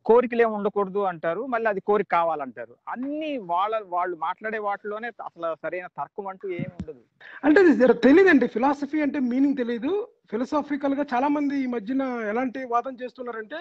కోరికలు 0.07 0.41
ఏమి 0.45 0.53
ఉండకూడదు 0.57 1.01
అంటారు. 1.11 1.41
మళ్ళీ 1.53 1.67
అది 1.71 1.81
కోరిక 1.89 2.09
కావాలంటారు. 2.17 2.73
అన్ని 2.93 3.31
వాళ్ళ 3.51 3.75
వాళ్ళు 3.95 4.15
మాట్లాడే 4.25 4.59
వాటిలోనే 4.67 5.09
అసలు 5.27 5.49
సరైన 5.63 5.87
తర్కం 5.99 6.27
అంటూ 6.31 6.47
ఏమి 6.59 6.73
ఉండదు. 6.79 7.01
అంటే 7.45 7.61
ఇది 7.71 7.87
తెలియదండి 8.07 8.47
ఫిలాసఫీ 8.55 9.01
అంటే 9.05 9.21
మీనింగ్ 9.31 9.59
తెలియదు 9.61 9.93
ఫిలసాఫికల్గా 10.31 11.05
చాలా 11.13 11.27
మంది 11.35 11.55
ఈ 11.65 11.67
మధ్యన 11.75 12.03
ఎలాంటి 12.31 12.61
వాదన 12.73 12.95
చేస్తున్నారంటే 13.03 13.59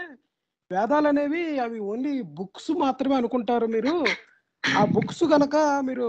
వేదాలు 0.71 1.09
అనేవి 1.13 1.43
అవి 1.65 1.79
ఓన్లీ 1.91 2.15
బుక్స్ 2.39 2.71
మాత్రమే 2.85 3.17
అనుకుంటారు 3.21 3.67
మీరు. 3.77 3.95
ఆ 4.65 4.83
బుక్స్ 4.95 5.25
గనక 5.33 5.57
మీరు 5.89 6.07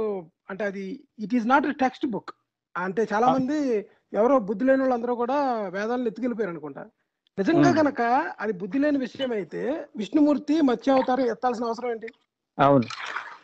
అంటే 0.51 0.63
అది 0.71 0.85
it 1.25 1.35
is 1.37 1.47
not 1.51 1.67
text 1.83 2.05
book 2.13 2.31
అంటే 2.75 3.01
చాలా 3.11 3.27
మంది 3.35 3.57
ఎవరో 4.19 4.35
బుద్ధి 4.49 4.65
లేని 4.67 4.81
వాళ్ళందరూ 4.83 5.13
కూడా 5.21 5.37
వేదాలను 5.75 6.09
ఎత్తుకెళ్ళిపోయారు 6.09 6.53
అనుకుంటా 6.53 6.83
నిజంగా. 7.37 7.71
గనక 7.79 8.01
అది 8.39 8.53
బుద్ధి 8.53 8.79
లేని 8.79 8.97
విషయం 8.97 9.31
అయితే 9.31 9.61
విష్ణుమూర్తి 9.97 10.61
మత్స్యావతారం 10.61 11.25
ఎత్తాల్సిన 11.25 11.65
అవసరం 11.65 11.89
ఏంటి? 11.91 12.09
అవును. 12.57 12.85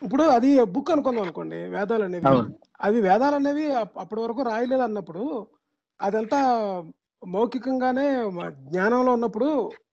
ఇప్పుడు 0.02 0.22
అది 0.30 0.64
బుక్ 0.66 0.90
అనుకుందాం 0.90 1.22
అనుకోండి 1.22 1.56
వేదాలు 1.68 2.04
అనేవి. 2.04 2.24
అవి 2.80 3.00
వేదాలు 3.00 3.34
అనేవి 3.34 3.72
అప్- 3.74 3.98
అప్పటి 3.98 4.20
వరకు 4.20 4.42
రాయలేదు 4.42 4.82
అన్నప్పుడు 4.82 5.22
అదంతా 6.00 6.38
మౌఖికంగానే 7.22 8.06
జ్ఞానంలో 8.64 9.12
ఉన్నప్పుడు 9.12 9.48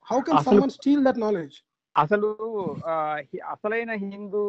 how 0.05 0.19
can 0.21 0.39
someone 0.47 0.69
steal 0.69 1.05
that 1.05 1.19
knowledge 1.19 1.57
అసలు 1.95 2.27
అసలైన 3.51 3.91
హిందూ 4.01 4.41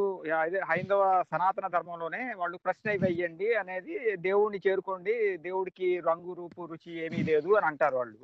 హైందవ 0.65 1.03
సనాతన 1.31 1.67
ధర్మంలోనే 1.69 2.35
వాళ్ళు 2.35 2.59
ప్రశ్న 2.65 2.91
వేయండి 3.03 3.55
అనేది 3.55 3.95
దేవుడిని 4.21 4.61
చేరుకోండి 4.67 5.15
దేవుడికి 5.39 6.01
రంగు 6.01 6.33
రూపు 6.33 6.65
రుచి 6.65 7.07
ఏమీ 7.07 7.23
లేదు 7.23 7.53
అని 7.53 7.67
అంటారు 7.67 7.97
వాళ్ళు. 7.97 8.19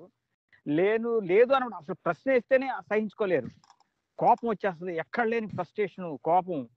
లేను 0.69 1.19
లేదు 1.19 1.53
అని 1.53 1.65
అసలు 1.77 1.97
ప్రశ్న 2.05 2.33
వేస్తేనే 2.33 2.69
సహించుకోలేరు 2.91 3.49
కోపం 4.19 4.49
వచ్చేస్తుంది. 4.49 4.97
ఎక్కడ 4.97 5.27
లేని 5.27 5.47
ఫ్రస్ట్రేషన్ 5.47 6.19
కోపం. 6.25 6.69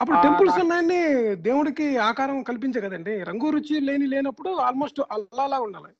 అప్పుడు 0.00 0.16
టెంపుల్స్ 0.22 0.58
ఉన్నాయని 0.58 1.34
దేవుడికి 1.34 1.86
ఆకారం 1.98 2.42
కల్పించే 2.42 2.80
కదండి. 2.80 3.22
రంగు 3.22 3.50
రుచి 3.50 3.80
లేని 3.80 4.06
లేనప్పుడు 4.06 4.50
ఆల్మోస్ట్ 4.66 5.00
అల్లాలా 5.12 5.60
ఉండాలి. 5.60 5.94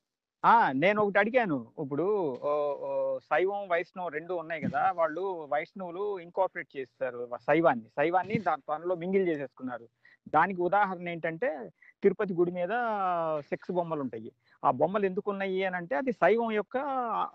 ఆ 0.45 0.71
నేను 0.71 1.01
ఒకటి 1.01 1.19
అడిగాను. 1.19 1.57
ఇప్పుడు 1.81 2.07
శైవం 3.19 3.67
వైష్ణవం 3.67 4.09
రెండు 4.17 4.33
ఉన్నాయి 4.33 4.61
కదా. 4.61 4.91
వాళ్ళు 4.95 5.21
వైష్ణవులు 5.53 6.19
ఇంకార్పొరేట్ 6.19 6.77
చేస్తారు. 6.77 7.29
శైవాన్ని. 7.35 7.85
శైవాన్ని 7.85 8.37
దాని 8.39 8.61
పనిలో 8.69 8.95
మింగిల్ 8.95 9.27
చేసేసుకున్నారు. 9.27 9.87
దానికి 10.29 10.61
ఉదాహరణ 10.61 11.09
ఏంటంటే 11.09 11.49
తిరుపతి 12.03 12.33
గుడి 12.33 12.51
మీద 12.51 12.73
సెక్స్ 13.49 13.71
బొమ్మలు 13.71 14.01
ఉంటాయి 14.01 14.29
ఆ 14.63 14.71
బొమ్మలు 14.71 15.05
ఎందుకు 15.05 15.27
ఉన్నాయి 15.31 15.59
అని 15.63 15.75
అంటే 15.75 15.95
అది 15.95 16.11
శైవం 16.13 16.49
యొక్క 16.51 16.75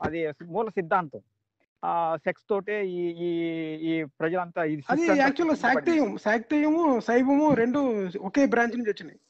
అది 0.02 0.20
మూల 0.48 0.68
సిద్ధాంతం. 0.70 1.22
ఆ 1.82 1.92
సెక్స్ 2.24 2.44
తోటే 2.50 2.76
ఈ 2.92 3.02
ఈ 3.20 3.30
ఈ 3.82 3.92
ప్రజలంతా 4.20 4.62
ఇది 4.64 4.82
అది 4.92 5.04
యాక్చువల్. 5.20 5.56
శాక్తేయం 5.62 6.10
శాక్తేయము 6.24 6.82
శైవము 7.00 7.46
రెండు 7.54 7.80
ఒకే 8.22 8.44
బ్రాంచ్ 8.46 8.76
నుంచి 8.78 8.90
వచ్చినాయి. 8.90 9.20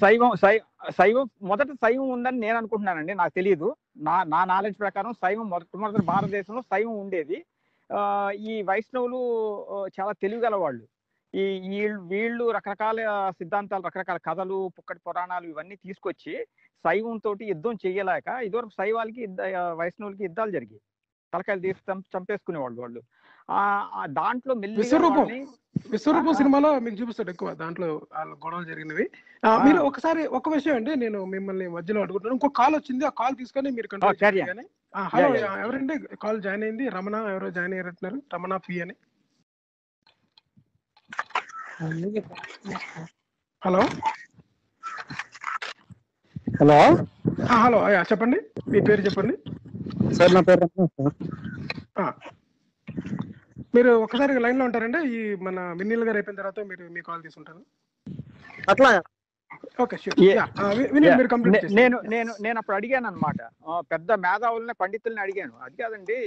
శైవం 0.00 0.30
శై 0.36 0.54
శైవం 0.90 1.26
మొదట 1.42 1.70
శైవం 1.82 2.06
ఉందని 2.08 2.38
నేను 2.38 2.56
అనుకుంటున్నానండి 2.56 3.14
నాకు 3.14 3.34
తెలియదు 3.34 3.68
నా 4.06 4.14
నా 4.24 4.40
నాలెడ్జ్ 4.44 4.78
ప్రకారం 4.78 5.12
శైవం 5.22 5.46
మొదట 5.50 5.76
మొదట 5.76 6.02
భారతదేశంలో 6.04 6.62
శైవం 6.62 6.94
ఉండేది. 7.00 7.38
ఆ, 7.90 8.00
ఈ 8.44 8.62
వైష్ణవులు 8.62 9.18
చాలా 9.96 10.12
తెలివిగల 10.22 10.54
వాళ్ళు 10.56 10.84
ఈ 11.34 11.68
వీళ్ళు 11.68 12.00
వీళ్ళు 12.00 12.50
రకరకాల 12.50 13.30
సిద్ధాంతాలు 13.30 13.82
రకరకాల 13.82 14.16
కథలు 14.16 14.70
పుక్కటి 14.78 15.00
పురాణాలు 15.08 15.46
ఇవన్నీ 15.46 15.76
తీసుకొచ్చి 15.76 16.44
శైవంతో 16.76 17.36
యుద్ధం 17.42 17.72
చేయలేక 17.86 18.40
ఇదివరకు 18.42 18.68
శైవాలకి 18.68 19.20
యుద్ధ 19.20 19.40
వైష్ణవులకి 19.72 20.22
యుద్ధాలు 20.22 20.50
జరిగాయి. 20.50 20.80
తలకాయలు 21.34 21.60
తీసి 21.60 21.92
చంప- 21.92 22.18
చంపేసుకునేవాళ్ళు 22.18 22.80
వాళ్ళు. 22.80 23.02
దాంట్లో 24.04 24.54
విశ్వరూపం. 24.54 25.46
విశ్వరూపం. 25.90 26.32
సినిమాలో 26.32 26.78
మీకు 26.78 26.96
చూపిస్తాడు 26.96 27.30
ఎక్కువ 27.30 27.54
దాంట్లో 27.54 28.02
వాళ్ళ 28.16 28.34
గొడవలు 28.34 28.64
జరిగినవి. 28.64 29.10
మీరు 29.64 29.76
ఒకసారి 29.76 30.26
ఒక 30.26 30.48
విషయం 30.48 30.74
అండి 30.74 30.96
నేను 30.96 31.24
మిమ్మల్ని 31.24 31.68
మధ్యలో 31.68 32.00
అడుగుతున్నాను. 32.00 32.34
ఇంకో 32.34 32.48
కాల్ 32.48 32.74
వచ్చింది 32.74 33.06
ఆ 33.06 33.08
కాల్ 33.08 33.36
తీసుకొని 33.36 33.70
మీరు 33.70 33.88
హలో. 35.02 35.36
ఎవరండి? 35.36 36.16
కాల్ 36.16 36.42
జాయిన్ 36.42 36.62
అయింది. 36.62 36.88
రమణ 36.88 37.14
ఎవరో 37.14 37.50
జాయిన్ 37.50 37.74
అయ్యారంటున్నారు. 37.74 38.22
రమణ 38.34 38.56
పి 38.56 38.80
అని. 38.80 38.94
హలో? 43.62 43.82
హలో? 46.60 46.78
ఆ, 47.50 47.56
హలో 47.64 47.78
అయ్యా 47.84 48.02
చెప్పండి. 48.02 48.38
మీ 48.68 48.80
పేరు 48.80 49.00
చెప్పండి. 49.00 49.34
సార్ 50.14 50.34
నా 50.34 50.40
పేరు 50.40 50.60
రమేష్ 50.60 50.92
సార్. 50.98 51.14
ఆ. 52.00 52.12
మీరు 53.74 53.90
ఒకసారి 54.04 54.40
లైన్లో 54.40 54.64
ఉంటారండి. 54.64 55.00
ఈ 55.16 55.34
మన 55.36 55.74
వినీల్ 55.78 56.04
గారు 56.04 56.16
అయిపోయిన 56.16 56.40
తర్వాత 56.40 56.60
మీరు 56.60 56.92
మీ 56.92 57.00
కాల్ 57.00 57.22
తీసుకుంటాను. 57.22 57.62
అట్లా? 58.70 58.90
ఓకే 59.80 59.96
నేను 61.74 62.00
నేను 62.08 62.34
నేను 62.40 62.58
అప్పుడు 62.58 62.76
అడిగాను 62.76 63.06
అనమాట 63.06 63.40
పెద్ద 63.92 64.12
మేధావుల్ని 64.12 64.74
పండితుల్ని 64.74 65.20
అడిగాను. 65.20 65.52
అది 65.62 65.76
కాదండి 65.82 66.18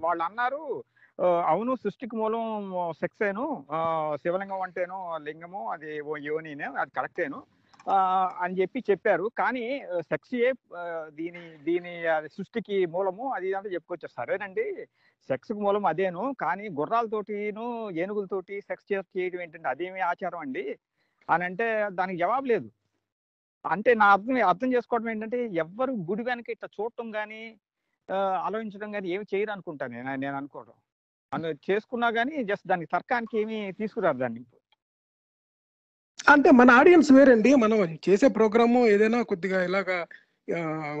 వాళ్ళు 0.00 0.24
అన్నారు 0.24 0.62
అవును 1.50 1.72
సృష్టికి 1.76 2.14
మూలం 2.16 2.44
సెక్సేను. 3.00 3.44
శివలింగం 4.22 4.62
అంటేను 4.66 4.98
లింగము 5.26 5.62
అది 5.72 5.90
ఓ 6.02 6.14
యోనినే 6.26 6.68
అది 6.82 6.92
కరెక్టేను. 6.98 7.40
అని 8.42 8.54
చెప్పి 8.60 8.78
చెప్పారు. 8.90 9.26
కానీ 9.40 9.64
సెక్సే 10.10 10.48
దీని 11.18 11.42
దీని 11.68 11.92
సృష్టికి 12.36 12.78
మూలము 12.94 13.24
అది 13.36 13.48
అంతా 13.54 13.70
చెప్పుకోవచ్చు. 13.74 14.08
సరేనండి 14.18 14.66
సెక్స్ 15.28 15.52
మూలం 15.62 15.84
అదేను. 15.92 16.22
కానీ 16.44 16.66
గుర్రాలతోటిను 16.80 17.66
ఏనుగులతోటి 18.02 18.56
సెక్స్ 18.70 18.86
చేయడం 19.16 19.40
ఏంటంటే 19.46 19.68
అదేమి 19.74 20.02
ఆచారం 20.10 20.40
అండి. 20.46 20.64
అని 21.28 21.44
అంటే 21.48 21.66
దానికి 21.98 22.20
జవాబు 22.24 22.46
లేదు. 22.52 22.68
అంటే 23.64 23.90
నా 24.02 24.06
అర్థం 24.16 24.36
అర్థం 24.52 24.68
చేసుకోవడం 24.74 25.08
ఏంటంటే 25.12 25.38
ఎవ్వరు 25.64 25.92
గుడి 26.10 26.22
వెనక 26.28 26.48
ఇట్లా 26.54 26.68
చూడటం 26.76 27.08
కానీ 27.18 27.40
ఆలోచించడం 28.46 28.90
కానీ 28.92 29.08
ఏమి 29.16 29.26
చేయరు 29.34 29.52
అనుకుంటాను 29.56 29.92
నేను 29.96 30.12
నేను 30.24 30.36
అనుకోవడం. 30.36 30.76
అను 31.32 31.48
చేసుకున్నా 31.70 32.10
కానీ 32.10 32.44
జస్ట్ 32.44 32.68
దానికి 32.68 32.90
తర్కానికి 32.92 33.40
ఏమి 33.40 33.72
తీసుకురారు 33.72 34.16
దాన్ని. 34.16 34.40
అంటే 36.28 36.50
మన 36.50 36.70
ఆడియన్స్ 36.70 37.12
వేరండి. 37.12 37.54
మనం 37.54 37.98
చేసే 38.08 38.28
ప్రోగ్రాము 38.28 38.86
ఏదైనా 38.86 39.22
కొద్దిగా 39.22 39.64
ఇలాగా 39.64 40.06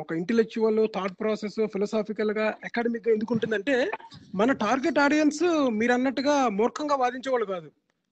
ఒక 0.00 0.12
ఇంటెలెక్చువల్ 0.12 0.88
థాట్ 0.94 1.12
ప్రాసెస్ 1.20 1.66
ఫిలసాఫికల్గా 1.66 2.54
అకాడమిక్గా 2.64 3.14
ఎందుకు 3.14 3.34
ఉంటుందంటే 3.34 3.90
మన 4.34 4.52
టార్గెట్ 4.52 4.98
ఆడియన్స్ 4.98 5.70
మీరు 5.70 5.92
అన్నట్టుగా 5.92 6.48
మూర్ఖంగా 6.48 6.94
వాదించే 6.94 7.30
వాళ్ళు 7.30 7.46
కాదు. 7.46 7.70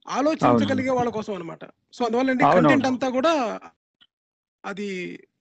ఆలోచించగలిగే 0.08 0.90
వాళ్ళ 0.90 1.10
కోసం 1.10 1.34
అన్నమాట. 1.34 1.64
సో 1.92 2.04
అందువల్ల. 2.04 2.32
కంటెంట్ 2.54 2.86
అంతా 2.86 3.08
కూడా 3.08 3.60
అది 4.64 4.88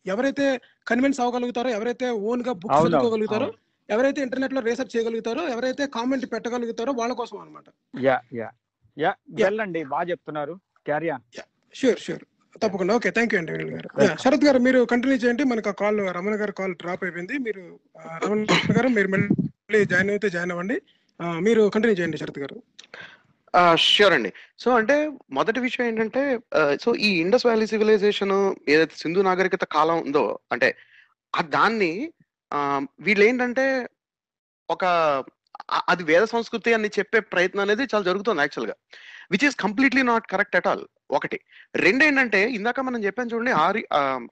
ఎవరైతే 0.05 0.61
కన్విన్స్ 0.88 1.19
అవ్వగలుగుతారో 1.19 1.69
ఎవరైతే 1.69 2.09
ఓన్గా 2.09 2.53
బుక్స్ 2.53 2.88
చదువుకోగలుగుతారో. 2.88 3.53
ఎవరైతే 3.94 4.20
ఇంటర్నెట్లో 4.26 4.62
రీసెర్చ్ 4.70 4.94
చేయగలుగుతారో 4.96 5.44
ఎవరైతే 5.56 5.84
కామెంట్ 5.98 6.26
పెట్టగలుగుతారో 6.34 6.92
వాళ్ళ 7.02 7.14
కోసం 7.20 7.38
అన్నమాట. 7.42 7.68
Yeah 8.08 8.16
yeah. 8.40 8.50
యా 8.98 9.12
వెళ్ళండి 9.44 9.82
బాగా 9.94 10.06
చెప్తున్నారు. 10.12 10.54
క్యారీ 10.90 11.10
ఆన్ 11.16 11.24
షూర్ 11.80 12.02
షూర్ 12.06 12.26
తప్పకుండా. 12.64 12.94
ఓకే 13.00 13.10
థ్యాంక్ 13.16 13.34
యూ 13.34 13.40
అండి 13.40 13.52
వినీల్ 13.54 13.74
గారు 13.76 13.90
శరత్ 14.24 14.46
గారు 14.48 14.60
మీరు 14.68 14.80
కంటిన్యూ 14.92 15.18
చేయండి. 15.24 15.44
మనకు 15.52 15.72
కాల్ 15.82 16.00
రమణ 16.18 16.36
గారు 16.42 16.54
కాల్ 16.60 16.74
డ్రాప్ 16.82 17.04
అయిపోయింది. 17.06 17.36
మీరు 17.48 17.64
రమణ 18.24 18.40
గారు 18.78 18.90
మీరు 18.98 19.10
మళ్ళీ 19.16 19.82
జాయిన్ 19.92 20.12
అయితే 20.16 20.30
జాయిన్ 20.36 20.54
అవ్వండి. 20.56 20.78
మీరు 21.48 21.62
కంటిన్యూ 21.76 21.98
చేయండి 22.00 22.22
శరత్ 22.22 22.40
గారు. 22.44 22.58
ష్యూర్ 23.88 24.14
అండి. 24.16 24.32
సో 24.64 24.70
అంటే 24.80 24.96
మొదటి 25.38 25.60
విషయం 25.66 25.86
ఏంటంటే 25.90 26.22
సో 26.84 26.90
ఈ 27.08 27.10
ఇండస్ 27.24 27.46
వ్యాలీ 27.48 27.68
సివిలైజేషన్ 27.72 28.36
ఏదైతే 28.74 28.96
సింధు 29.04 29.26
నాగరికత 29.28 29.66
కాలం 29.76 29.98
ఉందో 30.06 30.24
అంటే 30.56 30.70
ఆ 31.34 31.42
దాన్ని 31.56 31.92
వీళ్ళు 33.00 33.24
ఏంటంటే 33.26 33.66
ఒక 34.70 34.86
అది 35.89 36.04
వేద 36.04 36.24
సంస్కృతి 36.24 36.74
అని 36.74 36.89
చెప్పే 37.00 37.20
ప్రయత్నం 37.34 37.64
అనేది 37.64 37.84
చాలా 37.84 38.04
జరుగుతుంది 38.04 38.41
యాక్చువల్గా 38.41 38.76
which 39.32 39.45
is 39.45 39.56
completely 39.56 40.02
not 40.02 40.28
correct 40.28 40.56
at 40.56 40.68
all 40.68 40.84
ఒకటి. 41.12 41.38
రెండు 41.76 42.04
ఏంటంటే 42.04 42.39
ఇందాక 42.58 42.80
మనం 42.80 43.00
చెప్పాను 43.06 43.32
చూడండి 43.34 43.52
ఆర్య 43.52 43.84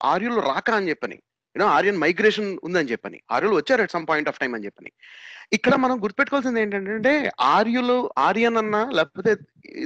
ఆర్యులు 0.03 0.39
రాక 0.39 0.69
అని 0.71 0.89
చెప్పని. 0.89 1.17
యూనో 1.55 1.67
ఆర్యన్ 1.75 2.01
మైగ్రేషన్ 2.03 2.49
ఉందని 2.67 2.91
చెప్పని. 2.93 3.17
ఆర్యులు 3.31 3.55
వచ్చారు 3.59 3.81
at 3.85 3.95
some 3.95 4.07
point 4.09 4.29
of 4.31 4.39
time 4.39 4.53
అని 4.55 4.65
చెప్పని. 4.65 4.91
ఇక్కడ 5.55 5.73
మనం 5.83 5.95
గుర్తుపెట్టుకోవాల్సింది 6.03 6.59
ఏంటంటే 6.61 7.11
ఆర్యులు 7.55 7.97
ఆర్యన్ 8.27 8.57
అన్న 8.61 8.77
లేకపోతే 8.97 9.31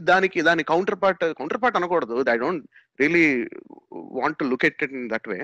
దానికి 0.09 0.39
దాని 0.47 0.63
కౌంటర్ 0.71 0.97
పార్ట్ 1.01 1.23
కౌంటర్ 1.39 1.61
పార్ట్ 1.63 1.77
అనకూడదు 1.79 2.17
I 2.33 2.37
don't 2.43 2.63
really 3.01 3.25
want 4.19 4.37
to 4.41 4.45
look 4.51 4.65
at 4.69 4.83
it 4.85 4.93
in 4.97 5.09
that 5.13 5.27
way 5.31 5.37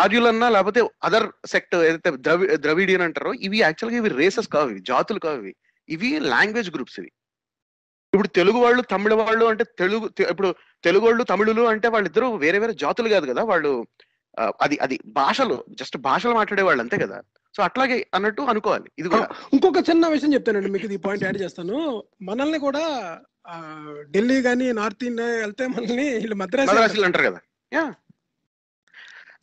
ఆర్యులన్నా 0.00 0.48
లేకపోతే 0.56 0.82
అదర్ 1.08 1.26
సెక్ట్ 1.46 1.74
ఏదైతే 1.88 2.10
ద్రవి 2.26 2.46
ద్రవిడియన్ 2.66 3.04
అంటారో 3.08 3.32
ఇవి 3.48 3.58
యాక్చువల్గా 3.66 3.98
ఇవి 4.02 4.12
రేసెస్ 4.22 4.50
కావు 4.54 4.70
ఇవి 4.74 4.82
జాతులు 4.92 5.22
కావు 5.26 5.40
ఇవి. 5.42 5.54
ఇవి 5.88 6.10
లాంగ్వేజ్ 6.34 6.70
గ్రూప్స్ 6.76 6.98
ఇవి. 7.00 7.10
ఇప్పుడు 8.12 8.30
తెలుగు 8.38 8.58
వాళ్ళు 8.58 8.82
తమిళ 8.92 9.14
వాళ్ళు 9.22 9.44
అంటే 9.44 9.64
తెలుగు 9.78 10.06
ఇప్పుడు 10.32 10.48
తెలుగు 10.84 11.04
వాళ్ళు 11.06 11.22
తమిళులు 11.22 11.62
అంటే 11.72 11.88
వాళ్ళిద్దరూ 11.88 12.28
వేరే 12.44 12.58
వేరే 12.58 12.74
జాతులు 12.84 13.08
కాదు 13.08 13.26
కదా. 13.32 13.42
వాళ్ళు 13.42 13.72
అది 14.60 14.76
అది 14.78 14.96
భాషలు 15.18 15.64
జస్ట్ 15.68 15.96
భాషలు 15.96 16.34
మాట్లాడే 16.34 16.62
వాళ్ళు 16.62 16.82
అంతే 16.82 16.96
కదా. 16.96 17.18
సో 17.56 17.62
అట్లాగే 17.62 17.96
అన్నట్టు 18.14 18.42
అనుకోవాలి. 18.42 18.88
ఇది 18.98 19.08
కూడా. 19.08 19.26
ఇంకొక 19.52 19.80
చిన్న 19.90 20.08
విషయం 20.08 20.34
చెప్తానండి 20.34 20.70
మీకు 20.70 20.86
ఇది 20.86 20.96
పాయింట్ 20.96 21.24
యాడ్ 21.24 21.38
చేస్తాను. 21.42 21.78
మనల్ని 22.22 22.58
కూడా 22.58 22.82
ఢిల్లీ 24.10 24.42
కానీ 24.42 24.72
నార్త్ 24.72 25.04
ఇండియా 25.04 25.28
వెళ్తే 25.44 25.66
మనల్ని 25.66 26.06
వీళ్ళు 26.14 26.36
మద్రాసీలు 26.36 27.06
అంటారు 27.08 27.26
కదా. 27.30 27.40
యా. 27.72 27.84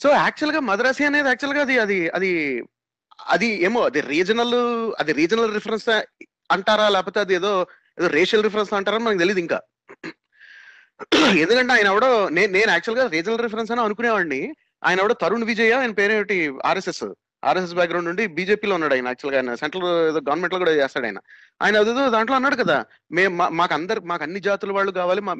సో 0.03 0.09
యాక్చువల్గా 0.09 0.59
మద్రాసి 0.59 1.05
అనేది 1.05 1.29
యాక్చువల్గా 1.29 1.61
అది 1.61 1.75
అది 1.79 1.97
అది 2.17 2.31
అది 3.35 3.47
ఏమో 3.67 3.79
అది 3.81 4.01
రీజనల్ 4.13 4.57
అది 4.99 5.11
రీజనల్ 5.11 5.53
రిఫరెన్స్ 5.53 5.87
అంటారా 6.51 6.89
లేకపోతే 6.89 7.19
అది 7.19 7.33
ఏదో 7.33 7.51
ఏదో 7.99 8.07
రేషియల్ 8.07 8.43
రిఫరెన్స్ 8.43 8.73
అంటారా 8.73 8.97
మనకు 8.97 9.21
తెలియదు 9.23 9.39
ఇంకా. 9.39 9.59
ఎందుకంటే 11.43 11.73
ఆయన 11.73 11.87
ఎవడో 11.93 12.09
నేను 12.29 12.51
నేను 12.51 12.71
యాక్చువల్గా 12.71 13.05
రీజనల్ 13.07 13.43
రిఫరెన్స్ 13.45 13.71
అని 13.71 13.81
అనుకునేవాడిని. 13.81 14.41
ఆయన 14.83 14.99
ఎవడో 14.99 15.13
తరుణ్ 15.13 15.43
విజయ్ 15.43 15.71
ఆయన 15.73 15.91
పేరేమిటి? 15.91 16.37
ఆర్ఎస్ఎస్. 16.65 17.05
ఆర్ఎస్ఎస్ 17.43 17.73
బ్యాక్గ్రౌండ్ 17.73 18.07
నుండి 18.07 18.27
బీజేపీలో 18.27 18.73
ఉన్నాడు 18.75 18.93
ఆయన 18.93 19.07
యాక్చువల్గా. 19.07 19.39
ఆయన 19.39 19.55
సెంట్రల్ 19.55 19.83
గవర్నమెంట్లో 20.19 20.59
కూడా 20.59 20.71
చేస్తాడు 20.73 21.05
ఆయన. 21.05 21.19
ఆయన 21.61 21.79
అదేదో 21.79 22.09
దాంట్లో 22.09 22.35
అన్నాడు 22.35 22.55
కదా 22.55 22.77
మేము 23.11 23.35
మా- 23.37 23.49
మాకు 23.51 23.73
అందరు 23.73 24.01
మాకు 24.05 24.23
అన్ని 24.23 24.39
జాతుల 24.39 24.71
వాళ్ళు 24.71 24.91
కావాలి 24.91 25.21
మా- 25.21 25.37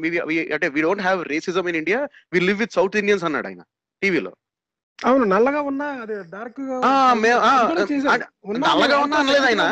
అంటే 0.54 0.68
we 0.68 0.82
don't 0.82 1.02
have 1.02 1.26
racism 1.28 1.68
in 1.70 1.78
India 1.78 2.00
we 2.34 2.40
live 2.40 2.60
with 2.60 2.72
South 2.72 2.98
Indians 2.98 3.24
అన్నాడు 3.24 3.48
ఆయన 3.48 3.64
టీవీలో. 4.02 4.34
అవును 5.00 5.24
నల్లగా 5.26 5.62
ఉన్నా 5.62 5.86
అదే 6.02 6.16
డార్క్ 6.30 6.56
కూడా 6.58 6.92
నల్లగా 8.64 8.98
ఉన్నా 9.00 9.18
అనలేదు 9.18 9.46
ఆయన. 9.46 9.64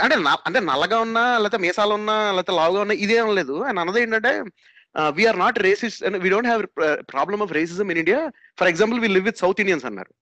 అంటే 0.00 0.14
అంటే 0.44 0.60
నల్లగా 0.62 1.00
ఉన్నా 1.00 1.38
లేకపోతే 1.38 1.62
మీసాలు 1.62 1.94
ఉన్నా 1.94 2.32
లేకపోతే 2.32 2.56
లావుగా 2.56 2.80
ఉన్నా 2.80 2.94
ఇదేం 2.98 3.34
లేదు. 3.34 3.62
ఆయన 3.62 3.78
అన్నది 3.78 4.02
ఏంటంటే 4.02 4.32
we are 5.18 5.38
not 5.38 5.58
racist 5.58 6.02
we 6.24 6.30
don't 6.34 6.50
have 6.50 6.62
problem 7.14 7.42
of 7.46 7.54
racism 7.58 7.88
in 7.94 8.00
India 8.02 8.20
for 8.60 8.70
example 8.72 9.00
we 9.04 9.08
live 9.16 9.26
with 9.30 9.40
South 9.44 9.62
Indians 9.64 9.86
అన్నారు. 9.90 10.12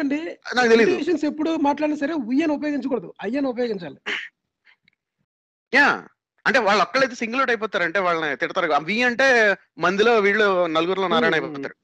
అండి 0.00 0.20
నాకు 0.56 0.68
తెలియదు 0.72 1.26
ఎప్పుడు 1.30 1.50
మాట్లాడినా 1.68 1.98
సరే 2.02 2.14
ఉయ్యని 2.30 2.54
ఉపయోగించకూడదు 2.58 3.08
అయ్యని 3.24 3.48
ఉపయోగించాలి. 3.48 3.98
యా 5.72 5.86
అంటే 6.46 6.58
వాళ్ళు 6.58 6.82
ఒక్కళ్ళైతే 6.84 7.16
సింగిల్ 7.22 7.40
అవుట్ 7.40 7.52
అయిపోతారు 7.52 7.84
అంటే 7.88 7.98
వాళ్ళని 8.06 8.36
తిడతారు. 8.36 8.68
వి 8.88 8.96
అంటే 9.10 9.26
మందిలో 9.78 10.12
వీళ్ళు 10.18 10.48
నలుగురిలో 10.76 11.08
నారాయణ. 11.08 11.34
అయిపోతారు. 11.38 11.76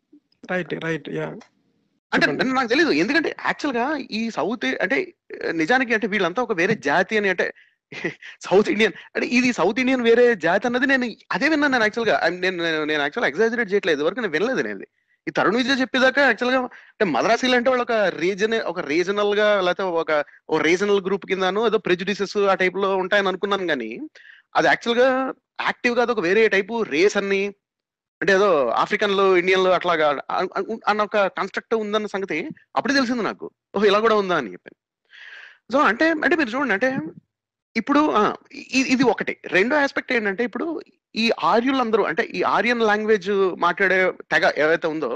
రైట్ 0.51 0.75
రైట్ 0.85 1.09
యా 1.19 1.29
అంటే. 2.13 2.27
నాకు 2.59 2.71
తెలియదు 2.73 2.93
ఎందుకంటే 3.03 3.31
యాక్చువల్గా 3.47 3.87
ఈ 4.19 4.21
సౌత్ 4.31 4.67
అంటే 4.85 4.99
నిజానికి 5.63 5.95
అంటే 5.97 6.07
వీళ్ళంతా 6.07 6.43
ఒక 6.43 6.55
వేరే 6.61 6.75
జాతి 6.89 7.19
అని 7.21 7.29
అంటే 7.35 7.47
సౌత్ 8.41 8.69
ఇండియన్ 8.69 8.93
అంటే 9.15 9.27
ఇది 9.29 9.53
సౌత్ 9.53 9.81
ఇండియన్ 9.81 10.03
వేరే 10.03 10.35
జాతి 10.35 10.67
అన్నది 10.67 10.87
నేను 10.87 11.07
అదే 11.33 11.49
విన్నాను 11.49 11.73
నేను 11.73 11.85
యాక్చువల్గా. 11.85 12.17
నేను 12.29 12.57
నేను- 12.85 13.01
యాక్చువల్ 13.01 13.29
ఎగ్జాజరేట్ 13.29 13.73
చేయట్లేదు. 13.73 14.05
వరకు 14.05 14.21
నేను 14.21 14.33
వినలేదు 14.33 14.63
నేను 14.63 14.85
ఈ 15.27 15.31
తరుణ్ 15.31 15.57
విజయ్ 15.57 15.81
చెప్పేదాకా 15.81 16.23
యాక్చువల్గా 16.23 16.61
అంటే 16.65 17.05
మద్రాసీలు 17.05 17.57
అంటే 17.57 17.71
వాళ్ళు 17.71 17.83
ఒక 17.83 17.93
రీజన్ 17.93 18.55
ఒక 18.55 18.81
రీజనల్గా 18.81 19.61
లేకపోతే 19.61 19.83
ఒక 19.83 20.25
ఓ 20.51 20.59
రీజనల్ 20.59 21.01
గ్రూప్ 21.01 21.27
కిందను 21.27 21.67
ఏదో 21.67 21.79
ప్రెజుడిసెస్ 21.79 22.37
ఆ 22.37 22.55
టైప్లో 22.55 22.97
ఉంటాయని 22.97 23.29
అనుకున్నాను 23.29 23.67
కానీ 23.67 23.91
అది 24.57 24.67
యాక్చువల్గా 24.67 25.09
యాక్టివ్గా 25.61 26.05
ఒక 26.05 26.21
వేరే 26.21 26.49
టైపు 26.49 26.83
రేస్ 26.83 27.17
అన్ని 27.17 27.43
అంటే 28.21 28.33
ఏదో 28.33 28.49
ఆఫ్రికన్లు 28.83 29.37
ఇండియన్లు 29.37 29.71
అట్లాగా 29.71 30.09
అన్న 30.89 31.03
ఒక 31.03 31.17
కన్స్ట్రక్ట్ 31.27 31.75
ఉందన్న 31.75 32.07
సంగతి 32.07 32.39
అప్పుడే 32.77 32.95
తెలిసింది 32.95 33.23
నాకు. 33.23 33.47
ఓహో 33.77 33.87
ఇలా 33.87 34.01
కూడా 34.01 34.17
ఉందా 34.17 34.37
అని 34.37 34.53
చెప్పి. 34.53 34.71
సో 35.73 35.79
అంటే 35.81 36.11
అంటే 36.25 36.37
మీరు 36.37 36.51
చూడండి 36.51 36.75
అంటే 36.75 36.89
ఇప్పుడు 37.77 38.01
ఇది 38.93 39.05
ఒకటి. 39.13 39.35
రెండో 39.57 39.75
ఆస్పెక్ట్ 39.85 40.13
ఏంటంటే 40.17 40.43
ఇప్పుడు 40.49 40.67
ఈ 41.23 41.25
ఆర్యులందరూ 41.51 42.03
అంటే 42.11 42.23
ఈ 42.39 42.41
ఆర్యన్ 42.57 42.83
లాంగ్వేజ్ 42.91 43.29
మాట్లాడే 43.65 43.99
తెగ 44.33 44.45
ఏవైతే 44.65 44.87
ఉందో 44.95 45.11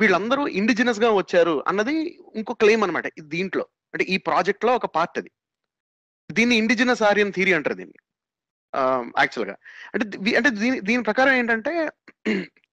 వీళ్ళందరూ 0.00 0.42
ఇండిజినస్గా 0.60 1.10
వచ్చారు 1.20 1.54
అన్నది 1.70 1.94
ఇంకో 2.40 2.52
క్లెయిమ్ 2.62 2.84
అనమాట 2.86 3.06
దీంట్లో. 3.34 3.64
అంటే 3.94 4.04
ఈ 4.14 4.16
ప్రాజెక్ట్లో 4.28 4.72
ఒక 4.80 4.88
పార్ట్ 4.96 5.18
అది. 5.20 5.30
దీన్ని 6.30 6.56
ఇండిజినస్ 6.62 7.02
ఆర్యన్ 7.10 7.32
థియరీ 7.36 7.52
అంటారు 7.58 7.76
దీన్ని. 7.80 7.98
యాక్చువల్గా. 9.22 9.56
అంటే 9.92 10.04
అంటే 10.38 10.50
దీని 10.62 10.76
దీని 10.88 11.02
ప్రకారం 11.08 11.34
ఏంటంటే 11.40 11.72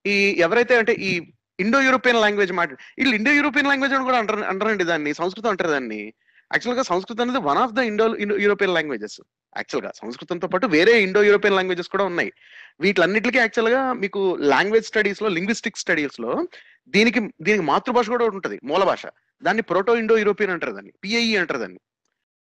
ఈ 0.05 0.15
ఎవరైతే 0.45 0.73
అంటే 0.81 0.93
ఈ 1.09 1.11
ఇండో 1.59 1.79
యూరోపియన్ 1.87 2.21
లాంగ్వేజ్ 2.23 2.51
మాట్లాడు 2.59 2.81
వీళ్ళు 2.99 3.15
ఇండో 3.19 3.31
యూరోపియన్ 3.37 3.69
లాంగ్వేజ్ 3.71 3.93
అని 3.97 4.05
కూడా 4.09 4.19
అంటారు 4.21 4.43
అంటారండి 4.51 4.83
దాన్ని 4.91 5.11
సంస్కృతం 5.21 5.51
అంటారు 5.53 5.71
దాన్ని. 5.75 6.01
యాక్చువల్గా 6.51 6.83
సంస్కృతం 6.89 7.23
అనేది 7.25 7.41
one 7.49 7.59
of 7.63 7.73
the 7.77 7.83
Indo 7.89 8.05
European 8.43 8.73
languages 8.77 9.17
యాక్చువల్గా 9.57 9.91
సంస్కృతంతో 10.01 10.47
పాటు 10.47 10.65
వేరే 10.75 10.93
ఇండో 11.05 11.21
యూరోపియన్ 11.23 11.55
లాంగ్వేజెస్ 11.55 11.89
కూడా 11.93 12.05
ఉన్నాయి. 12.11 12.31
వీటిలన్నిటికీ 12.81 13.39
యాక్చువల్గా 13.39 13.81
మీకు 14.03 14.21
లాంగ్వేజ్ 14.53 14.85
స్టడీస్లో 14.85 15.29
లింగ్విస్టిక్ 15.37 15.81
స్టడీస్లో 15.83 16.31
దీనికి 16.95 17.19
దీనికి 17.19 17.65
మాతృభాష 17.71 18.07
కూడా 18.09 18.25
ఉంటుంది 18.25 18.59
మూల 18.63 18.83
భాష. 18.83 19.03
దాన్ని 19.41 19.63
ప్రోటో 19.69 19.95
ఇండో 19.97 20.17
యూరోపియన్ 20.17 20.53
అంటారు 20.53 20.73
దాన్ని 20.77 20.93
పిఐఈ 21.03 21.33
అంటారు 21.41 21.59
దాన్ని. 21.59 21.79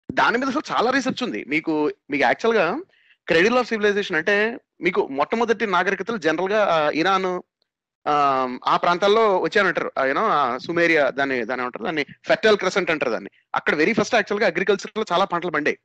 దాని 0.09 0.37
మీద 0.37 0.49
అసలు 0.53 0.65
చాలా 0.73 0.89
రీసెర్చ్ 0.91 1.23
ఉంది. 1.23 1.41
మీకు 1.53 1.73
మీకు 2.11 2.23
యాక్చువల్గా 2.23 2.65
క్రెడిల్ 3.27 3.57
ఆఫ్ 3.57 3.69
సివిలైజేషన్ 3.69 4.17
అంటే 4.17 4.35
మీకు 4.81 5.01
మొట్టమొదటి 5.19 5.65
నాగరికతలు 5.75 6.17
జనరల్గా 6.17 6.61
ఇరాన్ 7.01 7.29
ఆ, 8.07 8.77
ప్రాంతాల్లో 8.83 9.37
వచ్చానంటారు 9.37 9.91
యూనో 10.05 10.59
సుమేరియా 10.59 11.09
దాన్ని 11.09 11.45
దాని 11.45 11.61
అంటారు 11.61 11.83
దాన్ని 11.83 12.03
ఫెర్టైల్ 12.03 12.57
క్రెసెంట్ 12.57 12.91
అంటారు 12.91 13.11
దాన్ని. 13.11 13.29
అక్కడ 13.55 13.75
వెరీ 13.75 13.93
ఫస్ట్ 13.93 14.15
యాక్చువల్గా 14.15 14.47
అగ్రికల్చర్లో 14.47 15.05
చాలా 15.11 15.25
పంటలు 15.25 15.51
పండాయి. 15.51 15.77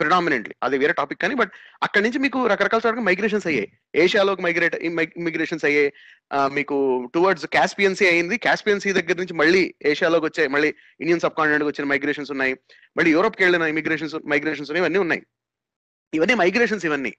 ప్రిడామినెంట్లీ 0.00 0.54
అది 0.62 0.78
వేరే 0.78 0.92
టాపిక్ 0.92 1.22
కానీ 1.22 1.34
బట్ 1.34 1.52
అక్కడ 1.82 2.02
నుంచి 2.02 2.18
మీకు 2.18 2.46
రకరకాల 2.46 2.80
చోట్ల 2.86 3.00
మైగ్రేషన్స్ 3.00 3.46
అయ్యాయి. 3.46 3.72
ఏషియాలోకి 3.94 4.42
మైగ్రేట్ 4.42 4.74
ఇమిగ్రేషన్స్ 4.74 5.64
అయ్యాయి. 5.64 5.92
మీకు 6.32 7.08
టువర్డ్స్ 7.14 7.46
కాస్పియన్సీ 7.46 8.06
అయింది. 8.06 8.36
క్యాస్పియన్సీ 8.36 8.92
దగ్గర 8.92 9.16
నుంచి 9.16 9.34
మళ్ళీ 9.34 9.74
ఏషియాలోకి 9.86 10.24
వచ్చాయి. 10.24 10.48
మళ్ళీ 10.48 10.68
ఇండియన్ 11.00 11.20
సబ్ 11.20 11.32
కాంటినెంట్ 11.38 11.64
వచ్చిన 11.64 11.84
మైగ్రేషన్స్ 11.84 12.30
ఉన్నాయి. 12.30 12.54
మళ్ళీ 12.96 13.10
యూరోప్కి 13.10 13.44
వెళ్ళిన 13.44 13.62
ఇమిగ్రేషన్స్ 13.62 14.14
మైగ్రేషన్స్ 14.28 14.70
ఇవన్నీ 14.70 14.98
ఉన్నాయి. 14.98 15.22
ఇవన్నీ 16.14 16.34
మైగ్రేషన్స్ 16.34 16.86
ఇవన్నీ. 16.86 17.14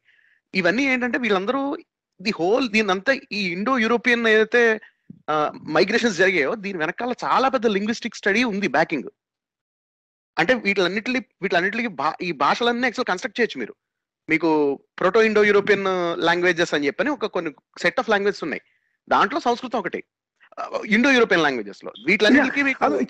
ఇవన్నీ 0.55 0.83
ఏంటంటే 0.83 1.17
వీళ్ళందరూ 1.17 1.77
ది 2.23 2.33
హోల్ 2.39 2.65
దీనంతా 2.69 3.13
ఈ 3.31 3.41
ఇండో 3.55 3.73
యూరోపియన్ 3.77 4.27
ఏదైతే 4.27 4.61
మైగ్రేషన్స్ 5.69 6.17
జరిగాయో 6.17 6.51
దీని 6.55 6.77
వెనకాల 6.77 7.13
చాలా 7.23 7.47
పెద్ద 7.49 7.67
లింగ్విస్టిక్ 7.67 8.15
స్టడీ 8.15 8.43
ఉంది 8.43 8.67
బ్యాకింగ్ 8.67 9.09
అంటే 10.37 10.53
వీటిలన్నిటి 10.53 11.11
వీటిలన్నిటికి 11.41 11.89
ఈ 12.21 12.31
భాషలన్నీ 12.31 12.85
యాక్చువల్ 12.85 13.09
కన్స్ట్రక్ట్ 13.09 13.39
చేయొచ్చు 13.39 13.59
మీరు. 13.59 13.73
మీకు 14.29 14.49
ప్రోటో 14.99 15.21
ఇండో 15.23 15.41
యూరోపియన్ 15.43 15.85
లాంగ్వేజెస్ 16.27 16.73
అని 16.73 16.87
చెప్పని 16.87 17.09
ఒక 17.09 17.25
కొన్ని 17.25 17.51
సెట్ 17.81 17.99
ఆఫ్ 17.99 18.09
లాంగ్వేజెస్ 18.09 18.43
ఉన్నాయి. 18.43 18.63
దాంట్లో 19.09 19.39
సంస్కృతం 19.39 19.79
ఒకటి. 19.79 19.99
Indo 20.85 21.09
European 21.11 21.43
లాంగ్వేజెస్లో. 21.43 21.91
వీటిలన్నిటికీ 22.07 22.61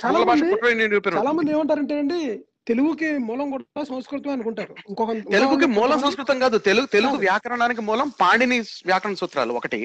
చాలా. 0.06 1.32
మంది 1.32 1.52
ఏమంటారంటే 1.52 1.98
అండి 2.00 2.22
తెలుగుకి 2.68 3.08
మూలం 3.28 3.48
కూడా 3.54 3.84
సంస్కృతం 3.90 4.32
అనుకుంటారు 4.36 4.74
ఇంకొక 4.90 5.14
తెలుగుకి 5.34 5.68
మూలం 5.78 6.00
సంస్కృతం 6.04 6.38
కాదు 6.40 6.58
తెలుగు 6.68 6.88
తెలుగు. 6.96 7.16
వ్యాకరణానికి 7.26 7.82
మూలం 7.82 8.10
పాణిని 8.22 8.58
వ్యాకరణ 8.90 9.16
సూత్రాలు 9.22 9.54
ఒకటి. 9.60 9.80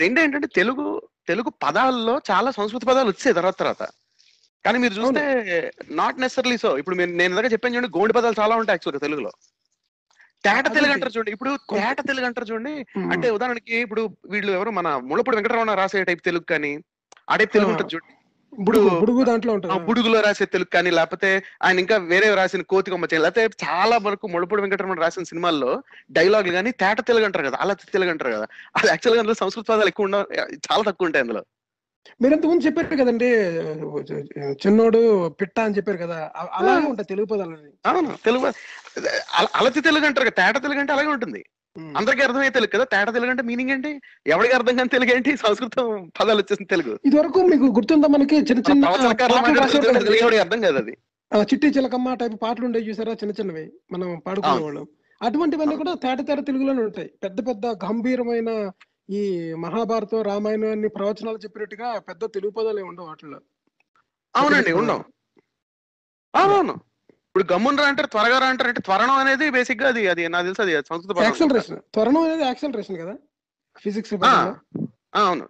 రెండు 0.00 0.18
ఏంటంటే 0.20 0.48
తెలుగు 0.58 0.86
తెలుగు 1.30 1.50
పదాల్లో 1.64 2.14
చాలా 2.30 2.50
సంస్కృత 2.58 2.84
పదాలు 2.90 3.08
వచ్చాయి 3.12 3.36
తర్వాత 3.38 3.56
తర్వాత 3.62 3.84
కానీ 4.64 4.78
మీరు 4.82 4.94
చూస్తే 4.94 5.24
నాట్ 6.00 6.20
నెసర్లీ 6.20 6.56
సో 6.64 6.70
ఇప్పుడు 6.80 6.96
నేను 7.02 7.30
ఇందాక 7.30 7.52
చెప్పాను 7.52 7.74
చూడండి 7.76 7.92
గోండి 7.98 8.16
పదాలు 8.18 8.40
చాలా 8.40 8.56
ఉంటాయి 8.60 8.76
యాక్చువల్గా 8.76 9.04
తెలుగులో 9.06 9.32
తేట 10.44 10.66
తెలుగు. 10.74 10.92
అంటారు 10.94 11.12
చూడండి 11.16 11.32
ఇప్పుడు 11.36 11.52
తేట 11.74 12.00
తెలుగు 12.08 12.26
అంటారు 12.26 12.46
చూడండి. 12.50 12.72
అంటే 13.12 13.26
ఉదాహరణకి 13.36 13.76
ఇప్పుడు 13.86 14.02
వీళ్ళు 14.32 14.50
ఎవరు 14.58 14.70
మన 14.78 14.88
ముళ్ళపూడి 15.08 15.36
వెంకటరమణ 15.38 15.74
రాసే 15.80 16.02
టైప్ 16.10 16.22
తెలుగు 16.28 16.46
కానీ 16.52 16.72
ఆ 17.30 17.36
టైప్ 17.40 17.52
తెలుగు. 17.56 17.70
ఉంటుంది 17.72 17.92
చూడండి 17.94 18.14
ఇప్పుడు- 18.58 19.00
బుడుగు. 19.00 19.24
దాంట్లో 19.24 19.52
ఉంటుంది. 19.52 19.78
బుడుగులో 19.78 20.20
రాసే 20.20 20.44
తెలుగు 20.44 20.72
కానీ 20.74 20.90
లేకపోతే 20.90 21.30
ఆయన 21.62 21.78
ఇంకా 21.78 21.96
వేరే 21.96 22.34
రాసిన 22.34 22.62
కోతి 22.62 22.90
కొమ్మ 22.90 23.04
చేయని 23.04 23.22
లేకపోతే 23.22 23.66
చాలా 23.66 23.96
వరకు 23.96 24.26
ముళ్ళపూడి 24.26 24.62
వెంకటరమణ 24.62 25.00
రాసిన 25.00 25.22
సినిమాల్లో 25.22 25.82
డైలాగులు 26.10 26.52
కానీ 26.52 26.70
తేట 26.70 27.00
తెలుగు 27.00 27.24
అంటారు 27.24 27.44
కదా 27.44 27.58
అలా 27.60 27.74
తెలుగు 27.74 28.10
అంటారు 28.10 28.32
కదా. 28.32 28.46
అది 28.76 28.88
యాక్చువల్గా 28.88 29.20
అందులో 29.20 29.34
సంస్కృత 29.34 29.66
పదాలు 29.66 29.88
ఎక్కువ 29.88 30.04
ఉండవు 30.04 30.26
చాలా 30.54 30.82
తక్కువ 30.86 31.06
ఉంటాయి 31.06 31.22
అందులో. 31.22 31.44
మీరు 32.22 32.34
ఇంతకుముందు 32.34 32.66
చెప్పారు 32.66 32.96
కదండి 32.96 33.28
చిన్నోడు 34.66 35.00
పిట్ట 35.28 35.60
అని 35.60 35.76
చెప్పారు 35.76 35.98
కదా 35.98 36.30
అలాగే 36.52 36.86
ఉంటాయి 36.86 37.06
తెలుగు 37.06 37.26
పదాలు. 37.26 37.56
అవును 37.86 38.18
తెలుగు 38.24 38.46
అల- 39.34 39.48
అలతి 39.54 39.80
తెలుగు 39.80 40.06
అంటారు 40.06 40.30
కదా 40.30 40.46
తేట 40.46 40.62
తెలుగు 40.62 40.80
అంటే 40.80 40.92
అలాగే 40.92 41.08
ఉంటుంది. 41.08 41.44
అందరికీ 41.96 42.22
అర్థమయ్యే 42.22 42.50
తెలుగు 42.50 42.70
కదా? 42.70 42.84
తేట 42.84 43.08
తెలుగు 43.14 43.30
అంటే 43.30 43.42
మీనింగ్ 43.42 43.70
ఏంటి? 43.70 43.90
ఎవరికి 44.26 44.54
అర్థం 44.54 44.76
కాని 44.76 44.88
తెలుగు 44.88 45.10
ఏంటి? 45.10 45.36
సంస్కృతం 45.36 45.86
పదాలు 46.20 46.38
వచ్చేసిన 46.38 46.66
తెలుగు. 46.66 46.92
ఇది 47.04 47.16
వరకు 47.18 47.40
మీకు 47.42 47.66
గుర్తుందా 47.78 48.08
మనకి? 48.08 48.36
చిన్న 48.48 48.62
చిన్న 48.68 48.86
అర్థం 48.86 50.60
కాదు 50.62 50.78
అది. 50.78 50.94
చిట్టి 51.32 51.68
చిలకమ్మ 51.68 52.14
టైప్ 52.14 52.42
పాటలు 52.42 52.64
ఉండేవి 52.64 52.88
చూసారా? 52.88 53.12
చిన్న 53.12 53.32
చిన్నవి. 53.32 53.64
మనం 53.92 54.08
పాడుకునేవాళ్ళం. 54.26 54.86
అటువంటివన్నీ 55.20 55.76
కూడా 55.76 55.94
తేట 55.94 56.18
తేట 56.26 56.46
తెలుగులోనే 56.46 56.82
ఉంటాయి. 56.82 57.08
పెద్ద 57.22 57.46
పెద్ద 57.46 57.66
గంభీరమైన 57.84 58.50
ఈ 59.10 59.20
మహాభారతం 59.58 60.22
రామాయణం 60.22 60.70
అన్ని 60.70 60.88
ప్రవచనాలు 60.88 61.38
చెప్పినట్టుగా 61.38 61.98
పెద్ద 62.08 62.24
తెలుగు 62.26 62.52
పదాలు 62.52 62.80
ఏమి 62.80 62.88
ఉండవు 62.88 63.06
వాటిలో 63.06 63.38
అవునండి 64.34 64.72
ఉండవు. 64.72 65.02
అవునవును 66.34 66.74
ఇప్పుడు 67.36 67.52
గమ్మున 67.52 67.80
రా 67.80 67.86
అంటారు 67.86 68.08
త్వరగా 68.08 68.36
రా 68.38 68.46
అంటారు 68.46 68.68
అంటే 68.68 68.80
త్వరణం 68.80 69.16
అనేది 69.16 69.46
బేసిక్గా 69.50 69.88
అది 69.88 70.02
అది 70.08 70.22
నాకు 70.28 70.44
తెలుసు 70.46 70.62
అది 70.62 70.74
సంస్కృత. 70.88 71.16
యాక్సలరేషన్ 71.22 71.80
త్వరణం 71.94 72.22
అనేది 72.22 72.44
యాక్సలరేషన్ 72.44 72.96
కదా? 72.96 73.14
ఫిజిక్స్ 73.82 74.12
అవును. 74.14 75.44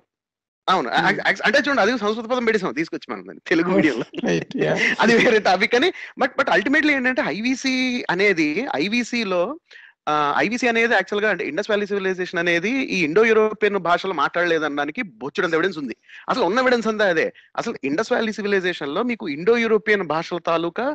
అవును. 0.69 0.89
ఆ- 0.99 1.13
అంటే 1.47 1.59
చూడండి 1.59 1.83
అది 1.83 1.93
సంస్కృత 1.99 2.27
పదం 2.27 2.45
పెడిసాం 2.45 2.73
తీసుకొచ్చి 2.73 3.09
మనం 3.13 3.23
దాన్ని 3.27 3.43
తెలుగు 3.47 3.71
మీడియంలో. 3.71 4.07
అది 5.01 5.13
వేరే 5.17 5.39
టాపిక్ 5.41 5.75
అని 5.75 5.91
బట్ 6.19 6.35
బట్ 6.39 6.51
అల్టిమేట్లీ 6.51 6.93
ఏంటంటే 6.93 7.23
ఐవీసీ 7.29 7.75
అనేది 8.11 8.49
ఐవీసీ 8.77 9.21
లో 10.07 10.13
ఐవీసీ 10.43 10.67
అనేది 10.71 10.95
యాక్చువల్గా 10.97 11.29
అంటే 11.33 11.45
ఇండస్ 11.51 11.69
వ్యాలీ 11.71 11.87
సివిలైజేషన్ 11.91 12.41
అనేది 12.43 12.73
ఈ 12.97 12.99
ఇండో 13.07 13.23
యూరోపియన్ 13.29 13.79
భాషలో 13.89 14.15
మాట్లాడలేదనడానికి 14.21 15.01
బొచ్చుడంత 15.23 15.57
ఎవిడెన్స్ 15.59 15.79
ఉంది. 15.83 15.95
అసలు 16.31 16.45
ఉన్న 16.49 16.63
ఎవిడెన్స్ 16.65 16.89
అంతా 16.93 17.07
అదే. 17.15 17.27
అసలు 17.61 17.75
ఇండస్ 17.89 18.11
వ్యాలీ 18.13 18.33
సివిలైజేషన్లో 18.39 19.03
మీకు 19.11 19.25
ఇండో 19.37 19.55
యూరోపియన్ 19.65 20.05
భాషల 20.15 20.39
తాలూకా 20.51 20.87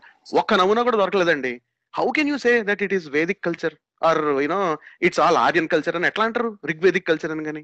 ఒక్క 0.41 0.59
నమూనా 0.61 0.83
కూడా 0.87 0.99
దొరకలేదండి. 1.03 1.53
How 1.93 2.07
can 2.17 2.31
you 2.31 2.37
say 2.45 2.51
that 2.69 2.83
it 2.87 2.95
is 2.97 3.07
Vedic 3.17 3.41
culture 3.47 3.75
or 4.09 4.21
you know 4.43 4.59
it's 5.07 5.21
all 5.25 5.39
Aryan 5.45 5.69
culture 5.73 5.97
అని 5.99 6.09
ఎట్లా 6.11 6.25
అంటారు? 6.29 6.51
రిగ్వేదిక్ 6.71 7.07
కల్చర్ 7.11 7.33
అని 7.35 7.45
కానీ 7.49 7.63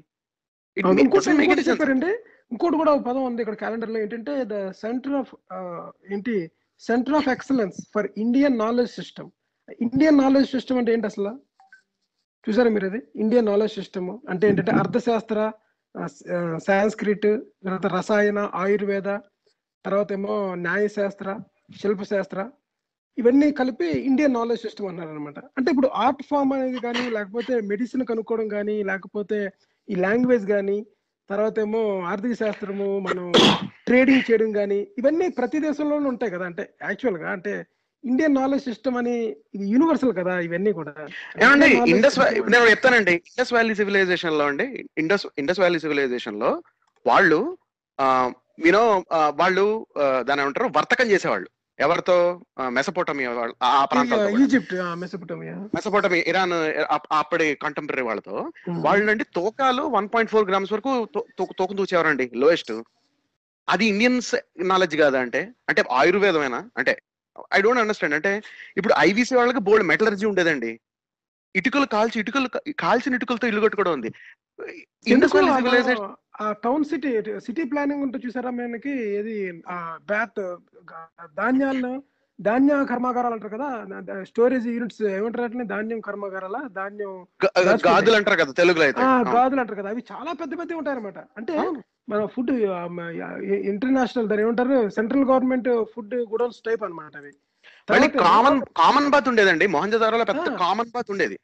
ఇంకోటి 2.52 2.76
కూడా 2.80 2.92
ఒక 2.96 3.02
పదం 3.08 3.22
ఉంది 3.28 3.40
ఇక్కడ 3.44 3.56
క్యాలెండర్లో 3.62 3.98
ఏంటంటే 4.02 4.32
ద 4.52 4.56
సెంటర్ 4.82 5.16
ఆఫ్ 5.20 5.32
ఏంటి 6.12 6.34
centre 6.82 7.16
of 7.18 7.28
excellence 7.34 7.78
for 7.94 8.06
Indian 8.24 8.56
knowledge 8.64 8.92
system 9.00 9.28
Indian 9.84 10.18
knowledge 10.18 10.50
system 10.50 10.78
అంటే 10.80 10.92
ఏంటి 10.92 11.06
అసలు? 11.06 11.32
చూసారా 12.46 12.70
మీరు 12.70 12.86
అది? 12.86 13.00
ఇండియన్ 13.22 13.46
నాలెడ్జ్ 13.46 13.74
సిస్టమ్ 13.74 14.10
అంటే 14.32 14.44
ఏంటంటే 14.48 14.72
అర్థశాస్త్ర 14.82 15.38
సాంస్క్రిట్ 16.66 17.28
తర్వాత 17.64 17.86
రసాయన 17.94 18.40
ఆయుర్వేద 18.54 19.08
తర్వాత 19.84 20.10
ఏమో 20.12 20.34
న్యాయశాస్త్ర 20.64 21.28
శిల్పశాస్త్ర 21.80 22.40
ఇవన్నీ 23.18 23.46
కలిపి 23.52 23.88
ఇండియన్ 24.08 24.34
నాలెడ్జ్ 24.34 24.62
సిస్టమ్ 24.62 24.88
అన్నారు 24.88 25.10
అనమాట 25.10 25.38
అంటే 25.56 25.68
ఇప్పుడు 25.70 25.88
ఆర్ట్ 26.02 26.22
ఫామ్ 26.22 26.52
అనేది 26.52 26.78
కానీ 26.78 27.04
లేకపోతే 27.10 27.54
మెడిసిన్ 27.70 28.04
కనుక్కోవడం 28.04 28.48
కానీ 28.48 28.76
లేకపోతే 28.82 29.38
ఈ 29.88 29.96
లాంగ్వేజ్ 29.96 30.46
కానీ 30.46 30.78
తర్వాత 31.30 31.58
ఏమో 31.58 31.80
ఆర్థిక 32.10 32.34
శాస్త్రము 32.34 32.86
మనం 32.98 33.24
ట్రేడింగ్ 33.86 34.26
చేయడం 34.28 34.50
కానీ 34.52 34.78
ఇవన్నీ 34.98 35.28
ప్రతి 35.38 35.58
దేశంలోనూ 35.60 36.08
ఉంటాయి 36.08 36.32
కదా. 36.32 36.44
అంటే 36.46 36.64
యాక్చువల్గా 36.82 37.28
అంటే 37.32 37.54
ఇండియన్ 38.04 38.36
నాలెడ్జ్ 38.40 38.64
సిస్టమ్ 38.68 38.96
అని 39.00 39.14
ఇది 39.54 39.66
యూనివర్సల్ 39.72 40.12
కదా 40.18 40.34
ఇవన్నీ 40.46 40.72
కూడా. 40.78 40.92
ఏమండి 41.44 41.68
ఇండస్ 41.92 42.18
నేను 42.52 42.70
చెప్తానండి. 42.72 43.14
ఇండస్ 43.30 43.52
వ్యాలీ 43.54 43.74
సివిలైజేషన్లో 43.80 44.46
అండి 44.50 44.66
ఇండస్ 45.02 45.26
ఇండస్ 45.42 45.60
వ్యాలీ 45.62 45.80
సివిలైజేషన్లో 45.84 46.50
వాళ్ళు 47.06 47.40
యూనో 48.66 48.82
వాళ్ళు 49.40 49.64
దాని 50.28 50.42
ఏమంటారు 50.42 50.68
వర్తకం 50.76 51.08
చేసేవాళ్ళు. 51.14 51.48
ఎవరితో? 51.86 52.16
మెసపోటమియా 52.76 53.32
వాళ్ళు 53.38 53.54
ఆ 53.66 53.84
ప్రాంతాలతో 53.90 54.30
కూడా. 54.30 54.44
ఈజిప్ట్ 54.44 54.72
మెసపోటమియా 55.02 55.56
మెసపోటమి 55.76 56.18
ఇరాన్ 56.30 56.54
అప్పటి 57.18 57.46
కంటెంపరీ 57.64 58.02
వాళ్ళతో. 58.08 58.36
వాళ్ళు 58.86 59.10
అండి 59.12 59.26
తోకాలు 59.36 59.84
వన్ 59.96 60.08
పాయింట్ 60.14 60.32
ఫోర్ 60.32 60.48
గ్రామ్స్ 60.50 60.72
వరకు 60.74 60.92
తూకం 61.58 61.76
తూచేవారండి 61.80 62.26
లోయెస్ట్ 62.44 62.72
అది 63.68 63.84
ఇండియన్స్ 63.92 64.32
నాలెడ్జ్ 64.72 64.96
కాదా 65.02 65.20
అంటే 65.26 65.40
అంటే 65.70 65.80
ఆయుర్వేదమేనా? 65.98 66.60
అంటే 66.80 66.94
ఐ 67.54 67.60
డోంట్ 67.60 67.80
అండర్స్టాండ్ 67.80 68.14
అంటే 68.14 68.32
ఇప్పుడు 68.76 68.94
ఐవీసీ 68.98 69.34
వాళ్ళకి 69.34 69.58
బోల్డ్ 69.60 69.86
మెటలర్జీ 69.86 70.26
ఉండేదండి 70.26 70.72
ఇటుకలు 71.54 71.86
కాల్చి 71.86 72.20
ఇటుకలు 72.20 72.48
కాల్చిన 72.78 73.14
ఇటుకలతో 73.14 73.46
ఇల్లు 73.46 73.60
కట్టుకోవడం 73.60 73.92
ఉంది 73.92 74.10
ఆ 76.40 76.52
టౌన్ 76.64 76.84
సిటీ 76.84 77.10
సిటీ 77.38 77.62
ప్లానింగ్ 77.64 78.02
ఉంటే 78.02 78.18
చూసారా 78.18 78.50
మనకి 78.50 78.92
ఏది 79.14 79.34
ఆ 79.68 79.76
బ్యాట్ 80.06 80.40
ధాన్యాలను 81.36 81.92
ధాన్య 82.38 82.84
కర్మాగారాలు 82.84 83.34
అంటారు 83.34 83.54
కదా 83.54 83.68
స్టోరేజ్ 84.24 84.66
యూనిట్స్ 84.68 85.02
ఏమంటారు 85.10 85.42
వాటిని? 85.42 85.64
ధాన్యం 85.66 86.00
కర్మాగారాల 86.00 86.56
ధాన్యం 86.74 87.12
గ- 87.42 87.50
దాచుకుంటాయి. 87.56 87.82
గాజులు 87.88 88.16
అంటారు 88.16 88.38
కదా 88.40 88.52
తెలుగులో 88.52 88.84
అయితే. 88.84 89.00
గాజులు 89.32 89.60
అంటారు 89.60 89.78
కదా 89.80 89.90
అవి 89.90 90.04
చాలా 90.12 90.32
పెద్ద 90.32 90.52
పెద్ద 90.58 90.72
ఉంటాయి 90.72 90.96
అనమాట 90.96 91.18
అంటే. 91.36 91.56
మన 92.08 92.20
ఫుడ్ 92.34 92.50
ఇంటర్నేషనల్ 93.72 94.28
దాని 94.30 94.42
ఏమంటారు? 94.44 94.76
Central 94.96 95.26
government 95.30 95.68
food 95.92 96.14
godowns 96.32 96.60
type 96.68 96.82
అన్నమాట 96.86 97.14
అవి. 97.20 97.32
కామన్ 98.24 98.58
కామన్ 98.80 99.08
బాత్ 99.14 99.28
ఉండేదండి. 99.32 99.66
మొహంజదారోలో 99.76 100.26
పెద్ద. 100.30 100.46
కామన్ 100.64 100.92
బాత్ 100.96 101.10
ఉండేది. 101.14 101.38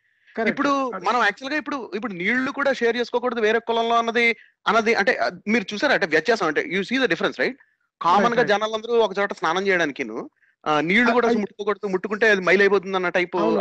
ఇప్పుడు 0.51 0.71
మనం 1.07 1.19
యాక్చువల్గా 1.25 1.59
ఇప్పుడు 1.63 1.77
ఇప్పుడు 1.97 2.15
నీళ్ళు 2.21 2.51
కూడా 2.59 2.71
షేర్ 2.79 2.97
చేసుకోకూడదు 3.01 3.41
వేరే 3.47 3.59
కులంలో 3.69 3.97
అన్నది 3.99 4.25
అన్నది 4.67 4.93
అంటే 5.01 5.13
మీరు 5.53 5.67
చూసారా? 5.73 5.95
అంటే 5.99 6.09
వ్యత్యాసం 6.15 6.47
అంటే 6.51 6.63
you 6.75 6.81
see 6.89 6.97
the 7.03 7.09
difference 7.13 7.39
right 7.43 7.59
కామన్గా. 8.01 8.45
జనాలందరూ 8.53 8.95
ఒక 9.05 9.13
చోట 9.19 9.33
స్నానం 9.41 9.67
చేయడానికి 9.69 10.05
నీళ్ళు 10.89 11.11
కూడా 11.17 11.29
ముట్టుకోకూడదు 11.43 11.93
ముట్టుకుంటే 11.95 12.27
అది 12.35 12.43
మైల్ 12.49 12.63
అయిపోతుంది 12.65 12.97
అన్న 12.99 13.11
టైప్ 13.19 13.37
అవును. 13.41 13.61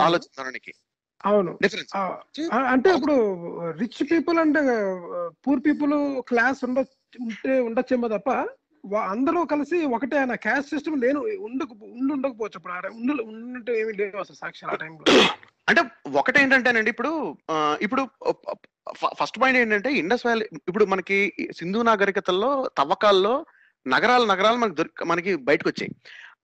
అవును. 1.24 1.52
డిఫరెన్స్ 1.64 1.94
అంటే 2.72 2.90
ఇప్పుడు 2.98 3.16
rich 3.82 4.02
people 4.12 4.38
and 4.40 4.60
poor 5.46 5.62
people 5.68 5.94
class 6.30 6.62
ఉండ 6.68 6.80
ఉంటే 7.24 7.54
ఉండొచ్చేమో 7.68 8.08
తప్ప 8.14 8.30
అందరూ 9.10 9.40
కలిసి 9.52 9.78
ఒకటే 9.96 10.18
అన్న 10.22 10.36
క్యాస్ట్ 10.46 10.72
సిస్టమ్ 10.74 10.98
లేను 11.04 11.20
ఉండక 11.46 11.70
ఉండి 11.92 12.12
ఉండకపోవచ్చు 12.16 12.58
ఇప్పుడు 12.60 12.74
ఆ 12.74 12.80
టైం- 12.80 12.96
ఉండు 13.00 13.24
ఉన్నట్టు 13.30 13.72
ఏమీ 13.82 13.94
లేవు 14.00 14.22
అసలు 14.24 14.38
సాక్షి 14.42 14.64
ఆ 14.66 14.76
టైంలో. 14.76 15.06
అంటే 15.68 15.82
ఒకటి 16.14 16.38
ఏంటంటేనండి 16.40 16.92
ఇప్పుడు 16.94 17.12
ఇప్పుడు 17.82 18.02
ఫస్ట్ 19.20 19.38
పాయింట్ 19.42 19.60
ఏంటంటే 19.60 19.90
ఇండస్ 20.00 20.26
వ్యాలీ 20.26 20.46
ఇప్పుడు 20.68 20.86
మనకి 20.86 21.18
సింధు 21.60 21.84
నాగరికతల్లో 21.88 22.50
తవ్వకాల్లో 22.78 23.34
నగరాలు 23.86 24.26
నగరాలు 24.26 24.58
మనకి 24.58 24.76
దొరికి 24.76 25.06
మనకి 25.06 25.32
బయటకు 25.48 25.70
వచ్చాయి 25.70 25.92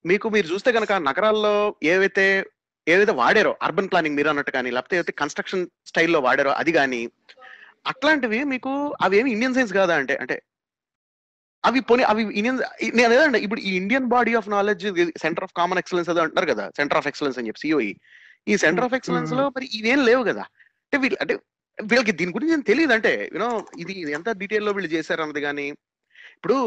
మీకు 0.06 0.28
మీరు 0.30 0.48
చూస్తే 0.52 0.70
కనుక 0.72 0.94
నగరాల్లో 1.10 1.54
ఏవైతే 1.90 2.26
ఏవైతే 2.94 3.14
వాడారో 3.22 3.54
అర్బన్ 3.66 3.90
ప్లానింగ్ 3.92 4.18
మీరు 4.20 4.30
అన్నట్టు 4.32 4.52
కానీ 4.58 4.70
లేకపోతే 4.76 4.96
ఏవైతే 4.98 5.14
కన్స్ట్రక్షన్ 5.22 5.64
స్టైల్లో 5.90 6.20
వాడారో 6.28 6.54
అది 6.62 6.72
కానీ 6.80 7.02
అట్లాంటివి 7.92 8.40
మీకు 8.54 8.72
అవి 9.06 9.18
ఏమి 9.20 9.30
ఇండియన్ 9.36 9.56
సైన్స్ 9.58 9.74
కాదా 9.80 9.94
అంటే 10.02 10.16
అంటే 10.24 10.38
అవి 11.64 11.80
పోనీ 11.90 12.04
అవి 12.12 12.22
ఇండియన్ 12.40 12.60
నేను 13.00 13.12
ఏదండి 13.18 13.40
ఇప్పుడు 13.46 13.62
ఈ 13.70 13.72
Indian 13.82 14.08
body 14.14 14.34
of 14.40 14.50
knowledge 14.56 14.86
centre 15.24 15.46
of 15.48 15.54
common 15.60 15.80
excellence 15.82 16.10
అది 16.14 16.22
అంటారు 16.26 16.48
కదా 16.52 16.66
సెంటర్ 16.80 17.00
ఆఫ్ 17.00 17.08
ఎక్సలెన్స్ 17.12 17.38
అని 17.40 17.48
చెప్పి 17.50 17.62
సిఓఈ 17.64 17.92
ఈ 18.52 18.56
సెంటర్ 18.64 18.86
ఆఫ్ 18.88 18.96
ఎక్సలెన్స్లో 18.98 19.46
మరి 19.56 19.66
ఇవేం 19.80 20.02
లేవు 20.10 20.24
కదా. 20.30 20.44
అంటే 20.86 20.98
వీళ్ళు 21.04 21.18
అంటే 21.24 21.34
వీళ్ళకి 21.78 22.14
దీని 22.20 22.34
గురించి 22.36 22.54
ఏం 22.56 22.62
తెలియదు 22.70 22.94
అంటే 22.98 23.12
యూనో 23.34 23.50
ఇది 23.82 23.94
ఎంత 24.18 24.30
డీటెయిల్లో 24.42 24.72
వీళ్ళు 24.78 24.92
చేశారు 24.96 25.22
అన్నది 25.26 25.42
కానీ 25.48 25.68
ఇప్పుడు 26.38 26.58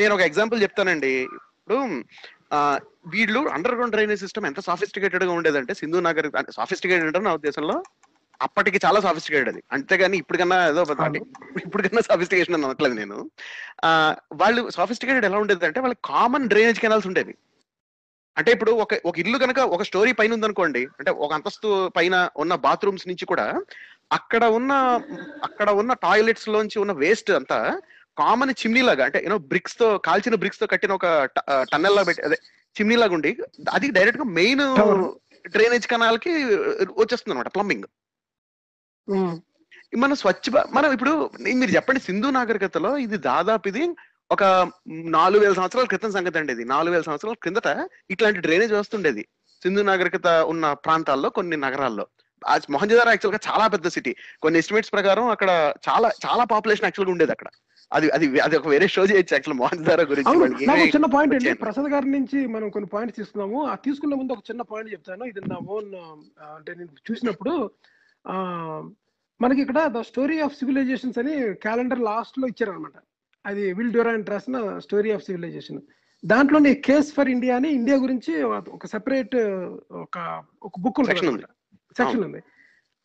నేను 0.00 0.12
ఒక 0.16 0.22
ఎగ్జాంపుల్ 0.30 0.62
చెప్తానండి. 0.64 1.12
ఇప్పుడు 1.60 1.78
వీళ్ళు 3.06 3.48
అండర్ 3.48 3.74
గ్రౌండ్ 3.74 3.92
డ్రైనేజ్ 3.92 4.20
సిస్టమ్ 4.20 4.46
ఎంత 4.46 4.60
సాఫిస్టికేటెడ్గా 4.60 5.32
ఉండేదంటే 5.32 5.74
సింధు 5.74 5.98
నగర్ 5.98 6.28
సాఫిస్టికేటెడ్ 6.50 7.06
అంటే 7.06 7.18
నా 7.18 7.34
ఉద్దేశంలో 7.34 7.76
అప్పటికి 8.40 8.78
చాలా 8.86 9.00
సాఫిస్టికేటెడ్ 9.00 9.48
అది. 9.48 9.62
అంతేగాని 9.72 10.16
ఇప్పటికన్నా 10.18 10.68
ఏదో 10.68 10.82
అంటే 10.98 11.20
ఇప్పటికన్నా 11.64 12.00
సాఫిస్టికేషన్ 12.00 12.54
అని 12.54 12.66
అనట్లేదు 12.66 12.94
నేను. 12.94 13.16
ఆ, 13.84 13.90
వాళ్ళు 14.32 14.70
సాఫిస్టికేటెడ్ 14.70 15.24
ఎలా 15.24 15.38
ఉండేది 15.38 15.66
అంటే 15.66 15.80
వాళ్ళకి 15.80 16.00
కామన్ 16.04 16.48
డ్రైనేజ్ 16.48 16.80
కెనాల్స్ 16.80 17.06
ఉండేవి. 17.06 17.34
అంటే 18.36 18.52
ఇప్పుడు 18.52 18.70
ఒక 18.70 18.94
ఒక 19.04 19.18
ఇల్లు 19.18 19.38
కనుక 19.38 19.58
ఒక 19.58 19.82
స్టోరీ 19.82 20.12
పైన 20.12 20.32
ఉందనుకోండి 20.32 20.86
అంటే 20.98 21.10
ఒక 21.10 21.32
అంతస్తు 21.32 21.88
పైన 21.96 22.28
ఉన్న 22.36 22.54
బాత్రూమ్స్ 22.54 23.08
నుంచి 23.08 23.24
కూడా 23.24 23.46
అక్కడ 24.12 24.44
ఉన్న 24.44 24.72
అక్కడ 25.42 25.70
ఉన్న 25.70 25.92
టాయిలెట్స్ 25.92 26.48
లోంచి 26.48 26.78
ఉన్న 26.78 26.92
వేస్ట్ 26.92 27.30
అంతా 27.30 27.58
కామన్ 28.20 28.52
చిమ్నీ 28.60 28.82
లాగా 28.88 29.02
అంటే 29.08 29.18
యూనో 29.24 29.38
బ్రిక్స్తో 29.50 29.86
కాల్చిన 30.06 30.36
బ్రిక్స్తో 30.42 30.66
కట్టిన 30.72 30.92
ఒక 30.98 31.06
టన్నెల్ 31.72 31.96
లాగా 31.96 32.06
పెట్టి 32.08 32.22
అదే 32.28 32.38
చిమ్నీ 32.76 32.96
లాగా 33.02 33.14
ఉండి 33.18 33.30
అది 33.76 33.86
డైరెక్ట్గా 33.96 34.26
మెయిన్. 34.38 34.64
డ్రైనేజ్ 35.54 35.86
కెనాల్కి 35.92 36.32
వచ్చేస్తుంది 37.00 37.32
అనమాట 37.34 37.50
ప్లంబింగ్. 37.54 37.86
మన 40.02 40.14
స్వచ్ఛ 40.22 40.46
మనం 40.76 40.90
ఇప్పుడు 40.96 41.12
మీరు 41.60 41.72
చెప్పండి 41.76 42.00
సింధు 42.06 42.30
నాగరికతలో 42.36 42.90
ఇది 43.04 43.18
దాదాపు 43.28 43.68
ఇది 43.70 43.82
ఒక 44.30 44.44
నాలుగు 45.16 45.40
వేల 45.42 45.54
సంవత్సరాల 45.58 45.86
క్రితం 45.92 46.10
సంగతి 46.16 46.38
అండి 46.40 46.52
ఇది 46.56 46.64
నాలుగు 46.72 46.92
వేల 46.94 47.04
సంవత్సరాల 47.06 47.36
క్రిందట 47.42 47.68
ఇట్లాంటి 48.14 48.42
డ్రైనేజ్ 48.46 48.74
వ్యవస్థ 48.74 48.94
ఉండేది 48.98 49.22
సింధు 49.62 49.84
నాగరికత 49.88 50.28
ఉన్న 50.52 50.66
ప్రాంతాల్లో 50.84 51.28
కొన్ని 51.38 51.56
నగరాల్లో 51.64 52.04
మొహంజదార్ 52.74 53.10
యాక్చువల్గా 53.12 53.40
చాలా 53.48 53.66
పెద్ద 53.74 53.88
సిటీ 53.96 54.12
కొన్ని 54.42 54.60
ఎస్టిమేట్స్ 54.60 54.92
ప్రకారం 54.96 55.26
అక్కడ 55.34 55.50
చాలా 55.88 56.10
చాలా 56.26 56.44
పాపులేషన్ 56.52 56.86
యాక్చువల్గా 56.88 57.14
ఉండేది 57.14 57.34
అక్కడ. 57.36 57.50
అది 57.92 58.06
అది 58.16 58.26
అది 58.46 58.54
ఒక 58.58 58.68
వేరే 58.72 58.86
షో 58.94 59.02
చేయొచ్చు 59.10 59.34
యాక్చువల్ 59.34 59.58
మొహంజదార 59.60 60.02
గురించి 60.12 60.90
చిన్న 60.94 61.08
పాయింట్ 61.14 61.34
అండి. 61.34 61.52
ప్రసాద్ 61.64 61.90
గారి 61.94 62.08
నుంచి 62.16 62.38
మనం 62.54 62.68
కొన్ని 62.74 62.88
పాయింట్స్ 62.94 63.18
తీసుకున్నాము. 63.20 63.58
ఆ 63.72 63.74
తీసుకునే 63.86 64.16
ముందు 64.20 64.34
ఒక 64.36 64.44
చిన్న 64.50 64.62
పాయింట్ 64.72 64.92
చెప్తాను. 64.94 65.24
ఇది 65.24 65.40
నా 65.52 65.58
ఓన్ 65.76 65.90
అంటే 66.56 66.74
నేను 66.80 66.90
చూసినప్పుడు 67.10 67.54
ఆ 68.24 68.34
మనకి 69.40 69.60
ఇక్కడ 69.64 69.80
ద 69.96 70.00
స్టోరీ 70.10 70.36
ఆఫ్ 70.46 70.56
సివిలైజేషన్స్ 70.60 71.18
అని 71.22 71.34
క్యాలెండర్ 71.66 72.00
లాస్ట్లో 72.08 72.46
ఇచ్చారనమాట 72.46 72.96
అది 73.44 73.64
విల్ 73.78 73.92
డ్యూరాంట్ 73.92 74.30
రాసిన 74.32 74.58
స్టోరీ 74.86 75.10
ఆఫ్ 75.16 75.24
సివిలైజేషన్ 75.26 75.80
దాంట్లోనే 76.22 76.70
కేస్ 76.86 77.10
ఫర్ 77.16 77.28
ఇండియా 77.34 77.56
అని 77.56 77.68
ఇండియా 77.68 77.96
గురించి 77.96 78.32
ఒక 78.76 78.86
సెపరేట్ 78.86 79.36
ఒక 80.04 80.18
ఒక 80.62 80.74
బుక్ 80.84 81.00
ఉంది. 81.00 81.44
సెక్షన్ 81.96 82.24
ఉంది. 82.28 82.40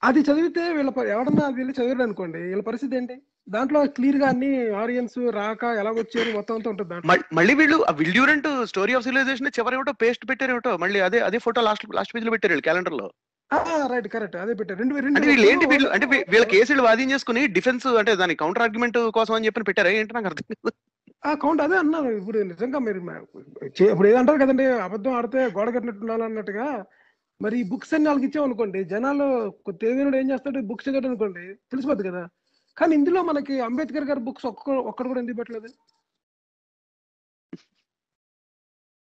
అది 0.03 0.19
చదివితే 0.27 0.63
వీళ్ళ 0.77 0.89
ఎవడన్నా 1.15 1.43
అది 1.49 1.57
వెళ్ళి 1.61 1.73
చదివాడు 1.77 2.03
అనుకోండి 2.05 2.39
వీళ్ళ 2.49 2.63
పరిస్థితి 2.69 2.93
ఏంటి? 2.99 3.15
దాంట్లో 3.53 3.79
క్లియర్గా 3.95 4.27
అన్ని 4.33 4.49
ఆరియన్స్ 4.81 5.17
రాక 5.37 5.63
ఎలాగొచ్చారు 5.81 6.29
మొత్తం 6.37 6.55
అంతా 6.57 6.69
ఉంటుంది? 6.73 6.95
మళ్ళీ 7.39 7.53
వీళ్ళు 7.61 7.77
విల్డ్యూరెంట్ 8.01 8.47
స్టోరీ 8.71 8.93
ఆఫ్ 8.97 9.05
సివిలైజేషన్ 9.07 9.55
చివరి 9.57 9.77
ఏమిటో 9.77 9.93
పేస్ట్ 10.03 10.25
పెట్టారు 10.29 10.53
ఏమిటో 10.55 10.73
మళ్ళీ 10.83 10.99
అదే 11.07 11.19
అదే 11.27 11.39
ఫోటో 11.45 11.63
లాస్ట్ 11.67 11.85
లాస్ట్ 11.99 12.15
పేజ్లో 12.15 12.33
పెట్టారు 12.35 12.53
వీళ్ళు 12.53 12.67
క్యాలెండర్లో 12.69 13.07
రైట్ 13.91 14.07
కరెక్ట్ 14.13 14.35
అదే 14.43 14.53
పెట్టారు. 14.59 14.77
రెండు 14.81 15.01
రెండు 15.05 15.27
వీళ్ళు 15.29 15.47
ఏంటి 15.51 15.65
వీళ్ళు 15.71 15.87
అంటే 15.95 16.05
వీళ్ళ 16.33 16.45
కేసులు 16.53 16.81
వాదించేసుకుని 16.87 17.41
డిఫెన్స్ 17.57 17.85
అంటే 18.01 18.13
దాని 18.21 18.35
కౌంటర్ 18.41 18.63
ఆర్గ్యుమెంట్ 18.65 18.97
కోసం 19.17 19.33
అని 19.37 19.45
చెప్పి 19.47 19.67
పెట్టారా? 19.69 19.89
ఏంటి 19.99 20.15
నాకు 20.17 20.29
అర్థం 20.29 20.45
కాదు. 20.53 20.71
ఆ 21.29 21.33
కౌంట్ 21.43 21.61
అదే 21.65 21.75
అన్నాను 21.81 22.09
ఇప్పుడు 22.19 22.39
నిజంగా 22.51 22.79
మీరు 22.87 22.99
ఇప్పుడు 23.91 24.07
ఏదంటారు 24.11 24.41
కదండి 24.43 24.65
అబద్ధం 24.87 25.13
ఆడితే 25.19 25.41
గోడ 25.57 25.67
కట్టినట్టు 25.75 26.03
ఉండాలన్నట్టుగా. 26.05 26.67
మరి 27.43 27.55
ఈ 27.61 27.63
బుక్స్ 27.71 27.93
అన్ని 27.95 28.07
వాళ్ళకి 28.09 28.27
ఇచ్చామనుకోండి 28.29 28.79
జనాలు 28.91 29.25
తెలియనుడు 29.83 30.17
ఏం 30.21 30.27
చేస్తాడు? 30.31 30.59
బుక్స్ 30.69 30.87
చదవడం 30.87 31.09
అనుకోండి 31.11 31.43
తెలిసిపోద్ది 31.71 32.05
కదా. 32.09 32.21
కానీ 32.77 32.93
ఇందులో 32.99 33.19
మనకి 33.29 33.55
అంబేద్కర్ 33.67 34.07
గారి 34.09 34.21
బుక్స్ 34.27 34.45
ఒక్క 34.51 34.69
ఒక్కడు 34.91 35.09
కూడా 35.11 35.21
ఎందుకు 35.23 35.39
పెట్టలేదు? 35.39 35.69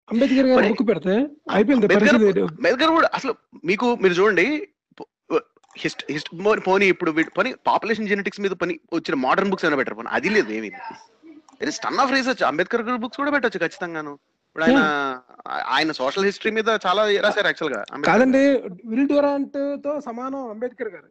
అంబేద్కర్ 0.08 0.48
గారి 0.50 0.70
బుక్ 0.72 0.84
పెడితే 0.90 1.14
అయిపోయింది 1.56 1.94
అంబేద్కర్ 2.16 2.94
కూడా 2.98 3.10
అసలు 3.18 3.34
మీకు 3.70 3.86
మీరు 4.04 4.16
చూడండి 4.20 4.46
హిస్ట్ 5.82 6.02
హిస్ట్ 6.14 6.30
పోనీ 6.66 6.86
ఇప్పుడు 6.94 7.10
పోనీ 7.36 7.50
పాపులేషన్ 7.68 8.10
జెనెటిక్స్ 8.10 8.42
మీద 8.44 8.54
పని 8.62 8.74
వచ్చిన 8.96 9.16
మోడర్న్ 9.26 9.50
బుక్స్ 9.52 9.64
అయినా 9.66 9.78
బెటర్ 9.80 9.96
పోనీ 10.00 10.10
అది 10.18 10.30
లేదు 10.36 10.50
ఏమి 10.58 10.70
స్టన్ 11.78 12.00
ఆఫ్ 12.02 12.12
రీసెర్చ్ 12.16 12.42
అంబేద్కర్ 12.50 12.86
గారి 12.88 13.00
బుక్స్ 13.04 13.20
కూడా 13.20 13.32
పెట్టొచ్చు 13.34 13.62
ఖచ్చితంగాను. 13.64 14.12
ఇప్పుడు 14.52 14.64
ఆయన 14.64 14.80
ఆయన 15.66 15.92
సోషల్ 15.92 16.24
హిస్టరీ 16.24 16.50
మీద 16.50 16.68
చాలా 16.68 17.20
రాశారు 17.20 17.46
యాక్చువల్గా. 17.46 17.84
కాదండి 18.04 18.56
విల్ 18.84 19.06
డ్యూరాంట్తో 19.06 20.00
సమానం 20.00 20.50
అంబేద్కర్ 20.50 20.88
గారు. 20.88 21.10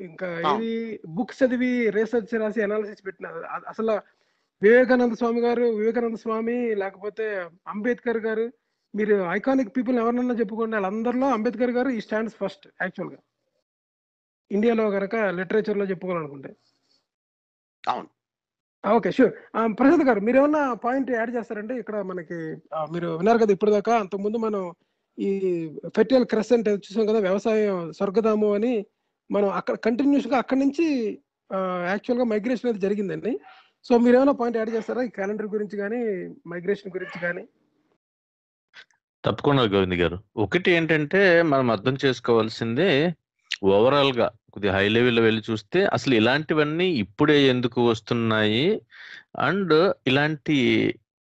ఇంకా. 0.00 0.56
ఇది 0.56 1.00
బుక్స్ 1.06 1.42
చదివి 1.42 1.90
రీసెర్చ్ 1.90 2.40
రాసి 2.40 2.62
అనాలిసిస్ 2.62 3.06
పెట్టిన 3.06 3.26
అసలు 3.68 3.92
వివేకానంద 4.62 5.12
స్వామి 5.12 5.40
గారు 5.40 5.62
వివేకానంద 5.62 6.16
స్వామి 6.16 6.74
లేకపోతే 6.74 7.48
అంబేద్కర్ 7.68 8.16
గారు 8.16 8.52
మీరు 8.94 9.14
ఐకానిక్ 9.14 9.76
పీపుల్ 9.76 9.98
ఎవరినన్నా 9.98 10.34
చెప్పుకోండి 10.34 10.76
వాళ్ళందరిలో 10.76 11.28
అంబేద్కర్ 11.28 11.70
గారు 11.70 11.88
ఈ 11.88 12.00
స్టాండ్స్ 12.00 12.36
ఫస్ట్ 12.44 12.68
యాక్చువల్గా. 12.82 13.18
ఇండియాలో 14.52 14.90
గనక 14.90 15.16
లిటరేచర్లో 15.16 15.84
చెప్పుకోవాలనుకుంటే. 15.84 16.56
అవును. 17.88 18.08
ఓకే 18.84 19.10
షూర్ 19.16 19.32
ప్రసాద్ 19.78 20.04
గారు 20.08 20.20
మీరు 20.26 20.36
ఏమన్నా 20.40 20.62
పాయింట్ 20.84 21.10
యాడ్ 21.16 21.32
చేస్తారండి? 21.36 21.74
ఇక్కడ 21.82 21.96
మనకి 22.10 22.38
మీరు 22.94 23.08
విన్నారు 23.20 23.40
కదా 23.42 23.52
ఇప్పుడు 23.56 23.72
దాకా 23.76 23.92
అంతకుముందు 24.02 24.38
మనం 24.46 24.62
ఈ 25.18 25.30
ఫెర్టైల్ 25.96 26.26
క్రెసెంట్ 26.32 26.68
చూసాం 26.86 27.06
కదా 27.10 27.20
వ్యవసాయం 27.26 27.78
స్వర్గధాము 27.98 28.48
అని 28.58 28.72
మనం 29.30 29.48
అక్కడ 29.58 29.76
కంటిన్యూస్గా 29.86 30.36
అక్కడి 30.42 30.60
నుంచి 30.64 30.86
యాక్చువల్గా 31.92 32.24
మైగ్రేషన్ 32.32 32.68
అనేది 32.68 32.84
జరిగిందండి. 32.86 33.32
సో 33.86 33.92
మీరు 34.04 34.16
ఏమైనా 34.18 34.34
పాయింట్ 34.40 34.58
యాడ్ 34.58 34.70
చేస్తారా? 34.76 35.02
ఈ 35.08 35.10
క్యాలెండర్ 35.18 35.48
గురించి 35.54 35.76
కానీ 35.82 36.00
మైగ్రేషన్ 36.52 36.94
గురించి 36.96 37.18
కానీ 37.26 37.44
తప్పకుండా 39.24 39.62
గోవింద్ 39.72 39.98
గారు. 40.02 40.16
ఒకటి 40.44 40.68
ఏంటంటే 40.76 41.20
మనం 41.52 41.66
అర్థం 41.74 41.96
చేసుకోవాల్సింది 42.04 42.88
ఓవరాల్గా 43.74 44.28
కొద్దిగా 44.54 44.72
హై 44.74 44.86
లెవెల్లో 44.88 45.22
వెళ్ళి 45.22 45.42
చూస్తే 45.42 45.80
అసలు 45.96 46.14
ఇలాంటివన్నీ 46.14 46.86
ఇప్పుడే 47.04 47.36
ఎందుకు 47.52 47.80
వస్తున్నాయి? 47.90 48.64
అండ్ 49.42 49.74
ఇలాంటి 50.10 50.56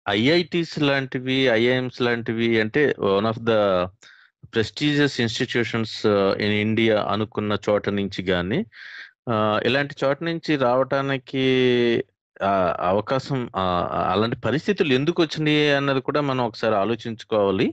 ఐఐటీస్ 0.05 0.75
లాంటివి 0.81 1.37
ఐఐఎంస్ 1.57 1.99
లాంటివి 2.01 2.49
అంటే 2.63 2.81
one 3.09 3.27
of 3.31 3.41
the 3.43 3.53
prestigious 4.53 5.15
institutions 5.21 5.97
in 6.45 6.55
India 6.65 6.95
అనుకున్న 7.13 7.53
చోట 7.67 7.89
నుంచి 7.99 8.21
కానీ 8.29 8.59
ఇలాంటి 9.67 9.95
చోట 10.01 10.17
నుంచి 10.23 10.51
రావటానికి 10.63 11.43
అవకాశం 12.89 13.39
అలాంటి 14.11 14.37
పరిస్థితులు 14.45 14.91
ఎందుకు 14.93 15.19
వచ్చినాయి 15.23 15.65
అన్నది 15.77 16.01
కూడా 16.01 16.21
మనం 16.21 16.43
ఒకసారి 16.45 16.75
ఆలోచించుకోవాలి. 16.75 17.67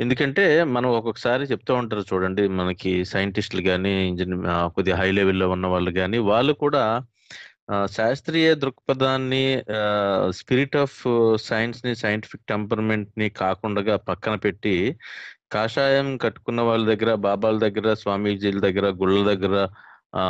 ఎందుకంటే 0.00 0.44
మనం 0.74 0.88
ఒక్కొక్కసారి 0.98 1.44
చెప్తూ 1.52 1.72
ఉంటారు 1.74 2.04
చూడండి 2.10 2.44
మనకి 2.60 2.92
సైంటిస్టులు 3.14 3.64
కానీ 3.70 3.94
ఇంజనీర్ 4.10 4.44
కొద్దిగా 4.76 4.98
హై 5.02 5.10
లెవెల్లో 5.12 5.48
ఉన్న 5.56 5.66
వాళ్ళు 5.66 5.92
కానీ 6.00 6.20
వాళ్ళు 6.30 6.54
కూడా 6.64 6.84
శాస్త్రీయ 7.96 8.48
దృక్పథాన్ని 8.54 9.44
స్పిరిట్ 10.40 10.76
ఆఫ్ 10.76 10.98
సైన్స్ని 11.48 11.92
సైంటిఫిక్ 11.94 12.48
టెంపర్మెంట్ని 12.48 13.28
కాకుండా 13.42 13.96
పక్కన 14.10 14.34
పెట్టి 14.44 14.74
కాషాయం 15.52 16.08
కట్టుకున్న 16.16 16.60
వాళ్ళ 16.62 16.84
దగ్గర 16.92 17.10
బాబాల 17.26 17.56
దగ్గర 17.58 17.88
స్వామీజీల 17.94 18.58
దగ్గర 18.60 18.86
గుళ్ళ 19.02 19.18
దగ్గర 19.32 19.56
ఆ 20.14 20.24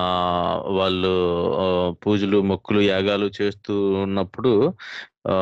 వాళ్ళు 0.70 1.12
పూజలు 2.04 2.38
మొక్కులు 2.42 2.80
యాగాలు 2.80 3.30
చేస్తూ 3.40 3.74
ఉన్నప్పుడు 4.02 4.52
ఆ 5.26 5.34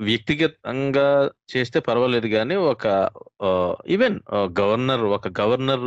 వ్యక్తిగతంగా 0.00 1.06
చేస్తే 1.54 1.78
పర్వాలేదు 1.80 2.28
కానీ 2.28 2.56
ఒక 2.64 2.86
ఈవెన్ 3.86 4.18
గవర్నర్ 4.60 5.04
ఒక 5.08 5.28
గవర్నర్ 5.40 5.86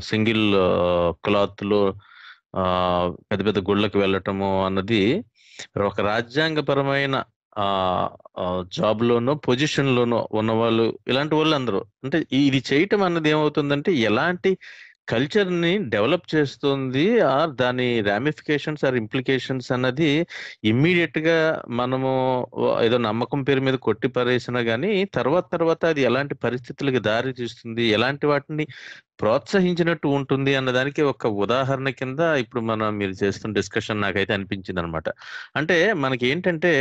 సింగిల్ 0.00 0.46
క్లాత్లో 1.24 1.82
ఆ 2.56 2.64
పెద్ద 3.30 3.42
పెద్ద 3.46 3.58
గుళ్ళకి 3.58 3.98
వెళ్ళటము 3.98 4.50
అన్నది 4.64 5.02
ఒక 5.80 6.00
రాజ్యాంగపరమైన 6.00 7.16
ఆ 7.58 7.66
జాబ్ 8.72 9.02
లోనో 9.02 9.32
పొజిషన్ 9.46 9.90
లోనో 9.96 10.28
ఉన్న 10.32 10.52
వాళ్ళు 10.52 10.98
ఇలాంటి 11.08 11.34
వాళ్ళు 11.34 11.54
అందరూ 11.56 11.80
అంటే 12.04 12.18
ఇది 12.40 12.60
చేయటం 12.72 13.02
అన్నది 13.02 13.28
ఏమవుతుందంటే 13.30 13.92
ఎలాంటి 14.00 14.50
కల్చర్ని 15.08 15.70
డెవలప్ 15.88 16.26
చేస్తుంది 16.34 17.04
ఆర్ 17.28 17.50
దాని 17.52 17.86
రామిఫికేషన్స్ 18.00 18.84
ఆర్ 18.84 18.96
ఇంప్లికేషన్స్ 18.96 19.68
అన్నది 19.72 20.10
ఇమ్మీడియట్గా 20.64 21.36
మనము 21.72 22.10
ఏదో 22.84 22.98
నమ్మకం 22.98 23.40
పేరు 23.42 23.60
మీద 23.60 23.74
కొట్టి 23.78 24.08
పరేసినా 24.08 24.62
కానీ 24.62 24.92
తర్వాత 25.12 25.44
తర్వాత 25.50 25.84
అది 25.84 26.02
ఎలాంటి 26.02 26.34
పరిస్థితులకు 26.44 26.98
దారి 27.00 27.32
తీస్తుంది 27.32 27.86
ఎలాంటి 27.88 28.26
వాటిని 28.26 28.66
ప్రోత్సహించినట్టు 29.22 30.08
ఉంటుంది 30.08 30.54
అన్నదానికి 30.54 31.02
ఒక 31.02 31.26
ఉదాహరణ 31.26 31.88
కింద 31.88 32.20
ఇప్పుడు 32.38 32.62
మనం 32.62 32.98
మీరు 32.98 33.14
చేస్తున్న 33.24 33.54
డిస్కషన్ 33.54 34.00
నాకైతే 34.00 34.32
అనిపించింది 34.32 34.80
అనమాట 34.80 35.08
అంటే 35.56 35.92
మనకి 35.92 36.26
ఏంటంటే 36.26 36.72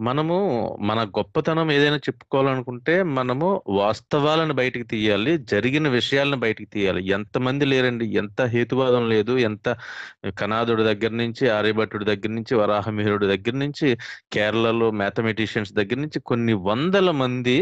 మనము 0.00 0.36
మన 0.80 1.04
గొప్పతనం 1.18 1.70
ఏదైనా 1.72 1.96
చెప్పుకోవాలనుకుంటే 1.96 3.02
మనము 3.02 3.62
వాస్తవాలను 3.68 4.54
బయటికి 4.54 4.84
తీయాలి 4.84 5.38
జరిగిన 5.50 5.88
విషయాలను 5.88 6.36
బయటికి 6.36 6.70
తీయాలి. 6.70 7.08
ఎంతమంది 7.08 7.64
లేరండి? 7.64 8.06
ఎంత 8.14 8.42
హేతువాదం 8.42 9.08
లేదు? 9.08 9.38
ఎంత 9.38 9.68
కనాదుడి 10.38 10.82
దగ్గర 10.82 11.12
నుంచి 11.12 11.48
ఆర్యభట్టుడి 11.50 12.04
దగ్గర 12.04 12.30
నుంచి 12.30 12.54
వరాహమిహిరుడి 12.54 13.26
దగ్గర 13.26 13.54
నుంచి 13.56 13.88
కేరళలో 14.32 14.90
మ్యాథమెటిషియన్స్ 14.90 15.72
దగ్గర 15.72 15.96
నుంచి 15.96 16.20
కొన్ని 16.20 16.52
వందల 16.52 17.10
మంది 17.10 17.58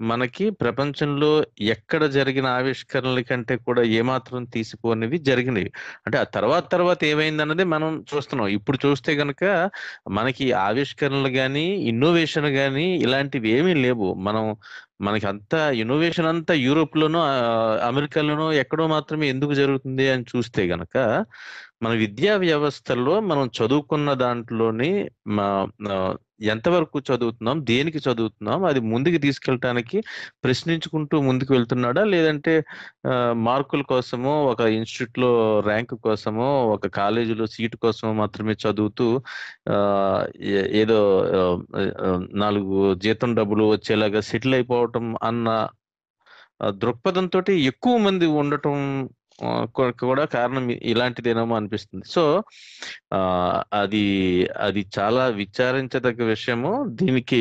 మనకి 0.00 0.50
ప్రపంచంలో 0.50 1.28
ఎక్కడ 1.60 2.04
జరిగిన 2.06 2.46
ఆవిష్కరణల 2.46 3.20
కంటే 3.20 3.56
కూడా 3.56 3.82
ఏమాత్రం 3.82 4.44
తీసిపోనివి 4.44 5.18
జరిగినవి. 5.18 5.72
అంటే 6.06 6.18
ఆ 6.18 6.22
తర్వాత 6.22 6.64
తర్వాత 6.72 7.04
ఏమైందన్నది 7.04 7.64
మనం 7.64 8.04
చూస్తున్నాం. 8.14 8.48
ఇప్పుడు 8.48 8.78
చూస్తే 8.86 9.14
గనక 9.14 9.70
మనకి 10.08 10.52
ఆవిష్కరణలు 10.52 11.28
కానీ 11.28 11.66
ఇన్నోవేషన్ 11.90 12.50
కానీ 12.54 12.86
ఇలాంటివి 12.98 13.50
ఏమీ 13.50 13.74
లేవు. 13.74 14.14
మనం 14.14 14.44
మనకి 15.00 15.26
అంతా 15.26 15.70
ఇన్నోవేషన్ 15.70 16.26
అంతా 16.26 16.54
యూరోప్ 16.54 16.96
లోనో 16.96 17.20
అమెరికాలోనో 17.88 18.52
ఎక్కడో 18.52 18.86
మాత్రమే 18.86 19.28
ఎందుకు 19.28 19.54
జరుగుతుంది 19.54 20.10
అని 20.10 20.24
చూస్తే 20.36 20.66
గనక 20.66 20.94
మన 21.82 21.92
విద్యా 22.00 22.32
వ్యవస్థలో 22.42 23.12
మనం 23.28 23.44
చదువుకున్న 23.58 24.08
దాంట్లోని 24.22 24.88
మా- 25.36 26.14
ఎంతవరకు 26.48 26.98
చదువుతున్నాం 27.08 27.56
దేనికి 27.68 28.00
చదువుతున్నాం 28.04 28.60
అది 28.68 28.80
ముందుకు 28.90 29.18
తీసుకెళ్ళటానికి 29.24 29.98
ప్రశ్నించుకుంటూ 30.44 31.16
ముందుకు 31.20 31.50
వెళ్తున్నాడా? 31.54 32.02
లేదంటే 32.12 32.52
మార్కుల 33.42 33.82
కోసమో 33.88 34.34
ఒక 34.50 34.60
ఇన్స్టిట్యూట్లో 34.76 35.30
ర్యాంక్ 35.66 35.94
కోసమో 36.04 36.46
ఒక 36.74 36.86
కాలేజీలో 36.96 37.46
సీట్ 37.54 37.76
కోసమో 37.82 38.12
మాత్రమే 38.20 38.54
చదువుతూ 38.64 39.08
ఏ- 40.52 40.68
ఏదో 40.80 41.00
నాలుగు 42.40 42.76
జీతం 43.02 43.32
డబ్బులు 43.36 43.66
వచ్చేలాగా 43.72 44.22
సెటిల్ 44.28 44.54
అయిపోవటం 44.54 45.06
అన్న 45.24 45.48
దృక్పథంతో 46.78 47.40
ఎక్కువ 47.68 47.96
మంది 48.04 48.26
ఉండటం 48.38 48.76
కూడా 50.02 50.24
కారణం 50.34 50.64
ఇలాంటిదేనేమో 50.92 51.54
అనిపిస్తుంది. 51.56 52.04
సో 52.08 52.24
అది 53.74 54.04
అది 54.58 54.82
చాలా 54.98 55.24
విచారించదగ్గ 55.40 56.22
విషయము. 56.24 56.72
దీనికి 57.00 57.40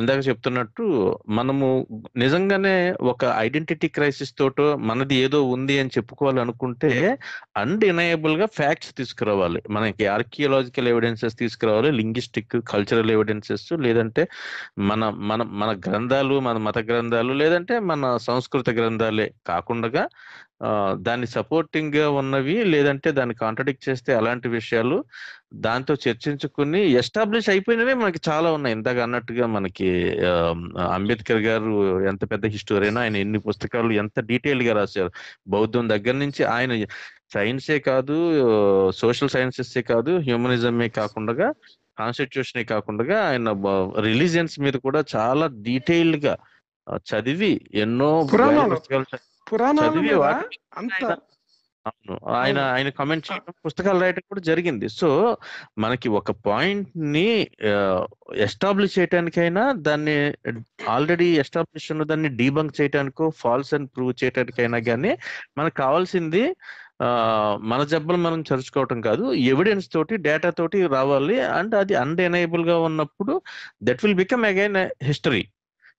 ఇందాక 0.00 0.20
చెప్తున్నట్టు 0.28 0.84
మనము 1.28 1.66
నిజంగానే 2.16 2.74
ఒక 3.12 3.24
ఐడెంటిటీ 3.38 3.88
క్రైసిస్ 3.88 4.32
తోటో 4.38 4.76
మనది 4.88 5.14
ఏదో 5.16 5.40
ఉంది 5.54 5.76
అని 5.80 5.90
చెప్పుకోవాలనుకుంటే 5.98 6.92
అన్డినయబుల్గా 7.56 8.46
ఫ్యాక్ట్స్ 8.58 8.92
తీసుకురావాలి. 8.96 9.62
మనకి 9.70 10.06
ఆర్కియలాజికల్ 10.06 10.88
ఎవిడెన్సెస్ 10.88 11.36
తీసుకురావాలి 11.38 11.90
లింగ్విస్టిక్ 11.92 12.56
కల్చరల్ 12.72 13.10
ఎవిడెన్సెస్ 13.10 13.68
లేదంటే 13.86 14.22
మన 14.90 15.02
మన 15.30 15.42
మన 15.60 15.70
గ్రంథాలు 15.88 16.36
మన 16.40 16.56
మత 16.58 16.78
గ్రంథాలు 16.90 17.32
లేదంటే 17.32 17.74
మన 17.90 18.16
సంస్కృత 18.28 18.70
గ్రంథాలే 18.70 19.26
కాకుండా 19.46 20.04
దాన్ని 20.98 21.26
సపోర్టింగ్గా 21.26 22.10
ఉన్నవి 22.10 22.64
లేదంటే 22.64 23.10
దాన్ని 23.10 23.34
కాంట్రడిక్ట్ 23.34 23.88
చేస్తే 23.88 24.14
అలాంటి 24.14 24.48
విషయాలు 24.48 25.04
దాంతో 25.54 25.94
చర్చించుకుని 25.94 26.92
ఎస్టాబ్లిష్ 26.92 27.48
అయిపోయినవే 27.48 27.94
మనకి 27.94 28.30
చాలా 28.30 28.52
ఉన్నాయి 28.52 28.74
ఇందాక 28.74 28.98
అన్నట్టుగా 28.98 29.46
మనకి 29.46 29.88
అంబేద్కర్ 30.90 31.38
గారు 31.38 31.72
ఎంత 32.04 32.30
పెద్ద 32.30 32.46
హిస్టోరియన్ 32.46 32.98
ఆయన 32.98 33.16
ఎన్ని 33.16 33.38
పుస్తకాలు 33.38 33.92
ఎంత 33.92 34.20
డీటెయిల్గా 34.20 34.72
రాశారు 34.72 35.12
బౌద్ధం 35.46 35.88
దగ్గర 35.88 36.12
నుంచి 36.14 36.44
ఆయన 36.44 36.72
సైన్సే 37.34 37.78
కాదు 37.80 38.16
సోషల్ 38.90 39.28
సైన్సెస్ 39.28 39.78
కాదు 39.88 40.18
హ్యూమనిజమే 40.18 40.88
కాకుండా 40.88 41.34
కాన్స్టిట్యూషనే 41.98 42.64
కాకుండా 42.64 43.20
ఆయన 43.28 43.48
రిలీజియన్స్ 44.00 44.60
మీద 44.60 44.74
కూడా 44.74 45.04
చాలా 45.16 45.46
డీటెయిల్డ్గా 45.62 46.34
చదివి 47.06 47.60
ఎన్నో. 47.74 48.10
పుస్తకాలు 48.70 49.04
పురాణాల 49.52 49.88
అంత 50.76 51.04
ఆయన 51.86 52.16
అవును. 52.16 52.62
ఆయన 52.62 52.88
కమెంట్ 52.88 53.24
చేయడం 53.28 53.52
పుస్తకాలు 53.66 54.00
రాయడం 54.00 54.24
కూడా 54.28 54.40
జరిగింది. 54.40 54.88
సో 54.88 55.08
మనకి 55.78 56.08
ఒక 56.08 56.30
పాయింట్ని 56.30 57.28
ఎస్టాబ్లిష్ 58.36 58.98
చేయడానికైనా 58.98 59.62
దాన్ని 59.72 60.16
ఆల్రెడీ 60.88 61.28
ఎస్టాబ్లిష్ 61.38 61.92
ఉన్న 61.92 62.02
దాన్ని 62.02 62.28
డీబంక్ 62.28 62.80
చేయడానికో 62.80 63.30
ఫాల్స్ 63.36 63.74
అని 63.74 63.86
ప్రూవ్ 63.86 64.14
చేయడానికైనా 64.24 64.78
కానీ 64.78 65.12
మనకు 65.58 65.74
కావాల్సింది 65.74 66.44
మన 67.62 67.80
జబ్బలు 67.84 68.16
మనం 68.16 68.40
చరుచుకోవటం 68.48 69.00
కాదు. 69.00 69.32
ఎవిడెన్స్ 69.52 69.86
తోటి 69.92 70.16
డేటా 70.16 70.50
తోటి 70.50 70.86
రావాలి. 70.86 71.40
అండ్ 71.40 71.74
అది 71.74 71.94
అన్డెనైబుల్గా 71.94 72.78
ఉన్నప్పుడు 72.78 73.34
that 73.82 74.04
will 74.04 74.14
become 74.14 74.44
again 74.44 74.78
history 75.04 75.42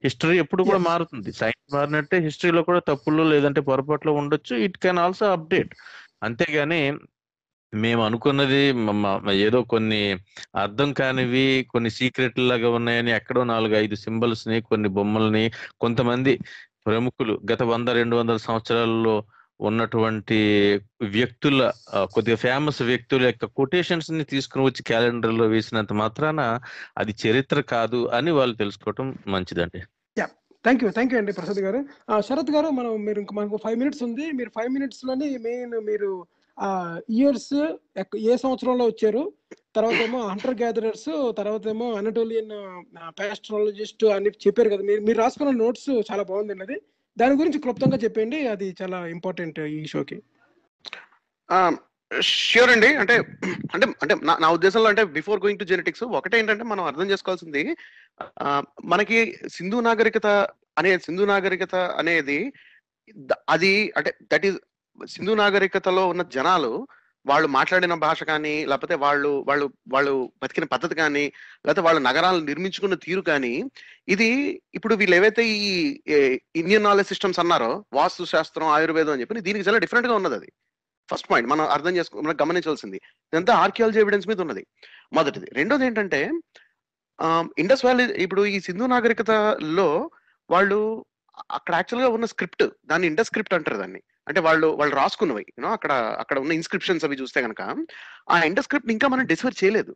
history 0.04 0.38
ఎప్పుడు 0.38 0.64
కూడా. 0.64 0.80
మారుతుంది. 0.80 1.32
సైన్స్ 1.32 1.74
మారినట్టే 1.76 2.18
హిస్టరీలో 2.18 2.62
కూడా 2.64 2.80
తప్పులు 2.80 3.24
లేదంటే 3.24 3.62
పొరపాట్లు 3.62 4.12
ఉండొచ్చు. 4.12 4.56
ఇట్ 4.58 4.78
కెన్ 4.78 5.00
ఆల్సో 5.00 5.32
అప్డేట్ 5.32 5.74
అంతేగాని 6.24 6.82
మేము 7.74 8.02
అనుకున్నది 8.06 8.62
ఏదో 9.32 9.64
కొన్ని 9.64 10.00
అర్థం 10.56 10.94
కానివి 10.94 11.46
కొన్ని 11.70 11.90
సీక్రెట్ 11.90 12.40
లాగా 12.40 12.70
ఉన్నాయని 12.70 13.12
ఎక్కడో 13.12 13.44
నాలుగు 13.44 13.76
ఐదు 13.76 13.96
సింబల్స్ని 13.96 14.62
కొన్ని 14.62 14.90
బొమ్మల్ని 14.90 15.52
కొంతమంది 15.82 16.34
ప్రముఖులు 16.86 17.42
గత 17.52 17.64
వంద 17.64 17.90
రెండు 17.90 18.16
వందల 18.16 18.38
సంవత్సరాలలో 18.38 19.16
ఉన్నటువంటి 19.62 20.80
వ్యక్తుల 21.02 21.72
కొద్దిగా 21.96 22.36
ఫేమస్ 22.36 22.82
వ్యక్తుల 22.82 23.26
యొక్క 23.26 23.46
కొటేషన్స్ని 23.46 24.24
తీసుకుని 24.24 24.66
వచ్చి 24.66 24.84
క్యాలెండర్లో 24.84 25.48
వేసినంత 25.48 25.94
మాత్రాన 25.94 26.60
అది 26.98 27.16
చరిత్ర 27.28 27.62
కాదు 27.62 28.08
అని 28.08 28.32
వాళ్ళు 28.32 28.56
తెలుసుకోవటం 28.56 29.18
మంచిదండి. 29.28 29.82
థ్యాంక్ 30.64 30.84
యూ 30.84 30.90
థ్యాంక్ 30.90 31.14
యూ 31.14 31.20
అండి 31.20 31.34
ప్రసాద్ 31.34 31.60
గారు. 31.60 31.86
ఆ, 32.10 32.22
శరత్ 32.22 32.52
గారు 32.52 32.70
మనం 32.70 33.06
మీరు 33.06 33.20
ఇంకా 33.20 33.36
మనకు 33.36 33.58
ఫైవ్ 33.58 33.80
మినిట్స్ 33.80 34.04
ఉంది. 34.04 34.32
మీరు 34.32 34.50
ఫైవ్ 34.50 34.70
మినిట్స్లోని 34.70 35.38
మెయిన్ 35.38 35.72
మీరు 35.72 36.26
ఇయర్స్ 37.10 37.76
ఏ 38.18 38.38
సంవత్సరంలో 38.38 38.86
వచ్చారు? 38.86 39.34
తర్వాత 39.76 39.94
ఏమో 39.94 40.20
హంటర్ 40.20 40.56
గ్యాదరర్స్ 40.58 41.34
తర్వాత 41.38 41.68
ఏమో 41.68 41.94
అనటోలియన్ 41.94 42.50
పాస్ట్రాలజిస్ట్ 43.20 44.06
అని 44.06 44.30
చెప్పారు 44.30 44.70
కదా. 44.70 44.84
మీరు 44.84 45.02
మీరు 45.02 45.18
రాసుకున్న 45.18 45.52
నోట్స్ 45.52 45.90
చాలా 45.90 46.24
బాగుందండి 46.24 46.64
అది. 46.64 46.82
దాని 47.22 47.36
గురించి 47.42 47.60
క్లుప్తంగా 47.64 47.98
చెప్పండి 48.04 48.38
అది 48.54 48.68
చాలా 48.82 49.00
ఇంపార్టెంట్ 49.16 49.60
ఈ 49.76 49.80
షోకి. 49.94 50.18
ష్యూర్ 52.12 52.72
అండి. 52.74 52.90
అంటే 53.02 53.16
అంటే 53.74 53.86
అంటే 54.04 54.14
నా 54.44 54.48
ఉద్దేశంలో 54.56 54.88
అంటే 54.92 55.04
బిఫోర్ 55.18 55.42
గోయింగ్ 55.44 55.62
టు 55.62 55.68
జెనెటిక్స్ 55.72 56.04
ఒకటే 56.20 56.40
ఏంటంటే 56.40 56.66
మనం 56.72 56.84
అర్థం 56.90 57.10
చేసుకోవాల్సింది 57.12 57.62
మనకి 58.94 59.20
సింధు 59.58 59.78
నాగరికత 59.88 60.28
అనే 60.80 60.92
సింధు 61.06 61.24
నాగరికత 61.32 61.76
అనేది 62.02 62.40
అది 63.56 63.72
అంటే 64.00 64.12
దట్ 64.34 64.46
ఈస్ 64.50 64.58
సింధు 65.00 65.34
నాగరికతలో 65.34 66.04
ఉన్న 66.14 66.24
జనాలు 66.36 66.74
వాళ్ళు 67.26 67.48
మాట్లాడిన 67.56 67.96
భాష 68.06 68.20
కానీ 68.30 68.54
లేకపోతే 68.72 68.96
వాళ్ళు 69.04 69.32
వాళ్ళు 69.50 69.66
వాళ్ళు 69.94 70.14
బతికిన 70.42 70.66
పద్ధతి 70.74 70.96
కానీ 71.02 71.24
లేకపోతే 71.66 71.82
వాళ్ళు 71.88 72.02
నగరాలు 72.08 72.40
నిర్మించుకున్న 72.50 72.96
తీరు 73.06 73.22
కానీ 73.32 73.54
ఇది 74.14 74.30
ఇప్పుడు 74.78 74.94
వీళ్ళు 75.02 75.16
ఏవైతే 75.20 75.44
ఈ 75.68 75.72
ఇండియన్ 76.62 76.88
నాలెడ్జ్ 76.90 77.12
సిస్టమ్స్ 77.14 77.42
అన్నారో 77.44 77.72
వాస్తు 78.00 78.30
శాస్త్రం 78.34 78.70
ఆయుర్వేదం 78.78 79.14
అని 79.16 79.24
చెప్పి 79.24 79.46
దీనికి 79.48 79.68
చాలా 79.68 79.82
డిఫరెంట్గా 79.86 80.16
ఉన్నది 80.22 80.38
అది. 80.40 80.50
ఫస్ట్ 81.10 81.30
పాయింట్ 81.32 81.50
మనం 81.52 81.66
అర్థం 81.76 81.94
చేసుకో 82.00 82.22
మనం 82.26 82.38
గమనించాల్సింది. 82.42 82.98
ఇదంతా 83.32 83.54
ఆర్కియాలజీ 83.64 84.00
ఎవిడెన్స్ 84.04 84.28
మీద 84.32 84.40
ఉన్నది. 84.46 84.64
మొదటిది. 85.18 85.48
రెండోది 85.60 85.86
ఏంటంటే 85.90 86.20
ఇండస్ 87.62 87.84
వ్యాలీ 87.86 88.06
ఇప్పుడు 88.26 88.42
ఈ 88.56 88.58
సింధు 88.68 88.86
నాగరికతలో 88.94 89.90
వాళ్ళు 90.50 90.78
అక్కడ 91.58 91.74
యాక్చువల్గా 91.80 92.10
ఉన్న 92.16 92.26
స్క్రిప్ట్ 92.34 92.64
దాన్ని 92.90 93.06
ఇండస్ 93.12 93.30
స్క్రిప్ట్ 93.32 93.56
అంటారు 93.58 93.78
దాన్ని. 93.84 94.02
అంటే 94.32 94.40
వాళ్ళు 94.40 94.68
వాళ్ళు 94.68 94.96
రాసుకున్నవి. 94.96 95.46
యూనో 95.60 95.72
అక్కడ 95.72 95.92
అక్కడ 95.92 96.40
ఉన్న 96.40 96.52
ఇన్స్క్రిప్షన్స్ 96.52 97.06
అవి 97.06 97.16
చూస్తే 97.16 97.42
కనుక 97.42 97.86
ఆ 98.30 98.44
ఇండస్ 98.44 98.64
స్క్రిప్ట్ 98.64 98.92
ఇంకా 98.92 99.08
మనం 99.08 99.26
డిస్కవర్ 99.26 99.64
చేయలేదు. 99.64 99.96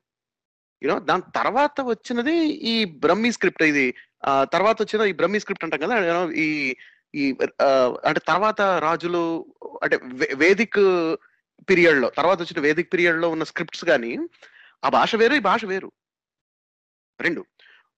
యూనో 0.84 1.00
దాని 1.00 1.24
తర్వాత 1.36 1.82
వచ్చినది 1.82 2.36
ఈ 2.48 2.86
బ్రహ్మీ 2.86 3.32
స్క్రిప్ట్ 3.32 3.64
ఇది. 3.64 3.94
ఆ, 4.26 4.44
తర్వాత 4.44 4.82
వచ్చిన 4.82 5.08
ఈ 5.08 5.12
బ్రహ్మీ 5.12 5.40
స్క్రిప్ట్ 5.40 5.64
అంటాం 5.64 5.80
కదా 5.80 6.30
ఈ 6.32 6.76
ఈ 7.16 7.36
అంటే 8.06 8.20
తర్వాత 8.28 8.62
రాజులు 8.62 9.46
అంటే 9.84 10.00
వేదిక్ 10.36 11.16
పీరియడ్లో 11.70 12.10
తర్వాత 12.10 12.42
వచ్చిన 12.42 12.60
వేదిక్ 12.60 12.94
పీరియడ్లో 12.94 13.30
ఉన్న 13.30 13.44
స్క్రిప్ట్స్ 13.44 13.86
కానీ 13.86 14.18
ఆ 14.86 14.90
భాష 14.90 15.16
వేరు 15.16 15.34
ఈ 15.34 15.40
భాష 15.40 15.66
వేరు. 15.66 15.92
రెండు. 17.22 17.46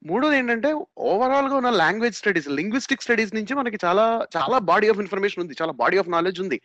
మూడోది 0.01 0.35
ఏంటంటే 0.37 0.69
ఓవరాల్గా 1.11 1.55
ఉన్న 1.59 1.69
లాంగ్వేజ్ 1.83 2.17
స్టడీస్ 2.19 2.49
లింగ్విస్టిక్ 2.59 3.03
స్టడీస్ 3.05 3.33
నుంచి 3.37 3.53
మనకి 3.59 3.77
చాలా 3.85 4.05
చాలా 4.35 4.57
బాడీ 4.71 4.87
ఆఫ్ 4.91 5.01
ఇన్ఫర్మేషన్ 5.03 5.41
ఉంది 5.43 5.55
చాలా 5.61 5.73
బాడీ 5.81 5.97
ఆఫ్ 6.01 6.11
నాలెడ్జ్ 6.15 6.41
ఉంది. 6.41 6.57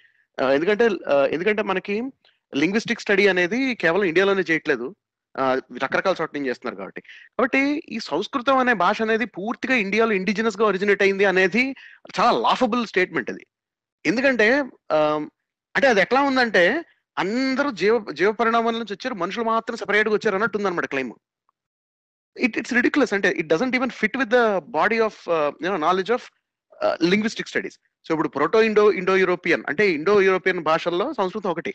ఎందుకంటే 0.57 0.85
ఎందుకంటే 1.35 1.62
మనకి 1.70 1.97
లింగ్విస్టిక్ 2.53 3.05
స్టడీ 3.05 3.24
అనేది 3.33 3.61
కేవలం 3.83 4.07
ఇండియాలోనే 4.11 4.45
చేయట్లేదు. 4.51 4.87
రకరకాల 5.85 6.14
చోట్ల 6.20 6.35
నుంచి 6.37 6.51
చేస్తున్నారు 6.51 6.78
కాబట్టి. 6.80 7.01
కాబట్టి 7.37 7.62
ఈ 7.97 7.99
సంస్కృతం 8.11 8.59
అనే 8.62 8.72
భాష 8.85 8.99
అనేది 9.03 9.26
పూర్తిగా 9.37 9.76
ఇండియాలో 9.85 10.12
ఇండిజినస్గా 10.20 10.64
ఒరిజినేట్ 10.70 11.05
అయింది 11.07 11.24
అనేది 11.33 11.64
చాలా 12.18 12.33
లాఫబుల్ 12.47 12.85
స్టేట్మెంట్ 12.93 13.30
అది. 13.35 13.45
ఎందుకంటే 14.05 14.49
అంటే 15.74 15.87
అది 15.93 16.01
ఎట్లా 16.05 16.20
ఉందంటే 16.30 16.64
అందరూ 17.16 17.68
జీవ 17.80 17.95
జీవ 18.18 18.30
పరిణామాల 18.41 18.74
నుంచి 18.78 18.95
వచ్చారు 18.97 19.16
మనుషులు 19.22 19.45
మాత్రం 19.45 19.76
సెపరేట్గా 19.83 20.14
వచ్చారు 20.16 20.37
అన్నట్టు 20.39 20.59
ఉందన్నమాట 20.59 20.87
క్లైమ్ 20.93 21.12
ఇట్ 22.39 22.59
ఇట్స్ 22.59 22.72
రిడిక్యులస్ 22.72 23.12
అంటే 23.12 23.28
it 23.28 23.49
doesn't 23.49 23.76
even 23.76 23.91
fit 23.91 24.16
with 24.16 24.30
the 24.30 24.59
body 24.59 24.99
of 24.99 25.28
you know 25.64 25.76
knowledge 25.76 26.12
of 26.12 26.30
linguistic 27.03 27.49
studies 27.49 27.78
so 28.09 28.14
ఇప్పుడు 28.14 28.28
ప్రోటో 28.28 28.62
ఇండో 28.62 28.93
ఇండో 28.93 29.16
యూరోపియన్ 29.16 29.64
అంటే 29.68 29.91
ఇండో 29.91 30.20
యూరోపియన్ 30.20 30.61
భాషల్లో 30.61 31.12
సంస్కృతం 31.12 31.51
ఒకటి. 31.51 31.74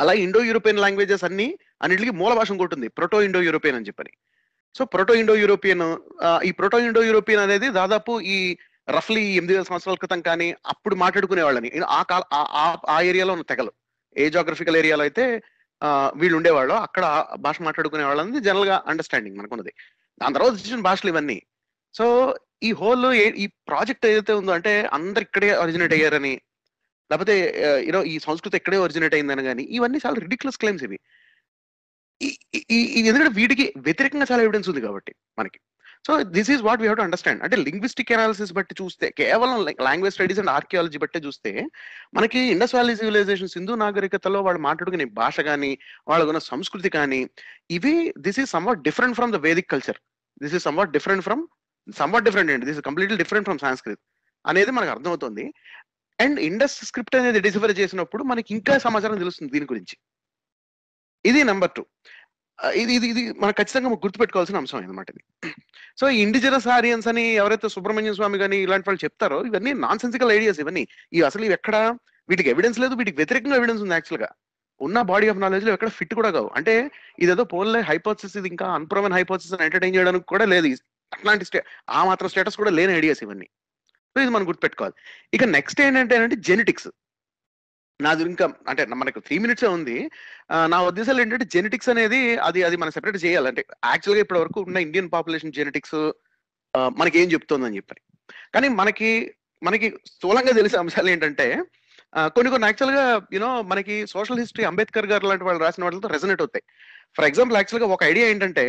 అలా 0.00 0.12
ఇండో 0.12 0.44
యూరోపియన్ 0.44 0.78
లాంగ్వేజెస్ 0.78 1.24
అన్ని 1.24 1.58
అన్నిటికీ 1.82 2.10
మూల 2.10 2.34
భాష 2.34 2.52
ఉంటుంది 2.52 2.88
ప్రోటో 2.88 3.22
ఇండో 3.22 3.42
యూరోపియన్ 3.42 3.76
అని 3.76 3.86
చెప్పని. 3.86 4.10
సో 4.74 4.84
ప్రోటో 4.84 5.14
ఇండో 5.14 5.36
యూరోపియన్ 5.36 5.96
ఈ 6.44 6.50
ప్రోటో 6.50 6.78
ఇండో 6.78 7.02
యూరోపియన్ 7.02 7.42
అనేది 7.42 7.70
దాదాపు 7.70 8.20
ఈ 8.20 8.56
రఫ్లీ 8.90 9.20
ఎనిమిది 9.20 9.52
వేల 9.52 9.62
సంవత్సరాల 9.62 9.96
క్రితం 9.96 10.20
కానీ 10.20 10.54
అప్పుడు 10.66 10.94
మాట్లాడుకునే 10.94 11.42
వాళ్ళని 11.42 11.72
ఆ 11.88 12.02
కాల 12.02 12.22
ఆ- 12.32 13.00
ఏరియాలో 13.00 13.32
ఉన్న 13.32 13.42
తెగలు. 13.42 13.72
ఏ 14.16 14.30
జాగ్రఫికల్ 14.30 14.76
ఏరియాలో 14.76 15.02
అయితే 15.02 15.42
వీళ్ళు 16.20 16.36
ఉండేవాళ్ళు 16.36 16.74
అక్కడ 16.86 17.04
భాష 17.40 17.56
మాట్లాడుకునే 17.62 18.04
వాళ్ళని 18.04 18.40
జనరల్గా 18.48 18.76
అండర్స్టాండింగ్ 18.86 19.38
మనకున్నది. 19.38 19.72
దాని 20.20 20.34
తర్వాత 20.34 20.52
వచ్చిన 20.52 20.82
భాషలు 20.88 21.10
ఇవన్నీ. 21.10 21.38
సో 21.94 22.06
ఈ 22.68 22.70
హోల్ 22.80 23.06
ఈ 23.42 23.46
ప్రాజెక్ట్ 23.70 24.06
ఏదైతే 24.06 24.32
ఉందో 24.32 24.52
అంటే 24.58 24.72
అందరు 24.96 25.24
ఇక్కడే 25.28 25.50
ఒరిజినేట్ 25.64 25.94
అయ్యారని 25.96 26.34
లేకపోతే 27.10 27.34
యూనో 27.88 28.00
ఈ 28.12 28.14
సంస్కృతి 28.18 28.56
ఇక్కడే 28.60 28.78
ఒరిజినేట్ 28.86 29.14
అయిందని 29.14 29.44
కానీ 29.44 29.62
ఇవన్నీ 29.76 29.98
చాలా 30.06 30.16
రిడిక్యులస్ 30.24 30.58
క్లెయిమ్స్ 30.62 30.84
ఇవి. 30.88 30.98
ఎందుకంటే 33.08 33.32
వీటికి 33.38 33.66
వ్యతిరేకంగా 33.86 34.26
చాలా 34.30 34.42
ఎవిడెన్స్ 34.46 34.68
ఉంది 34.68 34.80
కాబట్టి 34.86 35.12
మనకి. 35.38 35.60
So 36.06 36.12
this 36.36 36.50
is 36.54 36.62
what 36.66 36.80
we 36.82 36.86
have 36.88 36.98
to 37.00 37.04
understand 37.06 37.40
అంటే 37.44 37.56
లింగ్విస్టిక్ 37.66 38.12
అనాలిసిస్ 38.16 38.52
బట్టి 38.58 38.74
చూస్తే 38.80 39.06
కేవలం 39.20 39.58
లాంగ్వేజ్ 39.88 40.14
స్టడీస్ 40.16 40.40
అండ్ 40.42 40.52
ఆర్కియాలజీ 40.56 40.98
బట్టి 41.04 41.20
చూస్తే 41.26 41.52
మనకి 42.18 42.40
ఇండస్ 42.54 42.74
వ్యాలీ 42.76 42.94
సివిలైజేషన్ 43.00 43.52
సింధు 43.56 43.76
నాగరికతలో 43.84 44.40
వాళ్ళు 44.48 44.62
మాట్లాడుకునే 44.68 45.06
భాష 45.20 45.40
కానీ 45.50 45.72
వాళ్ళకున్న 46.12 46.42
సంస్కృతి 46.52 46.90
కానీ 46.98 47.20
ఇవి 47.78 47.94
this 48.26 48.40
is 48.44 48.52
somewhat 48.56 48.82
different 48.88 49.18
from 49.20 49.34
the 49.36 49.40
Vedic 49.46 49.70
culture 49.74 50.00
this 50.44 50.56
is 50.58 50.66
somewhat 50.68 50.94
different 50.96 51.26
from 51.28 51.44
somewhat 52.00 52.26
different 52.28 52.52
అండి 52.54 52.66
this 52.70 52.80
completely 52.88 53.18
different 53.24 53.46
from 53.48 53.60
Sanskrit 53.66 54.02
అనేది 54.44 54.70
మనకు 54.76 54.90
అర్థమవుతుంది. 54.94 55.44
అండ్ 56.18 56.38
ఇండస్ 56.48 56.76
స్క్రిప్ట్ 56.88 57.16
అనేది 57.18 57.40
డిసిఫర్ 57.46 57.72
చేసినప్పుడు 57.80 58.22
మనకి 58.30 58.50
ఇంకా 58.56 58.74
సమాచారం 58.86 59.18
తెలుస్తుంది 59.22 59.52
దీని 59.54 59.66
గురించి. 59.72 59.96
ఇది 61.24 61.40
నెంబర్ 61.50 61.72
టూ 61.76 61.82
ఇది 62.80 62.92
ఇది 62.98 63.06
ఇది 63.12 63.22
మనం 63.42 63.54
ఖచ్చితంగా 63.58 63.88
గుర్తుపెట్టుకోవాల్సిన 64.04 64.56
అంశం 64.60 64.78
అనమాట 64.78 65.08
ఇది. 65.14 65.22
సో 66.00 66.04
ఈ 66.14 66.18
ఇండిజినస్ 66.26 66.66
ఆరియన్స్ 66.76 67.06
అని 67.12 67.24
ఎవరైతే 67.34 67.68
సుబ్రహ్మణ్యం 67.74 68.14
స్వామి 68.18 68.38
కానీ 68.42 68.56
ఇలాంటి 68.66 68.86
వాళ్ళు 68.88 69.02
చెప్తారో 69.04 69.38
ఇవన్నీ 69.48 69.72
నాన్ 69.84 70.02
సెన్సికల్ 70.04 70.32
ఐడియాస్ 70.38 70.60
ఇవన్నీ. 70.64 70.84
ఇవి 71.12 71.24
అసలు 71.28 71.44
ఇవి 71.48 71.56
ఎక్కడ? 71.58 71.76
వీటికి 72.30 72.50
ఎవిడెన్స్ 72.54 72.78
లేదు 72.82 72.94
వీటికి 73.00 73.16
వ్యతిరేకంగా 73.16 73.56
ఎవిడెన్స్ 73.60 73.82
ఉంది 73.84 73.96
యాక్చువల్గా. 73.98 74.30
ఉన్న 74.80 74.98
బాడీ 75.02 75.28
ఆఫ్ 75.28 75.40
నాలెడ్జ్లో 75.44 75.72
ఎక్కడ 75.76 75.90
ఫిట్ 75.98 76.14
కూడా 76.18 76.30
కావు. 76.36 76.50
అంటే 76.58 76.74
ఇదేదో 77.22 77.44
పోన్లే 77.44 77.80
హైపోసిస్ 77.80 78.36
ఇది 78.40 78.48
ఇంకా 78.48 78.66
అన్ప్రూవెన్ 78.78 79.14
హైపోసిస్ 79.18 79.54
ఎంటర్టైన్ 79.66 79.94
చేయడానికి 79.96 80.26
కూడా 80.34 80.44
లేదు. 80.44 80.68
అట్లాంటి 81.14 81.44
స్టే 81.44 81.60
ఆ 81.90 82.04
మాత్రం 82.04 82.28
స్టేటస్ 82.28 82.56
కూడా 82.56 82.70
లేని 82.70 82.92
ఐడియాస్ 82.92 83.22
ఇవన్నీ. 83.22 83.48
సో 84.12 84.22
ఇది 84.24 84.30
మనం 84.30 84.48
గుర్తుపెట్టుకోవాలి. 84.48 84.94
ఇక 85.36 85.44
నెక్స్ట్ 85.44 85.80
ఏంటంటే 85.80 86.16
అంటే 86.16 86.36
జెనెటిక్స్ 86.36 86.88
నాది 88.04 88.22
ఇంకా 88.32 88.46
అంటే 88.70 88.82
మనకు 89.02 89.18
త్రీ 89.26 89.36
మినిట్స్ 89.44 89.64
ఉంది. 89.76 89.96
నా 90.72 90.78
ఉద్దేశాలు 90.88 91.20
ఏంటంటే 91.22 91.46
జెనెటిక్స్ 91.54 91.90
అనేది 91.92 92.20
అది 92.48 92.60
అది 92.68 92.76
మనం 92.82 92.92
సెపరేట్ 92.96 93.18
చేయాలి. 93.24 93.48
అంటే 93.50 93.62
యాక్చువల్గా 93.92 94.22
ఇప్పటి 94.24 94.40
వరకు 94.42 94.58
ఉన్న 94.68 94.78
ఇండియన్ 94.86 95.10
పాపులేషన్ 95.14 95.56
జెనెటిక్స్ 95.58 95.98
మనకి 97.00 97.16
ఏం 97.22 97.28
చెప్తోందని 97.34 97.78
చెప్పని. 97.80 98.00
కానీ 98.54 98.68
మనకి 98.80 99.10
మనకి 99.62 99.88
స్థూలంగా 100.12 100.52
తెలిసే 100.58 100.76
అంశాలు 100.82 101.10
ఏంటంటే 101.14 101.46
కొన్ని 102.36 102.50
కొన్ని 102.52 102.66
యాక్చువల్గా 102.68 103.04
యూనో 103.34 103.48
మనకి 103.72 103.94
సోషల్ 104.12 104.40
హిస్టరీ 104.42 104.64
అంబేద్కర్ 104.68 105.08
గారు 105.12 105.28
లాంటి 105.30 105.46
వాళ్ళు 105.46 105.62
రాసిన 105.64 105.84
వాటితో 105.84 106.10
రెజనేట్ 106.14 106.42
అవుతాయి. 106.44 106.64
ఫర్ 107.16 107.26
ఎగ్జాంపుల్ 107.30 107.58
యాక్చువల్గా 107.60 107.88
ఒక 107.94 108.02
ఐడియా 108.12 108.26
ఏంటంటే 108.32 108.64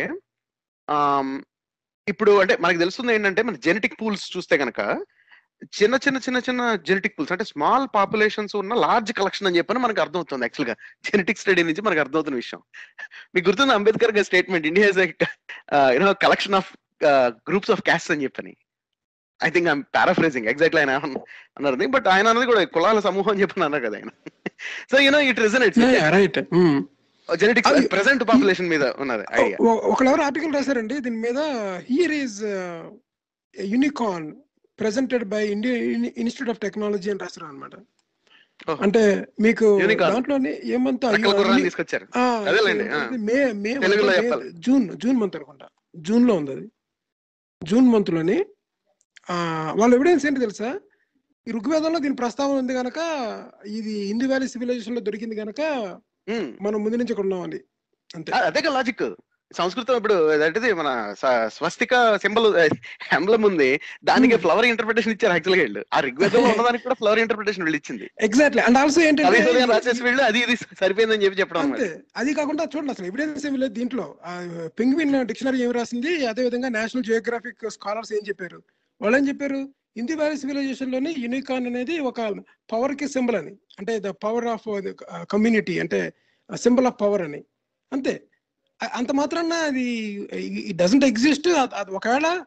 ఇప్పుడు 2.06 2.32
అంటే 2.42 2.54
మనకి 2.64 2.82
తెలుస్తుంది 2.82 3.14
ఏంటంటే 3.16 3.42
మన 3.48 3.56
జెనెటిక్ 3.66 3.98
పూల్స్ 4.00 4.24
చూస్తే 4.36 4.54
కనుక 4.62 4.80
చిన్న 5.78 5.94
చిన్న 6.04 6.18
చిన్న 6.26 6.38
చిన్న 6.46 6.62
జెనెటిక్ 6.88 7.14
పూల్స్ 7.16 7.32
అంటే 7.34 7.44
స్మాల్ 7.50 7.86
పాపులేషన్స్ 7.96 8.54
ఉన్న 8.60 8.74
లార్జ్ 8.84 9.10
కలెక్షన్ 9.18 9.48
అని 9.48 9.58
చెప్పని 9.60 9.80
మనకు 9.84 10.00
అర్థమవుతుంది 10.04 10.44
యాక్చువల్గా. 10.46 10.74
జెనెటిక్ 11.06 11.40
స్టడీ 11.42 11.62
నుంచి 11.68 11.82
మనకు 11.86 12.00
అర్థమవుతున్న 12.04 12.38
విషయం. 12.42 12.60
మీకు 13.34 13.46
గుర్తుంది 13.48 13.74
అంబేద్కర్ 13.76 14.14
గారి 14.16 14.28
statement 14.30 14.66
India 14.70 14.88
you know 15.96 16.14
collection 16.26 16.56
of 16.60 16.70
groups 17.50 17.72
of 17.76 17.84
caste 17.88 18.12
అని 18.14 18.24
చెప్పని. 18.26 18.52
I 19.40 19.50
think 19.54 19.68
I'm 19.72 19.82
paraphrasing 19.96 20.48
exactly 20.52 20.80
ఆయన 20.82 20.94
అన్నది 21.58 21.86
బట్ 21.96 22.08
ఆయన 22.14 22.26
అన్నది 22.32 22.48
కూడా 22.52 22.62
కులాల 22.76 23.00
సమూహం 23.08 23.32
అని 23.32 23.42
చెప్పని 23.44 23.66
అన్నారు 23.68 23.84
కదా 23.86 23.96
ఆయన. 24.00 24.10
So 24.90 24.96
you know 25.06 25.22
it 25.30 25.40
resonates 25.46 25.80
right 26.18 26.38
genetics 27.28 27.88
present 27.94 28.22
population 28.30 28.70
మీద 28.74 28.84
ఉన్నది 29.02 29.24
ఒకళ్ళెవరు 29.92 30.22
ఆర్టికల్ 30.28 30.54
రాశారండి. 30.58 30.96
దీని 31.06 31.18
మీద 31.26 31.40
here 31.90 32.14
is 32.22 32.38
unicorn 33.72 34.28
presented 34.80 35.24
by 35.32 35.42
Indian 35.48 36.06
Institute 36.06 36.50
of 36.50 36.58
Technology 36.58 37.10
అని 37.10 37.22
రాశారు 37.22 37.46
అనమాట. 37.46 37.74
అంటే 38.84 39.02
మీకు. 39.40 39.66
దాంట్లోనే 40.00 40.52
ఏమంతా 40.74 41.10
May 43.26 43.38
May. 43.64 43.72
June 44.66 44.84
June 45.02 45.18
month 45.20 45.36
అనుకుంటా. 45.36 45.68
జూన్లో 46.08 46.34
ఉంది 46.40 46.50
అది. 46.56 46.66
జూన్ 47.62 47.88
మంత్లోని 47.92 48.38
వాళ్ళ 49.80 49.92
ఎవిడెన్స్ 49.94 50.26
ఏంటి 50.26 50.40
తెలుసా? 50.40 50.68
ఈ 51.48 51.50
ఋగ్వేదంలో 51.50 51.98
దీని 51.98 52.16
ప్రస్తావన 52.16 52.56
ఉంది 52.58 52.72
గనక 52.72 52.98
ఇది 53.66 53.92
హిందూ 54.10 54.26
వ్యాలీ 54.26 54.48
సివిలైజేషన్లో 54.48 55.00
దొరికింది 55.00 55.36
గనక. 55.36 55.60
మనం 56.62 56.78
ముందు 56.84 56.96
నుంచి 56.96 57.12
ఇక్కడ 57.12 57.24
ఉన్నామని 57.24 57.60
అంతే. 58.14 58.32
అదే 58.32 58.60
లాజిక్ 58.68 59.04
సంస్కృతం 59.50 59.96
ఇప్పుడు 59.96 60.16
మన 60.74 60.90
స్వస్తిక 61.48 62.16
సింబల్ 62.16 62.46
ఎంబ్లం 63.12 63.42
ఉంది. 63.42 63.80
దానికి 64.04 64.34
Hmm. 64.34 64.42
ఫ్లవర్ 64.42 64.66
ఇంటర్ప్రిటేషన్ 64.66 65.12
ఇచ్చారు 65.12 65.32
యాక్చువల్గా 65.32 65.62
వీళ్ళు. 65.62 65.86
ఆ 65.94 66.00
ఋగ్వేదంలో 66.00 66.50
ఉన్నదానికి 66.68 66.82
కూడా 66.82 66.94
ఫ్లవర్ 66.94 67.18
ఇంటర్ప్రిటేషన్ 67.18 67.64
వీళ్ళు 67.64 67.76
ఇచ్చింది. 67.76 68.10
ఎగ్జాక్ట్లీ 68.20 68.62
అండ్ 68.62 68.78
ఆల్సో 68.78 69.00
ఏంటంటే 69.00 69.64
రాసేసి 69.72 70.02
వీళ్ళు 70.02 70.22
అది 70.22 70.38
ఇది 70.38 70.56
సరిపోయిందని 70.80 71.24
చెప్పి 71.24 71.40
చెప్పడం. 71.40 71.74
అది 72.16 72.34
కాకుండా 72.34 72.64
చూడండి 72.64 72.90
అసలు 72.90 73.06
ఎవిడెన్స్ 73.06 73.46
ఏమి 73.46 73.58
లేదు 73.58 73.72
దీంట్లో. 73.72 74.06
పెంగ్విన్ 74.78 75.26
డిక్షనరీ 75.26 75.62
ఏమి 75.62 75.72
రాసింది 75.72 76.26
అదే 76.26 76.42
విధంగా 76.42 76.68
నేషనల్ 76.68 77.04
జియోగ్రాఫిక్ 77.04 77.70
స్కాలర్స్ 77.70 78.12
ఏం 78.12 78.22
చెప్పారు? 78.28 78.60
వాళ్ళు 79.00 79.18
ఏం 79.18 79.28
చెప్పారు? 79.28 79.60
హిందీ 79.96 80.14
వ్యాలీ 80.14 80.36
సివిలైజేషన్లోని 80.36 81.14
యూనికాన్ 81.18 81.66
అనేది 81.66 81.98
ఒక 81.98 82.20
పవర్కి 82.72 83.08
సింబల్ 83.08 83.36
అని. 83.36 83.52
అంటే 83.78 83.98
ద 83.98 84.10
పవర్ 84.24 84.46
ఆఫ్ 84.46 84.66
కమ్యూనిటీ 85.30 85.78
అంటే 85.78 86.00
సింబల్ 86.56 86.86
ఆఫ్ 86.86 87.00
పవర్ 87.00 87.22
అని. 87.22 87.40
అంతే. 87.92 88.14
అంత 88.80 89.12
మాత్రాన 89.12 89.52
అది 89.52 90.28
డజంట్ 90.72 91.04
ఎగ్జిస్ట్ 91.04 91.48
అది 91.48 91.90
ఒకవేళ 91.90 92.44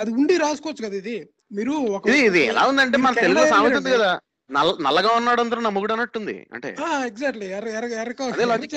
అది 0.00 0.10
ఉండి 0.12 0.36
రాసుకోవచ్చు 0.36 0.86
కదా 0.86 0.96
ఇది. 0.96 1.28
మీరు 1.52 1.72
ఇది 2.08 2.44
ఎలా 2.46 2.66
ఉందంటే 2.66 2.96
మన 2.96 3.14
తెలుగులో 3.14 3.46
సామెత. 3.46 3.72
కదా. 3.86 4.20
నల్ల 4.50 4.76
నల్లగా 4.80 5.10
ఉన్నాడు 5.10 5.40
అందరూ 5.40 5.60
నమ్ముగుడు 5.60 5.92
అన్నట్టుంది. 5.92 6.46
అంటే 6.52 6.76
ఎగ్జాక్ట్లీ 7.06 7.46
ఎర్ర 7.46 7.68
ఎర్ర 7.68 7.84
ఎర్ర 7.86 8.12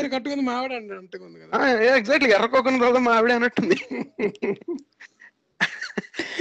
కట్టుకుంది 0.08 0.42
మా 0.42 0.54
ఆవిడ 0.54 0.74
అంటుంది 0.74 1.40
కదా 1.40 1.96
ఎగ్జాక్ట్లీ 1.96 2.32
ఎర్రకోకుండా 2.32 2.88
కూడా 2.88 3.00
మా 3.00 3.16
ఆవిడే 3.16 3.34
అన్నట్టుంది. 3.34 3.78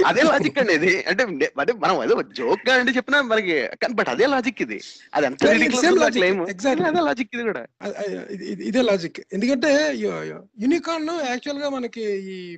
అదే 0.05 0.21
లాజిక్ 0.21 0.59
అండి 0.59 0.73
ఇది. 0.73 1.03
అంటే 1.03 1.23
అంటే 1.23 1.73
మనం 1.73 2.03
ఏదో 2.03 2.21
జోక్గా 2.21 2.75
అండి 2.75 2.91
చెప్పినా 2.91 3.21
మనకి 3.21 3.69
బట్ 3.91 4.09
అదే 4.09 4.25
లాజిక్ 4.25 4.61
ఇది. 4.61 4.81
అది 5.13 5.25
ఎంత. 5.25 5.43
Exactly. 6.41 6.87
అదే 6.87 7.01
లాజిక్ 7.01 7.29
ఇది 7.33 7.43
కూడా. 7.43 7.67
ఇది- 8.31 8.81
లాజిక్ 8.81 9.19
ఎందుకంటే 9.33 9.93
యూనికాన్ 9.95 11.09
యాక్చువల్గా 11.27 11.69
మనకి 11.69 12.01
ఈ 12.03 12.57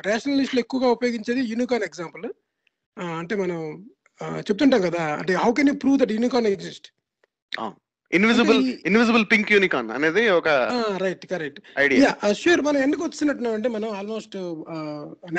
రేషనలిస్టులు 0.00 0.60
ఎక్కువగా 0.60 0.88
ఉపయోగించేది 0.88 1.40
యూనికాన్ 1.40 1.82
ఎగ్జాంపుల్ 1.82 2.26
అంటే 3.18 3.36
మనం 3.36 3.86
చెప్తుంటాం 4.38 4.80
కదా 4.80 5.02
అంటే 5.02 5.34
how 5.34 5.52
can 5.52 5.68
you 5.68 5.74
prove 5.74 5.98
that 5.98 6.12
unicorn 6.12 6.46
exist 6.46 6.88
invisible 8.16 8.60
invisible 8.86 9.24
pink 9.32 9.52
unicorn 9.52 9.90
అనేది 9.90 10.22
ఒక 10.38 10.48
రైట్ 11.02 11.24
కరెక్ట్ 11.32 11.60
ఐడియా 11.78 12.10
షూర్ 12.40 12.62
మనం 12.68 12.80
ఎందుకు 12.82 13.02
వచ్చినట్టున్నాం 13.04 13.54
అంటే 13.54 13.68
మనం 13.68 13.88
ఆల్మోస్ట్ 13.98 14.36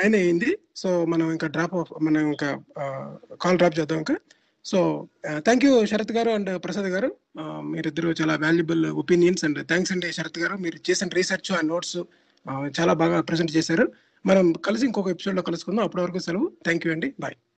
నైన్ 0.00 0.14
అయ్యింది. 0.20 0.50
సో 0.76 0.88
మనం 1.12 1.26
ఇంకా 1.34 1.48
డ్రాప్ 1.56 1.74
ఆఫ్ 1.74 1.92
మనం 2.02 2.22
ఇంకా 2.32 2.48
కాల్ 3.44 3.58
డ్రాప్ 3.58 3.78
చేద్దాం 3.78 3.98
ఇంకా. 3.98 4.16
సో 4.64 4.78
థ్యాంక్ 5.46 5.64
యూ 5.64 5.72
శరత్ 5.86 6.12
గారు 6.12 6.30
అండ్ 6.30 6.50
ప్రసాద్ 6.64 6.90
గారు. 6.94 7.10
మీరిద్దరు 7.72 8.10
చాలా 8.20 8.36
వాల్యుబుల్ 8.44 8.84
ఒపీనియన్స్ 9.02 9.44
అండ్ 9.44 9.60
థ్యాంక్స్ 9.70 9.92
అండి 9.92 10.10
శరత్ 10.18 10.38
గారు. 10.38 10.56
మీరు 10.66 10.78
చేసిన 10.90 11.08
రీసెర్చ్ 11.18 11.52
అండ్ 11.58 11.70
నోట్స్ 11.74 11.96
చాలా 12.80 12.92
బాగా 13.02 13.18
ప్రజెంట్ 13.20 13.52
చేశారు. 13.56 13.86
మనం 14.26 14.46
కలిసి 14.66 14.84
ఇంకొక 14.86 15.08
ఎపిసోడ్లో 15.08 15.42
కలుసుకుందాం. 15.42 15.84
అప్పటి 15.84 16.02
వరకు 16.04 16.18
సెలవు. 16.18 16.46
థ్యాంక్ 16.66 16.86
యూ 16.86 16.92
అండి. 16.92 17.08
బాయ్ 17.20 17.36